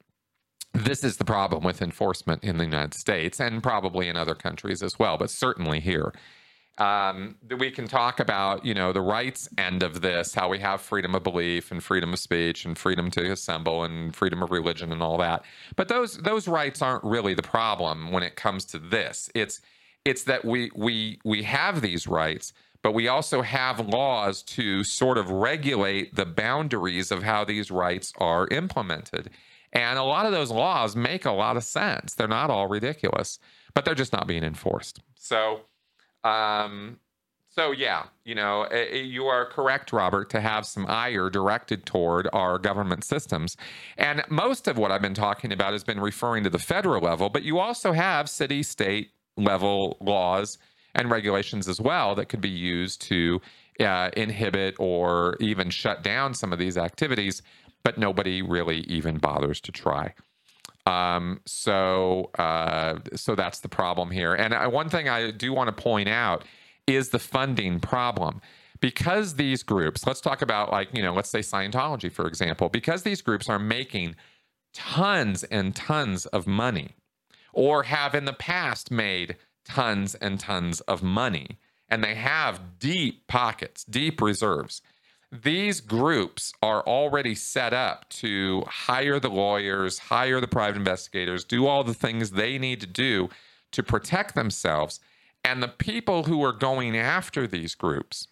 this 0.74 1.03
is 1.03 1.18
the 1.18 1.26
problem 1.26 1.64
with 1.64 1.82
enforcement 1.82 2.43
in 2.43 2.58
the 2.58 2.64
United 2.64 2.93
States 2.93 3.39
and 3.39 3.62
probably 3.62 4.08
in 4.08 4.16
other 4.16 4.36
countries 4.36 4.82
as 4.82 4.97
well, 4.99 5.18
but 5.18 5.30
certainly 5.30 5.80
here. 5.80 6.14
Um, 6.78 7.38
we 7.58 7.72
can 7.72 7.88
talk 7.88 8.20
about, 8.20 8.64
you 8.64 8.76
know, 8.76 8.93
the 8.93 9.01
rights 9.01 9.49
end 9.58 9.82
of 9.82 10.01
this, 10.01 10.36
how 10.36 10.47
we 10.47 10.60
have 10.60 10.80
freedom 10.80 11.16
of 11.16 11.24
belief 11.24 11.72
and 11.72 11.84
freedom 11.84 12.14
of 12.14 12.20
speech 12.20 12.66
and 12.66 12.78
freedom 12.78 13.10
to 13.12 13.32
assemble 13.32 13.84
and 13.84 14.16
freedom 14.16 14.43
of 14.43 14.51
religion 14.51 14.91
and 14.91 15.01
all 15.01 15.18
that. 15.18 15.43
But 15.76 15.88
those 15.88 16.18
those 16.18 16.47
rights 16.47 16.84
aren't 16.84 17.03
really 17.03 17.34
the 17.34 17.41
problem 17.41 18.12
when 18.12 18.22
it 18.22 18.36
comes 18.36 18.64
to 18.66 18.80
this. 18.80 19.28
It's 19.34 19.60
it's 20.05 20.24
that 20.26 20.45
we 20.45 20.70
we 20.76 21.20
we 21.26 21.41
have 21.43 21.82
these 21.82 22.05
rights, 22.05 22.53
but 22.88 22.94
we 22.94 23.10
also 23.10 23.42
have 23.42 23.86
laws 23.86 24.42
to 24.42 24.82
sort 24.82 25.18
of 25.18 25.30
regulate 25.30 26.16
the 26.16 26.26
boundaries 26.26 27.12
of 27.12 27.22
how 27.22 27.44
these 27.44 27.70
rights 27.70 28.14
are 28.18 28.48
implemented. 28.48 29.30
And 29.74 30.00
a 30.00 30.04
lot 30.04 30.26
of 30.26 30.32
those 30.32 30.52
laws 30.52 30.96
make 30.96 31.26
a 31.26 31.34
lot 31.34 31.58
of 31.58 31.66
sense. 31.66 32.14
They're 32.14 32.30
not 32.30 32.50
all 32.50 32.68
ridiculous, 32.68 33.40
but 33.74 33.84
they're 33.84 33.94
just 33.94 34.14
not 34.14 34.26
being 34.26 34.46
enforced. 34.46 35.02
So, 35.16 35.64
um, 36.24 37.02
so 37.50 37.72
yeah, 37.72 38.04
you 38.24 38.36
know, 38.36 38.62
it, 38.62 38.94
it, 38.94 39.06
you 39.08 39.26
are 39.26 39.46
correct, 39.46 39.92
Robert, 39.92 40.30
to 40.30 40.40
have 40.40 40.66
some 40.66 40.86
ire 40.88 41.30
directed 41.30 41.86
toward 41.86 42.30
our 42.32 42.58
government 42.58 43.04
systems. 43.04 43.58
And 43.98 44.24
most 44.30 44.66
of 44.66 44.78
what 44.78 44.94
I've 44.94 45.02
been 45.02 45.14
talking 45.14 45.52
about 45.52 45.74
has 45.74 45.84
been 45.84 46.00
referring 46.00 46.46
to 46.46 46.50
the 46.50 46.58
federal 46.58 47.02
level, 47.02 47.28
but 47.28 47.44
you 47.44 47.60
also 47.60 47.92
have 47.92 48.30
city, 48.30 48.64
state 48.64 49.10
level 49.36 49.98
laws 50.00 50.58
and 50.98 51.10
regulations 51.10 51.68
as 51.68 51.80
well 51.80 52.16
that 52.16 52.28
could 52.28 52.41
be 52.41 52.50
used 52.50 53.02
to 53.02 53.39
uh, 53.80 54.10
inhibit 54.18 54.76
or 54.80 55.38
even 55.39 55.70
shut 55.70 56.04
down 56.04 56.34
some 56.34 56.52
of 56.52 56.60
these 56.60 56.78
activities 56.78 57.41
but 57.88 57.98
nobody 57.98 58.41
really 58.41 58.80
even 58.80 59.18
bothers 59.18 59.62
to 59.62 59.72
try. 59.72 60.14
Um, 60.86 61.39
so, 61.45 62.32
uh, 62.38 63.00
so 63.16 63.34
that's 63.34 63.60
the 63.60 63.70
problem 63.70 64.12
here. 64.12 64.34
And 64.34 64.54
I, 64.54 64.68
one 64.68 64.89
thing 64.89 65.08
I 65.08 65.32
do 65.32 65.54
want 65.54 65.68
to 65.70 65.84
point 65.84 66.10
out 66.10 66.43
is 66.86 67.10
the 67.10 67.20
funding 67.20 67.80
problem. 67.80 68.41
Because 68.82 69.36
these 69.36 69.64
groups, 69.64 70.06
let's 70.06 70.20
talk 70.20 70.41
about 70.41 70.70
like, 70.70 70.89
you 70.93 71.02
know, 71.02 71.14
let's 71.14 71.30
say 71.30 71.39
Scientology, 71.39 72.12
for 72.12 72.28
example, 72.28 72.68
because 72.68 73.04
these 73.04 73.22
groups 73.22 73.48
are 73.48 73.58
making 73.58 74.18
tons 74.74 75.45
and 75.45 75.74
tons 75.74 76.26
of 76.26 76.45
money 76.45 76.89
or 77.54 77.84
have 77.84 78.14
in 78.16 78.26
the 78.26 78.34
past 78.34 78.91
made 78.91 79.38
tons 79.68 80.15
and 80.15 80.39
tons 80.39 80.82
of 80.82 81.03
money 81.03 81.57
and 81.89 82.03
they 82.03 82.15
have 82.15 82.80
deep 82.80 83.28
pockets, 83.28 83.84
deep 83.84 84.22
reserves 84.22 84.82
these 85.32 85.82
groups 85.82 86.53
are 86.61 86.82
already 86.84 87.36
set 87.36 87.74
up 87.74 88.07
to 88.09 88.63
hire 88.68 89.20
the 89.20 89.30
lawyers, 89.30 89.99
hire 89.99 90.39
the 90.39 90.47
private 90.47 90.78
investigators, 90.78 91.43
do 91.43 91.68
all 91.68 91.84
the 91.84 91.93
things 91.93 92.32
they 92.32 92.57
need 92.57 92.80
to 92.82 92.88
do 92.88 93.30
to 93.72 93.84
protect 93.84 94.36
themselves. 94.36 94.99
And 95.43 95.61
the 95.61 95.68
people 95.68 96.24
who 96.24 96.43
are 96.43 96.53
going 96.53 96.97
after 96.97 97.45
these 97.45 97.76
groups, 97.76 98.28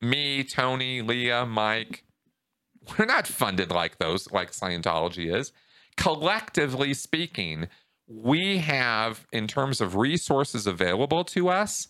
me, 0.00 0.44
Tony, 0.44 1.02
Leah, 1.02 1.46
Mike, 1.46 2.04
we're 2.96 3.04
not 3.04 3.26
funded 3.26 3.70
like 3.70 3.98
those, 3.98 4.30
like 4.30 4.52
Scientology 4.52 5.34
is. 5.34 5.52
Collectively 5.96 6.94
speaking, 6.94 7.66
we 8.08 8.58
have, 8.58 9.26
in 9.32 9.46
terms 9.46 9.80
of 9.80 9.96
resources 9.96 10.66
available 10.66 11.24
to 11.24 11.48
us, 11.48 11.88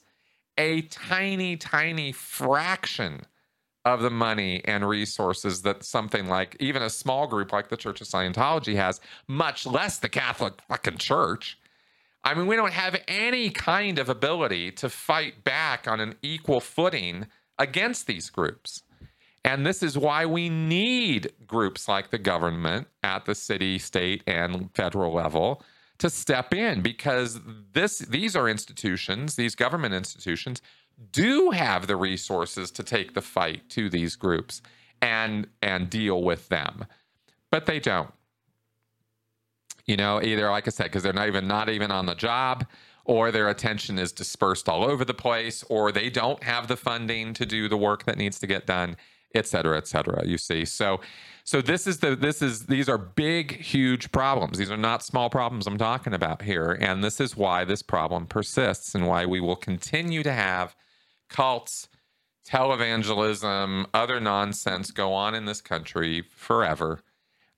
a 0.57 0.83
tiny, 0.83 1.57
tiny 1.57 2.11
fraction 2.13 3.23
of 3.85 4.03
the 4.03 4.11
money 4.11 4.61
and 4.65 4.87
resources 4.87 5.63
that 5.63 5.85
something 5.85 6.27
like 6.27 6.57
even 6.59 6.83
a 6.83 6.91
small 6.91 7.27
group 7.27 7.53
like 7.53 7.69
the 7.69 7.77
Church 7.77 8.01
of 8.01 8.09
Scientology 8.09 8.75
has, 8.75 9.01
much 9.29 9.65
less 9.65 9.99
the 9.99 10.09
Catholic 10.09 10.55
fucking 10.69 10.99
Church. 10.99 11.59
I 12.25 12.35
mean, 12.35 12.49
we 12.49 12.57
don't 12.57 12.73
have 12.73 13.01
any 13.07 13.51
kind 13.51 13.99
of 13.99 14.09
ability 14.09 14.73
to 14.73 14.89
fight 14.89 15.45
back 15.45 15.87
on 15.87 16.01
an 16.01 16.17
equal 16.21 16.61
footing 16.61 17.29
against 17.59 18.09
these 18.09 18.29
groups. 18.29 18.83
And 19.45 19.65
this 19.65 19.83
is 19.83 19.97
why 19.97 20.27
we 20.27 20.49
need 20.51 21.33
groups 21.47 21.89
like 21.89 22.11
the 22.11 22.19
government 22.19 22.89
at 23.05 23.25
the 23.25 23.37
city, 23.37 23.79
state, 23.79 24.25
and 24.27 24.69
federal 24.75 25.15
level 25.15 25.63
to 25.99 26.11
step 26.11 26.55
in 26.55 26.81
because 26.81 27.41
this 27.73 27.99
these 27.99 28.37
are 28.37 28.49
institutions, 28.49 29.37
these 29.37 29.55
government 29.55 29.95
institutions 29.95 30.63
do 31.13 31.51
have 31.51 31.87
the 31.87 31.97
resources 31.97 32.71
to 32.73 32.83
take 32.83 33.15
the 33.15 33.23
fight 33.23 33.69
to 33.71 33.89
these 33.89 34.17
groups 34.17 34.63
and 35.01 35.47
and 35.63 35.91
deal 35.91 36.23
with 36.23 36.49
them 36.49 36.85
but 37.51 37.67
they 37.67 37.81
don't. 37.81 38.13
You 39.87 39.97
know 39.97 40.21
either 40.23 40.51
like 40.51 40.67
i 40.67 40.71
said 40.71 40.85
because 40.85 41.03
they're 41.03 41.15
not 41.15 41.29
even 41.29 41.49
not 41.49 41.71
even 41.71 41.91
on 41.91 42.05
the 42.05 42.15
job 42.15 42.67
or 43.07 43.31
their 43.31 43.49
attention 43.49 43.99
is 43.99 44.13
dispersed 44.13 44.69
all 44.69 44.85
over 44.85 45.03
the 45.03 45.15
place 45.15 45.65
or 45.71 45.91
they 45.91 46.11
don't 46.11 46.43
have 46.43 46.69
the 46.69 46.77
funding 46.77 47.33
to 47.33 47.47
do 47.47 47.71
the 47.71 47.77
work 47.79 48.05
that 48.05 48.19
needs 48.19 48.39
to 48.41 48.47
get 48.47 48.67
done 48.67 48.99
et 49.35 49.47
cetera 49.47 49.77
et 49.77 49.87
cetera 49.87 50.27
you 50.27 50.39
see. 50.39 50.65
So 50.65 51.01
so 51.45 51.63
this 51.63 51.87
is 51.87 51.99
the 51.99 52.17
this 52.17 52.43
is 52.43 52.67
these 52.67 52.89
are 52.89 52.99
big 52.99 53.61
huge 53.61 54.13
problems. 54.13 54.59
These 54.59 54.71
are 54.71 54.77
not 54.77 55.03
small 55.03 55.31
problems 55.31 55.67
i'm 55.67 55.79
talking 55.79 56.15
about 56.15 56.43
here 56.43 56.77
and 56.81 57.03
this 57.03 57.21
is 57.21 57.37
why 57.37 57.65
this 57.65 57.83
problem 57.83 58.27
persists 58.27 58.95
and 58.95 59.07
why 59.07 59.27
we 59.27 59.41
will 59.41 59.57
continue 59.57 60.23
to 60.23 60.33
have 60.33 60.75
cults, 61.29 61.89
televangelism, 62.47 63.87
other 63.93 64.21
nonsense 64.21 64.91
go 64.91 65.13
on 65.13 65.35
in 65.35 65.45
this 65.45 65.61
country 65.61 66.23
forever 66.35 67.01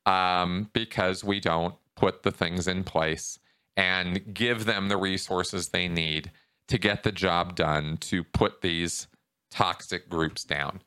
um, 0.06 0.68
because 0.72 1.22
we 1.22 1.40
don't 1.40 1.74
put 1.94 2.22
the 2.22 2.32
things 2.32 2.66
in 2.66 2.82
place 2.82 3.38
and 3.76 4.34
give 4.34 4.64
them 4.64 4.88
the 4.88 4.96
resources 4.96 5.68
they 5.68 5.88
need 5.88 6.30
to 6.66 6.78
get 6.78 7.02
the 7.02 7.12
job 7.12 7.54
done 7.54 7.96
to 7.98 8.24
put 8.24 8.60
these 8.60 9.06
toxic 9.50 10.08
groups 10.08 10.44
down 10.44 10.80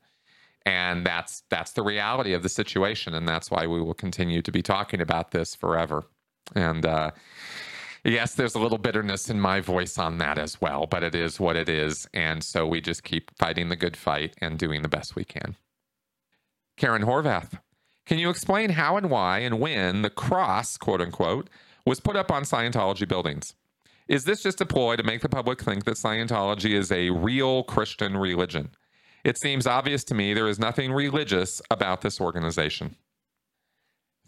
and 0.65 1.05
that's 1.05 1.43
that's 1.49 1.73
the 1.73 1.83
reality 1.83 2.33
of 2.33 2.43
the 2.43 2.49
situation 2.49 3.13
and 3.13 3.27
that's 3.27 3.51
why 3.51 3.67
we 3.67 3.81
will 3.81 3.93
continue 3.93 4.41
to 4.41 4.51
be 4.51 4.61
talking 4.61 5.01
about 5.01 5.31
this 5.31 5.55
forever 5.55 6.03
and 6.55 6.85
uh, 6.85 7.11
yes, 8.03 8.35
there's 8.35 8.55
a 8.55 8.59
little 8.59 8.77
bitterness 8.77 9.29
in 9.29 9.39
my 9.39 9.61
voice 9.61 9.97
on 9.97 10.17
that 10.17 10.37
as 10.37 10.59
well, 10.59 10.85
but 10.85 11.03
it 11.03 11.15
is 11.15 11.39
what 11.39 11.55
it 11.55 11.69
is. 11.69 12.07
And 12.13 12.43
so 12.43 12.67
we 12.67 12.81
just 12.81 13.03
keep 13.03 13.31
fighting 13.37 13.69
the 13.69 13.75
good 13.75 13.95
fight 13.95 14.35
and 14.39 14.59
doing 14.59 14.81
the 14.81 14.89
best 14.89 15.15
we 15.15 15.23
can. 15.23 15.55
Karen 16.77 17.03
Horvath, 17.03 17.59
can 18.05 18.19
you 18.19 18.29
explain 18.29 18.71
how 18.71 18.97
and 18.97 19.09
why 19.09 19.39
and 19.39 19.59
when 19.59 20.01
the 20.01 20.09
cross, 20.09 20.75
quote 20.77 21.01
unquote, 21.01 21.49
was 21.85 21.99
put 21.99 22.15
up 22.15 22.31
on 22.31 22.43
Scientology 22.43 23.07
buildings? 23.07 23.55
Is 24.07 24.25
this 24.25 24.43
just 24.43 24.59
a 24.59 24.65
ploy 24.65 24.97
to 24.97 25.03
make 25.03 25.21
the 25.21 25.29
public 25.29 25.61
think 25.61 25.85
that 25.85 25.95
Scientology 25.95 26.73
is 26.73 26.91
a 26.91 27.09
real 27.11 27.63
Christian 27.63 28.17
religion? 28.17 28.71
It 29.23 29.37
seems 29.37 29.65
obvious 29.65 30.03
to 30.05 30.13
me 30.13 30.33
there 30.33 30.47
is 30.47 30.59
nothing 30.59 30.91
religious 30.91 31.61
about 31.71 32.01
this 32.01 32.19
organization. 32.19 32.95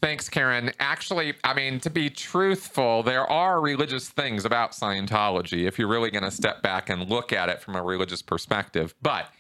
Thanks, 0.02 0.30
Karen. 0.30 0.72
Actually, 0.80 1.34
I 1.43 1.54
mean, 1.54 1.80
to 1.80 1.89
be 1.89 2.10
truthful, 2.10 3.02
there 3.02 3.30
are 3.30 3.60
religious 3.60 4.10
things 4.10 4.46
about 4.46 4.72
Scientology 4.72 5.68
if 5.68 5.80
you're 5.80 5.88
really 5.88 6.12
going 6.12 6.24
to 6.24 6.32
step 6.32 6.62
back 6.62 6.89
and 6.89 7.10
look 7.10 7.34
at 7.34 7.50
it 7.50 7.62
from 7.62 7.76
a 7.76 7.82
religious 7.82 8.22
perspective. 8.22 8.93
But 9.02 9.32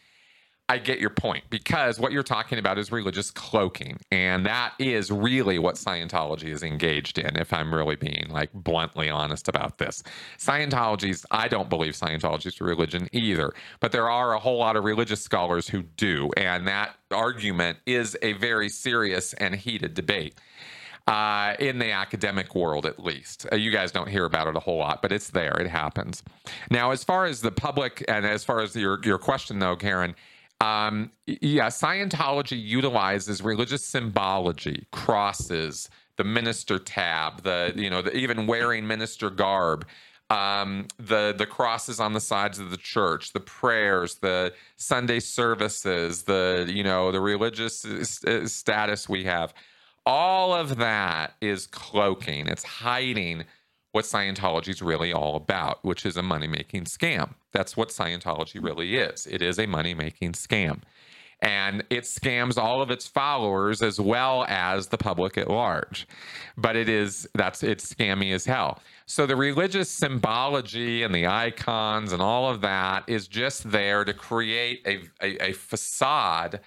I 0.67 0.79
get 0.79 0.99
your 0.99 1.11
point 1.11 1.43
because 1.51 1.99
what 1.99 2.11
you're 2.11 2.23
talking 2.23 2.57
about 2.57 2.79
is 2.79 2.91
religious 2.91 3.29
cloaking. 3.29 3.99
And 4.11 4.45
that 4.47 4.73
is 4.79 5.11
really 5.11 5.59
what 5.59 5.75
Scientology 5.75 6.47
is 6.47 6.63
engaged 6.63 7.19
in, 7.19 7.37
if 7.37 7.53
I'm 7.53 7.73
really 7.73 7.95
being 7.95 8.25
like 8.29 8.51
bluntly 8.51 9.09
honest 9.09 9.47
about 9.47 9.77
this. 9.77 10.01
Scientology's, 10.39 11.23
I 11.29 11.47
don't 11.47 11.69
believe 11.69 11.93
Scientology's 11.93 12.59
religion 12.59 13.07
either, 13.11 13.53
but 13.79 13.91
there 13.91 14.09
are 14.09 14.33
a 14.33 14.39
whole 14.39 14.57
lot 14.57 14.75
of 14.75 14.83
religious 14.83 15.21
scholars 15.21 15.67
who 15.67 15.83
do. 15.83 16.31
And 16.35 16.67
that 16.67 16.95
argument 17.11 17.77
is 17.85 18.17
a 18.23 18.33
very 18.33 18.69
serious 18.69 19.33
and 19.33 19.55
heated 19.55 19.93
debate. 19.93 20.39
Uh, 21.07 21.53
in 21.59 21.77
the 21.77 21.91
academic 21.91 22.55
world, 22.55 22.83
at 22.83 22.99
least. 22.99 23.45
Uh, 23.51 23.55
you 23.55 23.69
guys 23.69 23.91
don't 23.91 24.09
hear 24.09 24.25
about 24.25 24.47
it 24.47 24.55
a 24.55 24.59
whole 24.59 24.79
lot, 24.79 25.03
but 25.03 25.11
it's 25.11 25.29
there. 25.29 25.51
It 25.51 25.67
happens. 25.67 26.23
Now, 26.71 26.89
as 26.89 27.03
far 27.03 27.25
as 27.25 27.41
the 27.41 27.51
public, 27.51 28.03
and 28.07 28.25
as 28.25 28.43
far 28.43 28.59
as 28.61 28.75
your 28.75 28.99
your 29.03 29.19
question 29.19 29.59
though, 29.59 29.75
Karen, 29.75 30.15
um, 30.61 31.11
yeah, 31.25 31.67
Scientology 31.67 32.61
utilizes 32.61 33.41
religious 33.41 33.83
symbology, 33.83 34.87
crosses, 34.91 35.89
the 36.17 36.23
minister 36.23 36.79
tab, 36.79 37.43
the 37.43 37.73
you 37.75 37.89
know, 37.89 38.01
the, 38.01 38.15
even 38.15 38.47
wearing 38.47 38.87
minister 38.87 39.29
garb, 39.29 39.85
um, 40.29 40.87
the 40.97 41.35
the 41.37 41.45
crosses 41.45 41.99
on 41.99 42.13
the 42.13 42.21
sides 42.21 42.57
of 42.57 42.71
the 42.71 42.77
church, 42.77 43.33
the 43.33 43.39
prayers, 43.39 44.15
the 44.15 44.53
Sunday 44.77 45.19
services, 45.19 46.23
the 46.23 46.65
you 46.73 46.83
know, 46.83 47.11
the 47.11 47.19
religious 47.19 47.85
status 48.45 49.09
we 49.09 49.25
have. 49.25 49.53
All 50.05 50.53
of 50.53 50.77
that 50.77 51.33
is 51.41 51.67
cloaking. 51.67 52.47
It's 52.47 52.63
hiding 52.63 53.43
what 53.95 54.03
Scientology 54.03 54.67
is 54.67 54.81
really 54.81 55.13
all 55.13 55.37
about, 55.37 55.81
which 55.85 56.05
is 56.05 56.17
a 56.17 56.21
money 56.21 56.47
making 56.47 56.83
scam. 56.83 57.33
That's 57.53 57.77
what 57.77 57.87
Scientology 57.89 58.61
really 58.61 58.97
is. 58.97 59.25
It 59.25 59.41
is 59.41 59.57
a 59.57 59.65
money 59.65 59.93
making 59.93 60.33
scam. 60.33 60.81
And 61.41 61.81
it 61.89 62.03
scams 62.03 62.57
all 62.57 62.81
of 62.81 62.91
its 62.91 63.07
followers 63.07 63.81
as 63.81 63.97
well 63.97 64.43
as 64.49 64.87
the 64.87 64.97
public 64.97 65.37
at 65.37 65.49
large. 65.49 66.09
But 66.57 66.75
it 66.75 66.89
is, 66.89 67.25
that's, 67.35 67.63
it's 67.63 67.93
scammy 67.93 68.33
as 68.33 68.45
hell. 68.45 68.81
So 69.05 69.25
the 69.25 69.37
religious 69.37 69.89
symbology 69.89 71.03
and 71.03 71.15
the 71.15 71.27
icons 71.27 72.11
and 72.11 72.21
all 72.21 72.49
of 72.49 72.59
that 72.61 73.05
is 73.07 73.29
just 73.29 73.71
there 73.71 74.03
to 74.03 74.13
create 74.13 74.81
a, 74.85 75.03
a, 75.25 75.51
a 75.51 75.53
facade 75.53 76.59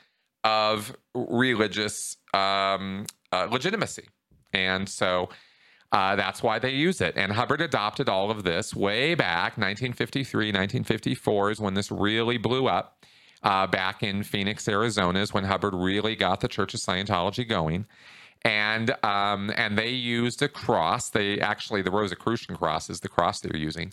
of 0.45 0.97
religious 1.14 2.16
um, 2.33 3.05
uh, 3.33 3.49
legitimacy. 3.51 4.09
And 4.55 4.89
so, 4.89 5.29
Uh, 5.91 6.16
that's 6.16 6.43
why 6.43 6.59
they 6.59 6.70
use 6.70 7.01
it. 7.01 7.14
And 7.16 7.32
Hubbard 7.32 7.61
adopted 7.61 8.09
all 8.09 8.30
of 8.30 8.45
this 8.45 8.74
way 8.74 9.14
back, 9.14 9.57
1953, 9.57 10.49
1954 10.49 11.51
is 11.51 11.61
when 11.61 11.74
this 11.74 11.91
really 11.91 12.39
blew 12.39 12.66
up. 12.66 12.95
Uh, 13.43 13.68
back 13.68 14.03
in 14.03 14.24
Phoenix, 14.24 14.66
Arizona, 14.68 15.20
is 15.20 15.32
when 15.32 15.45
Hubbard 15.45 15.72
really 15.72 16.16
got 16.16 16.41
the 16.41 16.49
Church 16.49 16.74
of 16.74 16.80
Scientology 16.80 17.49
going. 17.49 17.86
And 18.43 18.91
um, 19.05 19.53
and 19.57 19.78
they 19.78 19.91
used 19.91 20.43
a 20.43 20.49
cross. 20.49 21.11
They 21.11 21.41
actually 21.41 21.82
the 21.82 21.91
Rosicrucian 21.91 22.57
cross 22.57 22.91
is 22.91 23.01
the 23.01 23.09
cross 23.09 23.41
they're 23.41 23.57
using. 23.57 23.93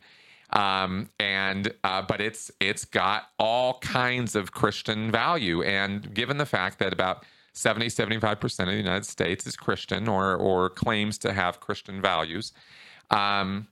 Um, 0.51 1.09
and 1.19 1.73
uh, 1.83 2.01
but 2.03 2.21
it's 2.21 2.51
it's 2.59 2.85
got 2.85 3.29
all 3.39 3.79
kinds 3.79 4.35
of 4.35 4.51
Christian 4.51 5.11
value. 5.11 5.61
And 5.63 6.13
given 6.13 6.37
the 6.37 6.45
fact 6.45 6.79
that 6.79 6.93
about 6.93 7.25
70, 7.55 7.87
75% 7.87 8.59
of 8.59 8.67
the 8.67 8.75
United 8.75 9.05
States 9.05 9.47
is 9.47 9.55
Christian 9.55 10.07
or, 10.07 10.35
or 10.35 10.69
claims 10.69 11.17
to 11.19 11.31
have 11.31 11.61
Christian 11.61 12.01
values, 12.01 12.51
um, 13.11 13.67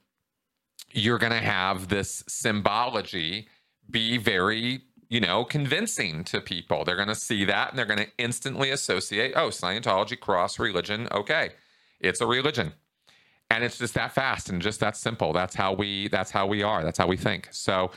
you're 0.91 1.17
going 1.17 1.34
to 1.34 1.39
have 1.39 1.89
this 1.89 2.23
symbology 2.27 3.49
be 3.89 4.17
very, 4.17 4.81
you 5.09 5.19
know, 5.19 5.43
convincing 5.43 6.23
to 6.25 6.39
people. 6.39 6.86
They're 6.86 6.95
going 6.95 7.09
to 7.09 7.15
see 7.15 7.43
that 7.45 7.69
and 7.69 7.77
they're 7.77 7.86
going 7.86 7.99
to 7.99 8.09
instantly 8.17 8.71
associate, 8.71 9.34
oh, 9.36 9.49
Scientology, 9.49 10.17
cross, 10.17 10.59
religion. 10.59 11.07
Okay, 11.11 11.51
it's 11.99 12.21
a 12.21 12.25
religion. 12.25 12.73
And 13.49 13.63
it's 13.63 13.77
just 13.77 13.93
that 13.95 14.13
fast 14.13 14.49
and 14.49 14.61
just 14.61 14.79
that 14.79 14.95
simple. 14.95 15.34
That's 15.34 15.55
how 15.55 15.73
we 15.73 16.07
that's 16.07 16.31
how 16.31 16.47
we 16.47 16.63
are. 16.63 16.84
That's 16.84 16.97
how 16.97 17.05
we 17.05 17.17
think. 17.17 17.49
So 17.51 17.91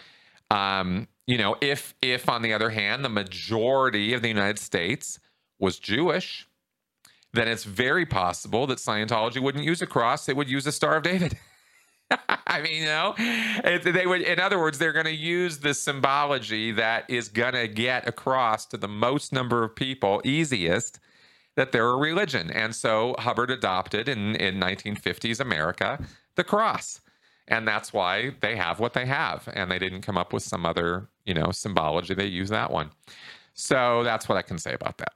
um, 0.51 1.09
you 1.27 1.39
know, 1.39 1.57
if 1.61 1.95
if 2.03 2.29
on 2.29 2.43
the 2.43 2.53
other 2.53 2.71
hand, 2.71 3.05
the 3.05 3.09
majority 3.09 4.15
of 4.15 4.23
the 4.23 4.29
United 4.29 4.59
States 4.59 5.19
was 5.59 5.79
Jewish, 5.79 6.47
then 7.33 7.49
it's 7.49 7.65
very 7.65 8.07
possible 8.07 8.67
that 8.67 8.79
Scientology 8.79 9.41
wouldn't 9.41 9.65
use 9.65 9.83
a 9.83 9.87
cross; 9.87 10.27
they 10.27 10.33
would 10.33 10.49
use 10.49 10.67
a 10.67 10.73
Star 10.73 10.97
of 10.97 11.03
David. 11.03 11.39
I 12.47 12.61
mean, 12.61 12.83
you 12.83 12.85
know, 12.87 13.15
they 13.83 14.07
would. 14.07 14.23
In 14.23 14.39
other 14.39 14.59
words, 14.59 14.79
they're 14.79 14.93
going 14.93 15.07
to 15.07 15.15
use 15.15 15.59
the 15.59 15.75
symbology 15.75 16.73
that 16.73 17.05
is 17.09 17.29
going 17.29 17.55
to 17.55 17.69
get 17.69 18.09
across 18.09 18.67
to 18.67 18.77
the 18.77 18.89
most 18.89 19.33
number 19.33 19.65
of 19.65 19.75
people 19.75 20.21
easiest 20.25 21.01
that 21.57 21.73
they're 21.73 21.89
a 21.89 21.97
religion. 21.97 22.51
And 22.51 22.75
so 22.75 23.15
Hubbard 23.19 23.51
adopted 23.51 24.09
in 24.09 24.37
in 24.37 24.61
1950s 24.61 25.41
America 25.41 26.05
the 26.37 26.45
cross, 26.45 27.01
and 27.49 27.67
that's 27.67 27.93
why 27.93 28.35
they 28.41 28.57
have 28.57 28.79
what 28.79 28.93
they 28.93 29.07
have. 29.07 29.49
And 29.53 29.71
they 29.71 29.79
didn't 29.79 30.03
come 30.03 30.17
up 30.17 30.33
with 30.33 30.43
some 30.43 30.65
other, 30.65 31.09
you 31.25 31.35
know, 31.35 31.51
symbology. 31.51 32.15
They 32.15 32.27
use 32.27 32.51
that 32.51 32.71
one. 32.71 32.91
So 33.55 34.05
that's 34.05 34.29
what 34.29 34.39
I 34.39 34.43
can 34.43 34.59
say 34.59 34.75
about 34.75 34.99
that. 34.99 35.15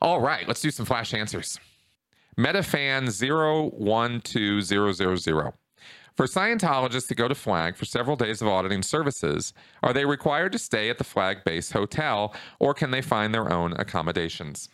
All 0.00 0.20
right, 0.20 0.46
let's 0.46 0.60
do 0.60 0.70
some 0.70 0.86
flash 0.86 1.12
answers. 1.14 1.58
Metafan 2.38 3.10
012000. 3.10 5.52
For 6.16 6.26
Scientologists 6.26 7.08
to 7.08 7.14
go 7.14 7.28
to 7.28 7.34
Flag 7.34 7.76
for 7.76 7.84
several 7.84 8.16
days 8.16 8.40
of 8.40 8.48
auditing 8.48 8.82
services, 8.82 9.52
are 9.82 9.92
they 9.92 10.06
required 10.06 10.52
to 10.52 10.58
stay 10.58 10.88
at 10.88 10.96
the 10.96 11.04
Flag 11.04 11.44
base 11.44 11.72
hotel 11.72 12.34
or 12.58 12.72
can 12.72 12.90
they 12.90 13.02
find 13.02 13.34
their 13.34 13.52
own 13.52 13.74
accommodations? 13.74 14.70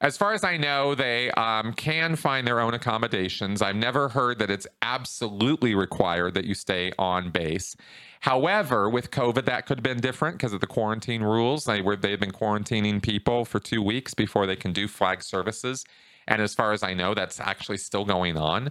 As 0.00 0.16
far 0.16 0.32
as 0.32 0.44
I 0.44 0.56
know, 0.56 0.94
they 0.94 1.30
um, 1.32 1.72
can 1.72 2.14
find 2.14 2.46
their 2.46 2.60
own 2.60 2.72
accommodations. 2.72 3.60
I've 3.60 3.74
never 3.74 4.08
heard 4.08 4.38
that 4.38 4.48
it's 4.48 4.66
absolutely 4.80 5.74
required 5.74 6.34
that 6.34 6.44
you 6.44 6.54
stay 6.54 6.92
on 7.00 7.30
base. 7.30 7.74
However, 8.20 8.88
with 8.88 9.10
COVID, 9.10 9.44
that 9.46 9.66
could 9.66 9.78
have 9.78 9.82
been 9.82 10.00
different 10.00 10.38
because 10.38 10.52
of 10.52 10.60
the 10.60 10.68
quarantine 10.68 11.22
rules. 11.22 11.64
They 11.64 11.80
were 11.80 11.96
they've 11.96 12.18
been 12.18 12.30
quarantining 12.30 13.02
people 13.02 13.44
for 13.44 13.58
two 13.58 13.82
weeks 13.82 14.14
before 14.14 14.46
they 14.46 14.56
can 14.56 14.72
do 14.72 14.86
flag 14.86 15.20
services, 15.22 15.84
and 16.28 16.40
as 16.40 16.54
far 16.54 16.72
as 16.72 16.84
I 16.84 16.94
know, 16.94 17.14
that's 17.14 17.40
actually 17.40 17.78
still 17.78 18.04
going 18.04 18.36
on. 18.36 18.70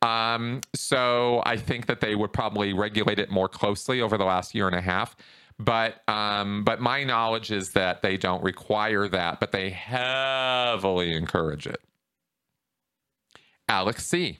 Um, 0.00 0.62
so 0.74 1.42
I 1.44 1.58
think 1.58 1.86
that 1.86 2.00
they 2.00 2.14
would 2.16 2.32
probably 2.32 2.72
regulate 2.72 3.18
it 3.18 3.30
more 3.30 3.48
closely 3.48 4.00
over 4.00 4.18
the 4.18 4.24
last 4.24 4.54
year 4.54 4.66
and 4.66 4.76
a 4.76 4.80
half. 4.80 5.16
But 5.58 6.08
um, 6.08 6.64
but 6.64 6.80
my 6.80 7.04
knowledge 7.04 7.50
is 7.50 7.72
that 7.72 8.02
they 8.02 8.16
don't 8.16 8.42
require 8.42 9.08
that, 9.08 9.40
but 9.40 9.52
they 9.52 9.70
heavily 9.70 11.14
encourage 11.14 11.66
it. 11.66 11.80
Alex 13.68 14.06
C. 14.06 14.38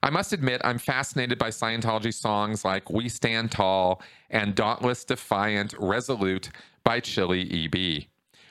I 0.00 0.10
must 0.10 0.32
admit, 0.32 0.60
I'm 0.62 0.78
fascinated 0.78 1.38
by 1.38 1.48
Scientology 1.48 2.14
songs 2.14 2.64
like 2.64 2.88
We 2.88 3.08
Stand 3.08 3.50
Tall 3.50 4.00
and 4.30 4.54
Dauntless, 4.54 5.04
Defiant, 5.04 5.74
Resolute 5.76 6.50
by 6.84 7.00
Chili 7.00 7.64
EB. 7.64 8.04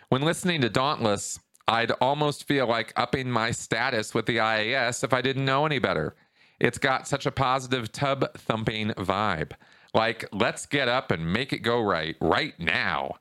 When 0.09 0.23
listening 0.23 0.59
to 0.61 0.69
Dauntless, 0.69 1.39
I'd 1.67 1.91
almost 2.01 2.45
feel 2.45 2.67
like 2.67 2.93
upping 2.95 3.29
my 3.29 3.51
status 3.51 4.13
with 4.13 4.25
the 4.25 4.37
IAS 4.37 5.03
if 5.03 5.13
I 5.13 5.21
didn't 5.21 5.45
know 5.45 5.65
any 5.65 5.79
better. 5.79 6.15
It's 6.59 6.77
got 6.77 7.07
such 7.07 7.25
a 7.25 7.31
positive 7.31 7.91
tub 7.91 8.33
thumping 8.37 8.89
vibe. 8.91 9.51
Like, 9.97 10.25
let's 10.31 10.67
get 10.67 10.87
up 10.87 11.09
and 11.09 11.33
make 11.33 11.51
it 11.51 11.63
go 11.63 11.81
right, 11.81 12.15
right 12.21 12.53
now. 12.59 13.15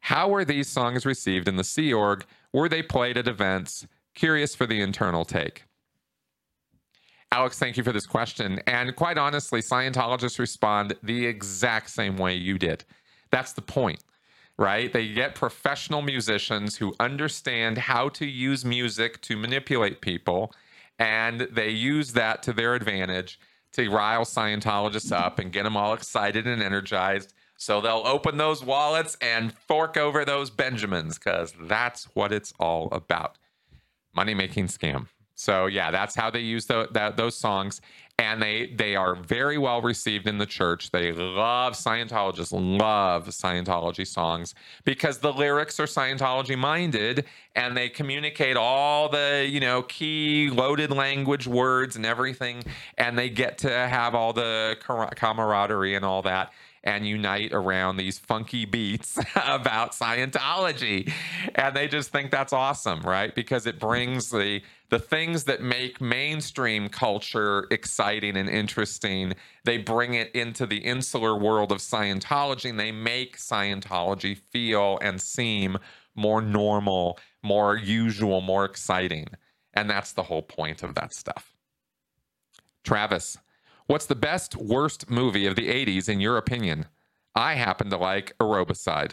How 0.00 0.28
were 0.28 0.44
these 0.44 0.68
songs 0.68 1.06
received 1.06 1.46
in 1.46 1.54
the 1.54 1.62
Sea 1.62 1.92
Org? 1.92 2.24
Were 2.52 2.68
they 2.68 2.82
played 2.82 3.16
at 3.16 3.28
events? 3.28 3.86
Curious 4.16 4.52
for 4.52 4.66
the 4.66 4.80
internal 4.80 5.24
take. 5.24 5.66
Alex, 7.30 7.60
thank 7.60 7.76
you 7.76 7.84
for 7.84 7.92
this 7.92 8.08
question. 8.08 8.58
And 8.66 8.96
quite 8.96 9.18
honestly, 9.18 9.60
Scientologists 9.60 10.40
respond 10.40 10.96
the 11.00 11.24
exact 11.26 11.90
same 11.90 12.16
way 12.16 12.34
you 12.34 12.58
did. 12.58 12.84
That's 13.30 13.52
the 13.52 13.62
point, 13.62 14.02
right? 14.58 14.92
They 14.92 15.12
get 15.12 15.36
professional 15.36 16.02
musicians 16.02 16.76
who 16.76 16.96
understand 16.98 17.78
how 17.78 18.08
to 18.08 18.26
use 18.26 18.64
music 18.64 19.20
to 19.22 19.36
manipulate 19.36 20.00
people, 20.00 20.52
and 20.98 21.42
they 21.52 21.70
use 21.70 22.14
that 22.14 22.42
to 22.42 22.52
their 22.52 22.74
advantage 22.74 23.38
to 23.76 23.88
rile 23.88 24.24
Scientologists 24.24 25.12
up 25.12 25.38
and 25.38 25.52
get 25.52 25.62
them 25.62 25.76
all 25.76 25.94
excited 25.94 26.46
and 26.46 26.62
energized. 26.62 27.32
So 27.56 27.80
they'll 27.80 28.02
open 28.04 28.36
those 28.36 28.64
wallets 28.64 29.16
and 29.20 29.52
fork 29.52 29.96
over 29.96 30.24
those 30.24 30.50
Benjamins 30.50 31.18
because 31.18 31.54
that's 31.58 32.04
what 32.14 32.32
it's 32.32 32.52
all 32.58 32.88
about 32.92 33.38
money 34.14 34.34
making 34.34 34.66
scam. 34.66 35.08
So 35.36 35.66
yeah, 35.66 35.90
that's 35.90 36.14
how 36.14 36.30
they 36.30 36.40
use 36.40 36.64
the, 36.66 36.88
that, 36.92 37.16
those 37.18 37.36
songs, 37.36 37.82
and 38.18 38.40
they 38.40 38.72
they 38.74 38.96
are 38.96 39.14
very 39.14 39.58
well 39.58 39.82
received 39.82 40.26
in 40.26 40.38
the 40.38 40.46
church. 40.46 40.90
They 40.90 41.12
love 41.12 41.74
Scientologists, 41.74 42.52
love 42.52 43.26
Scientology 43.26 44.06
songs 44.06 44.54
because 44.84 45.18
the 45.18 45.32
lyrics 45.32 45.78
are 45.78 45.84
Scientology 45.84 46.56
minded, 46.56 47.26
and 47.54 47.76
they 47.76 47.90
communicate 47.90 48.56
all 48.56 49.10
the 49.10 49.46
you 49.48 49.60
know 49.60 49.82
key 49.82 50.48
loaded 50.50 50.90
language 50.90 51.46
words 51.46 51.96
and 51.96 52.06
everything, 52.06 52.62
and 52.96 53.18
they 53.18 53.28
get 53.28 53.58
to 53.58 53.68
have 53.68 54.14
all 54.14 54.32
the 54.32 54.76
camaraderie 55.14 55.94
and 55.94 56.04
all 56.04 56.22
that 56.22 56.50
and 56.86 57.06
unite 57.06 57.52
around 57.52 57.96
these 57.96 58.16
funky 58.16 58.64
beats 58.64 59.18
about 59.36 59.90
Scientology. 59.90 61.12
And 61.56 61.76
they 61.76 61.88
just 61.88 62.10
think 62.10 62.30
that's 62.30 62.52
awesome, 62.52 63.00
right? 63.00 63.34
Because 63.34 63.66
it 63.66 63.80
brings 63.80 64.30
the 64.30 64.62
the 64.88 64.98
things 64.98 65.44
that 65.44 65.62
make 65.62 66.00
mainstream 66.00 66.88
culture 66.88 67.66
exciting 67.70 68.36
and 68.36 68.48
interesting, 68.48 69.34
they 69.64 69.78
bring 69.78 70.14
it 70.14 70.30
into 70.34 70.66
the 70.66 70.78
insular 70.78 71.36
world 71.36 71.72
of 71.72 71.78
Scientology 71.78 72.70
and 72.70 72.78
they 72.78 72.92
make 72.92 73.36
Scientology 73.36 74.36
feel 74.36 74.98
and 75.02 75.20
seem 75.20 75.78
more 76.14 76.40
normal, 76.40 77.18
more 77.42 77.76
usual, 77.76 78.40
more 78.40 78.64
exciting. 78.64 79.26
And 79.74 79.90
that's 79.90 80.12
the 80.12 80.22
whole 80.22 80.42
point 80.42 80.82
of 80.82 80.94
that 80.94 81.12
stuff. 81.12 81.54
Travis, 82.84 83.38
What's 83.86 84.06
the 84.06 84.16
best, 84.16 84.56
worst 84.56 85.08
movie 85.08 85.46
of 85.46 85.54
the 85.54 85.68
80s 85.68 86.08
in 86.08 86.18
your 86.18 86.36
opinion? 86.36 86.86
I 87.36 87.54
happen 87.54 87.88
to 87.90 87.96
like 87.96 88.36
Aerobicide. 88.38 89.12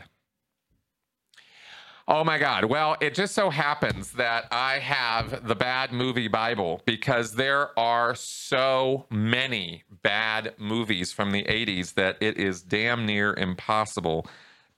Oh 2.07 2.23
my 2.25 2.37
God. 2.37 2.65
Well, 2.65 2.97
it 2.99 3.15
just 3.15 3.33
so 3.33 3.49
happens 3.49 4.11
that 4.13 4.47
I 4.51 4.79
have 4.79 5.47
the 5.47 5.55
bad 5.55 5.93
movie 5.93 6.27
Bible 6.27 6.81
because 6.85 7.33
there 7.35 7.77
are 7.79 8.13
so 8.13 9.05
many 9.09 9.83
bad 10.01 10.53
movies 10.57 11.13
from 11.13 11.31
the 11.31 11.43
80s 11.43 11.93
that 11.93 12.17
it 12.19 12.37
is 12.37 12.61
damn 12.61 13.05
near 13.05 13.33
impossible 13.33 14.27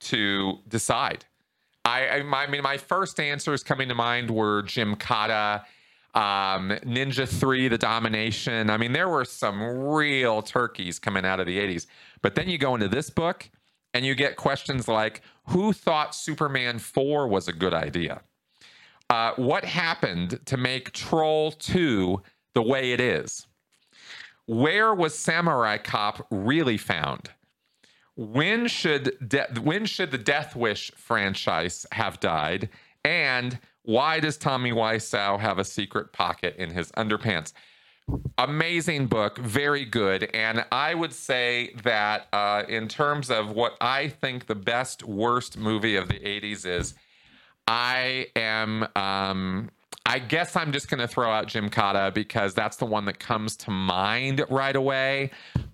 to 0.01 0.59
decide. 0.67 1.25
I, 1.83 2.07
I, 2.07 2.43
I 2.43 2.47
mean, 2.47 2.61
my 2.61 2.77
first 2.77 3.19
answers 3.19 3.63
coming 3.63 3.89
to 3.89 3.95
mind 3.95 4.29
were 4.29 4.61
Gymkata 4.61 5.63
um, 6.15 6.69
Ninja 6.85 7.27
3, 7.27 7.67
The 7.67 7.77
Domination. 7.77 8.69
I 8.69 8.77
mean, 8.77 8.93
there 8.93 9.09
were 9.09 9.25
some 9.25 9.61
real 9.61 10.41
turkeys 10.41 10.97
coming 10.97 11.25
out 11.25 11.39
of 11.39 11.45
the 11.45 11.57
80s. 11.59 11.87
But 12.21 12.35
then 12.35 12.47
you 12.47 12.57
go 12.57 12.73
into 12.73 12.87
this 12.87 13.09
book 13.09 13.49
and 13.95 14.05
you 14.05 14.13
get 14.13 14.35
questions 14.35 14.89
like 14.89 15.21
Who 15.47 15.71
thought 15.71 16.13
Superman 16.13 16.79
4 16.79 17.27
was 17.29 17.47
a 17.47 17.53
good 17.53 17.73
idea? 17.73 18.21
Uh, 19.09 19.31
what 19.37 19.63
happened 19.63 20.41
to 20.45 20.57
make 20.57 20.91
Troll 20.91 21.51
2 21.53 22.21
the 22.53 22.61
way 22.61 22.91
it 22.91 22.99
is? 22.99 23.47
Where 24.47 24.93
was 24.93 25.17
Samurai 25.17 25.77
Cop 25.77 26.27
really 26.29 26.77
found? 26.77 27.31
When 28.17 28.67
should 28.67 29.17
de- 29.27 29.47
when 29.61 29.85
should 29.85 30.11
the 30.11 30.17
Death 30.17 30.55
Wish 30.55 30.91
franchise 30.95 31.85
have 31.93 32.19
died? 32.19 32.69
And 33.03 33.59
Why 33.83 34.19
does 34.19 34.35
Tommy 34.37 34.71
Wiseau 34.71 35.39
have 35.39 35.59
a 35.59 35.63
secret 35.63 36.11
pocket 36.11 36.55
in 36.57 36.71
his 36.71 36.91
underpants? 36.93 37.53
Amazing 38.37 39.07
book, 39.07 39.37
very 39.37 39.85
good. 39.85 40.29
And 40.33 40.65
I 40.71 40.93
would 40.93 41.13
say 41.13 41.73
that 41.83 42.27
uh, 42.33 42.63
in 42.67 42.87
terms 42.87 43.31
of 43.31 43.51
what 43.51 43.77
I 43.79 44.09
think 44.09 44.47
the 44.47 44.55
best, 44.55 45.03
worst 45.03 45.57
movie 45.57 45.95
of 45.95 46.09
the 46.09 46.19
80s 46.19 46.65
is, 46.65 46.95
I 47.67 48.27
am. 48.35 48.87
Um, 48.95 49.71
I 50.07 50.19
guess 50.19 50.55
I'm 50.55 50.71
just 50.71 50.87
going 50.87 50.99
to 50.99 51.07
throw 51.07 51.31
out 51.31 51.47
Gymkata 51.47 52.13
because 52.13 52.53
that's 52.53 52.77
the 52.77 52.85
one 52.85 53.05
that 53.05 53.17
comes 53.17 53.55
to 53.57 53.71
mind 53.71 54.45
right 54.49 54.75
away. 54.75 55.31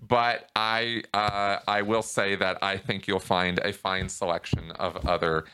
But 0.08 0.48
I 0.56 1.02
uh, 1.12 1.58
I 1.68 1.82
will 1.82 2.02
say 2.02 2.36
that 2.36 2.58
I 2.62 2.78
think 2.78 3.06
you'll 3.06 3.18
find 3.18 3.58
a 3.58 3.72
fine 3.74 4.08
selection 4.08 4.70
of 4.72 4.96
other 5.06 5.44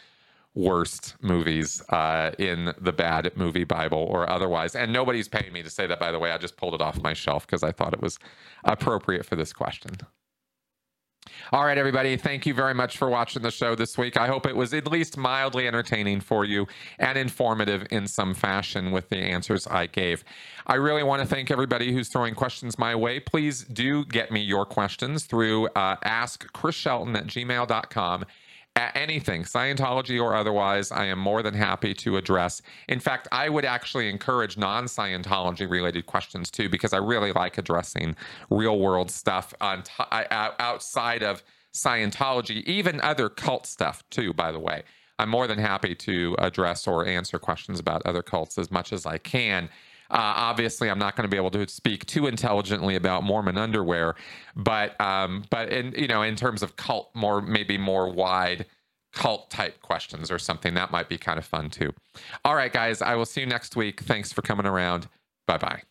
worst 0.58 1.14
movies 1.22 1.82
uh, 1.90 2.32
in 2.38 2.74
the 2.80 2.92
bad 2.92 3.30
movie 3.36 3.64
Bible 3.64 4.06
or 4.10 4.28
otherwise. 4.28 4.74
And 4.74 4.92
nobody's 4.92 5.28
paying 5.28 5.52
me 5.52 5.62
to 5.62 5.70
say 5.70 5.86
that, 5.86 6.00
by 6.00 6.10
the 6.10 6.18
way. 6.18 6.32
I 6.32 6.38
just 6.38 6.56
pulled 6.56 6.74
it 6.74 6.80
off 6.80 7.00
my 7.00 7.12
shelf 7.12 7.46
because 7.46 7.62
I 7.62 7.70
thought 7.70 7.94
it 7.94 8.02
was 8.02 8.18
appropriate 8.64 9.24
for 9.24 9.36
this 9.36 9.52
question. 9.52 9.92
All 11.52 11.64
right, 11.64 11.78
everybody. 11.78 12.16
Thank 12.16 12.46
you 12.46 12.54
very 12.54 12.74
much 12.74 12.96
for 12.96 13.08
watching 13.08 13.42
the 13.42 13.50
show 13.50 13.74
this 13.74 13.96
week. 13.96 14.16
I 14.16 14.26
hope 14.26 14.46
it 14.46 14.56
was 14.56 14.74
at 14.74 14.86
least 14.86 15.16
mildly 15.16 15.68
entertaining 15.68 16.20
for 16.20 16.44
you 16.44 16.66
and 16.98 17.16
informative 17.16 17.86
in 17.90 18.08
some 18.08 18.34
fashion 18.34 18.90
with 18.90 19.10
the 19.10 19.18
answers 19.18 19.66
I 19.66 19.86
gave. 19.86 20.24
I 20.66 20.74
really 20.74 21.02
want 21.02 21.22
to 21.22 21.28
thank 21.28 21.50
everybody 21.50 21.92
who's 21.92 22.08
throwing 22.08 22.34
questions 22.34 22.78
my 22.78 22.94
way. 22.94 23.20
Please 23.20 23.64
do 23.64 24.04
get 24.06 24.32
me 24.32 24.40
your 24.40 24.66
questions 24.66 25.24
through 25.24 25.68
uh, 25.68 25.96
askchrisshelton 26.04 27.16
at 27.16 27.26
gmail.com 27.26 28.24
anything, 28.76 29.42
Scientology 29.42 30.22
or 30.22 30.34
otherwise, 30.34 30.92
I 30.92 31.06
am 31.06 31.18
more 31.18 31.42
than 31.42 31.54
happy 31.54 31.94
to 31.94 32.16
address. 32.16 32.62
In 32.88 33.00
fact, 33.00 33.28
I 33.32 33.48
would 33.48 33.64
actually 33.64 34.08
encourage 34.08 34.56
non 34.56 34.84
Scientology 34.84 35.68
related 35.68 36.06
questions 36.06 36.50
too, 36.50 36.68
because 36.68 36.92
I 36.92 36.98
really 36.98 37.32
like 37.32 37.58
addressing 37.58 38.16
real 38.50 38.78
world 38.78 39.10
stuff 39.10 39.52
on 39.60 39.82
t- 39.82 39.92
outside 40.10 41.22
of 41.22 41.42
Scientology, 41.74 42.62
even 42.64 43.00
other 43.00 43.28
cult 43.28 43.66
stuff 43.66 44.02
too, 44.10 44.32
by 44.32 44.52
the 44.52 44.58
way. 44.58 44.82
I'm 45.18 45.28
more 45.28 45.46
than 45.46 45.58
happy 45.58 45.94
to 45.96 46.36
address 46.38 46.86
or 46.86 47.04
answer 47.04 47.38
questions 47.38 47.80
about 47.80 48.02
other 48.06 48.22
cults 48.22 48.56
as 48.56 48.70
much 48.70 48.92
as 48.92 49.04
I 49.04 49.18
can. 49.18 49.68
Uh, 50.10 50.32
obviously, 50.36 50.88
I'm 50.88 50.98
not 50.98 51.16
going 51.16 51.28
to 51.28 51.30
be 51.30 51.36
able 51.36 51.50
to 51.50 51.68
speak 51.68 52.06
too 52.06 52.26
intelligently 52.26 52.96
about 52.96 53.24
Mormon 53.24 53.58
underwear, 53.58 54.14
but 54.56 54.98
um, 55.00 55.44
but 55.50 55.70
in 55.70 55.92
you 55.96 56.08
know 56.08 56.22
in 56.22 56.34
terms 56.34 56.62
of 56.62 56.76
cult, 56.76 57.10
more 57.14 57.42
maybe 57.42 57.76
more 57.76 58.10
wide 58.10 58.64
cult 59.12 59.50
type 59.50 59.80
questions 59.82 60.30
or 60.30 60.38
something 60.38 60.74
that 60.74 60.90
might 60.90 61.08
be 61.08 61.18
kind 61.18 61.38
of 61.38 61.44
fun 61.44 61.68
too. 61.70 61.92
All 62.44 62.54
right, 62.54 62.72
guys, 62.72 63.02
I 63.02 63.14
will 63.16 63.26
see 63.26 63.40
you 63.40 63.46
next 63.46 63.76
week. 63.76 64.00
Thanks 64.00 64.32
for 64.32 64.42
coming 64.42 64.66
around. 64.66 65.08
Bye 65.46 65.58
bye. 65.58 65.82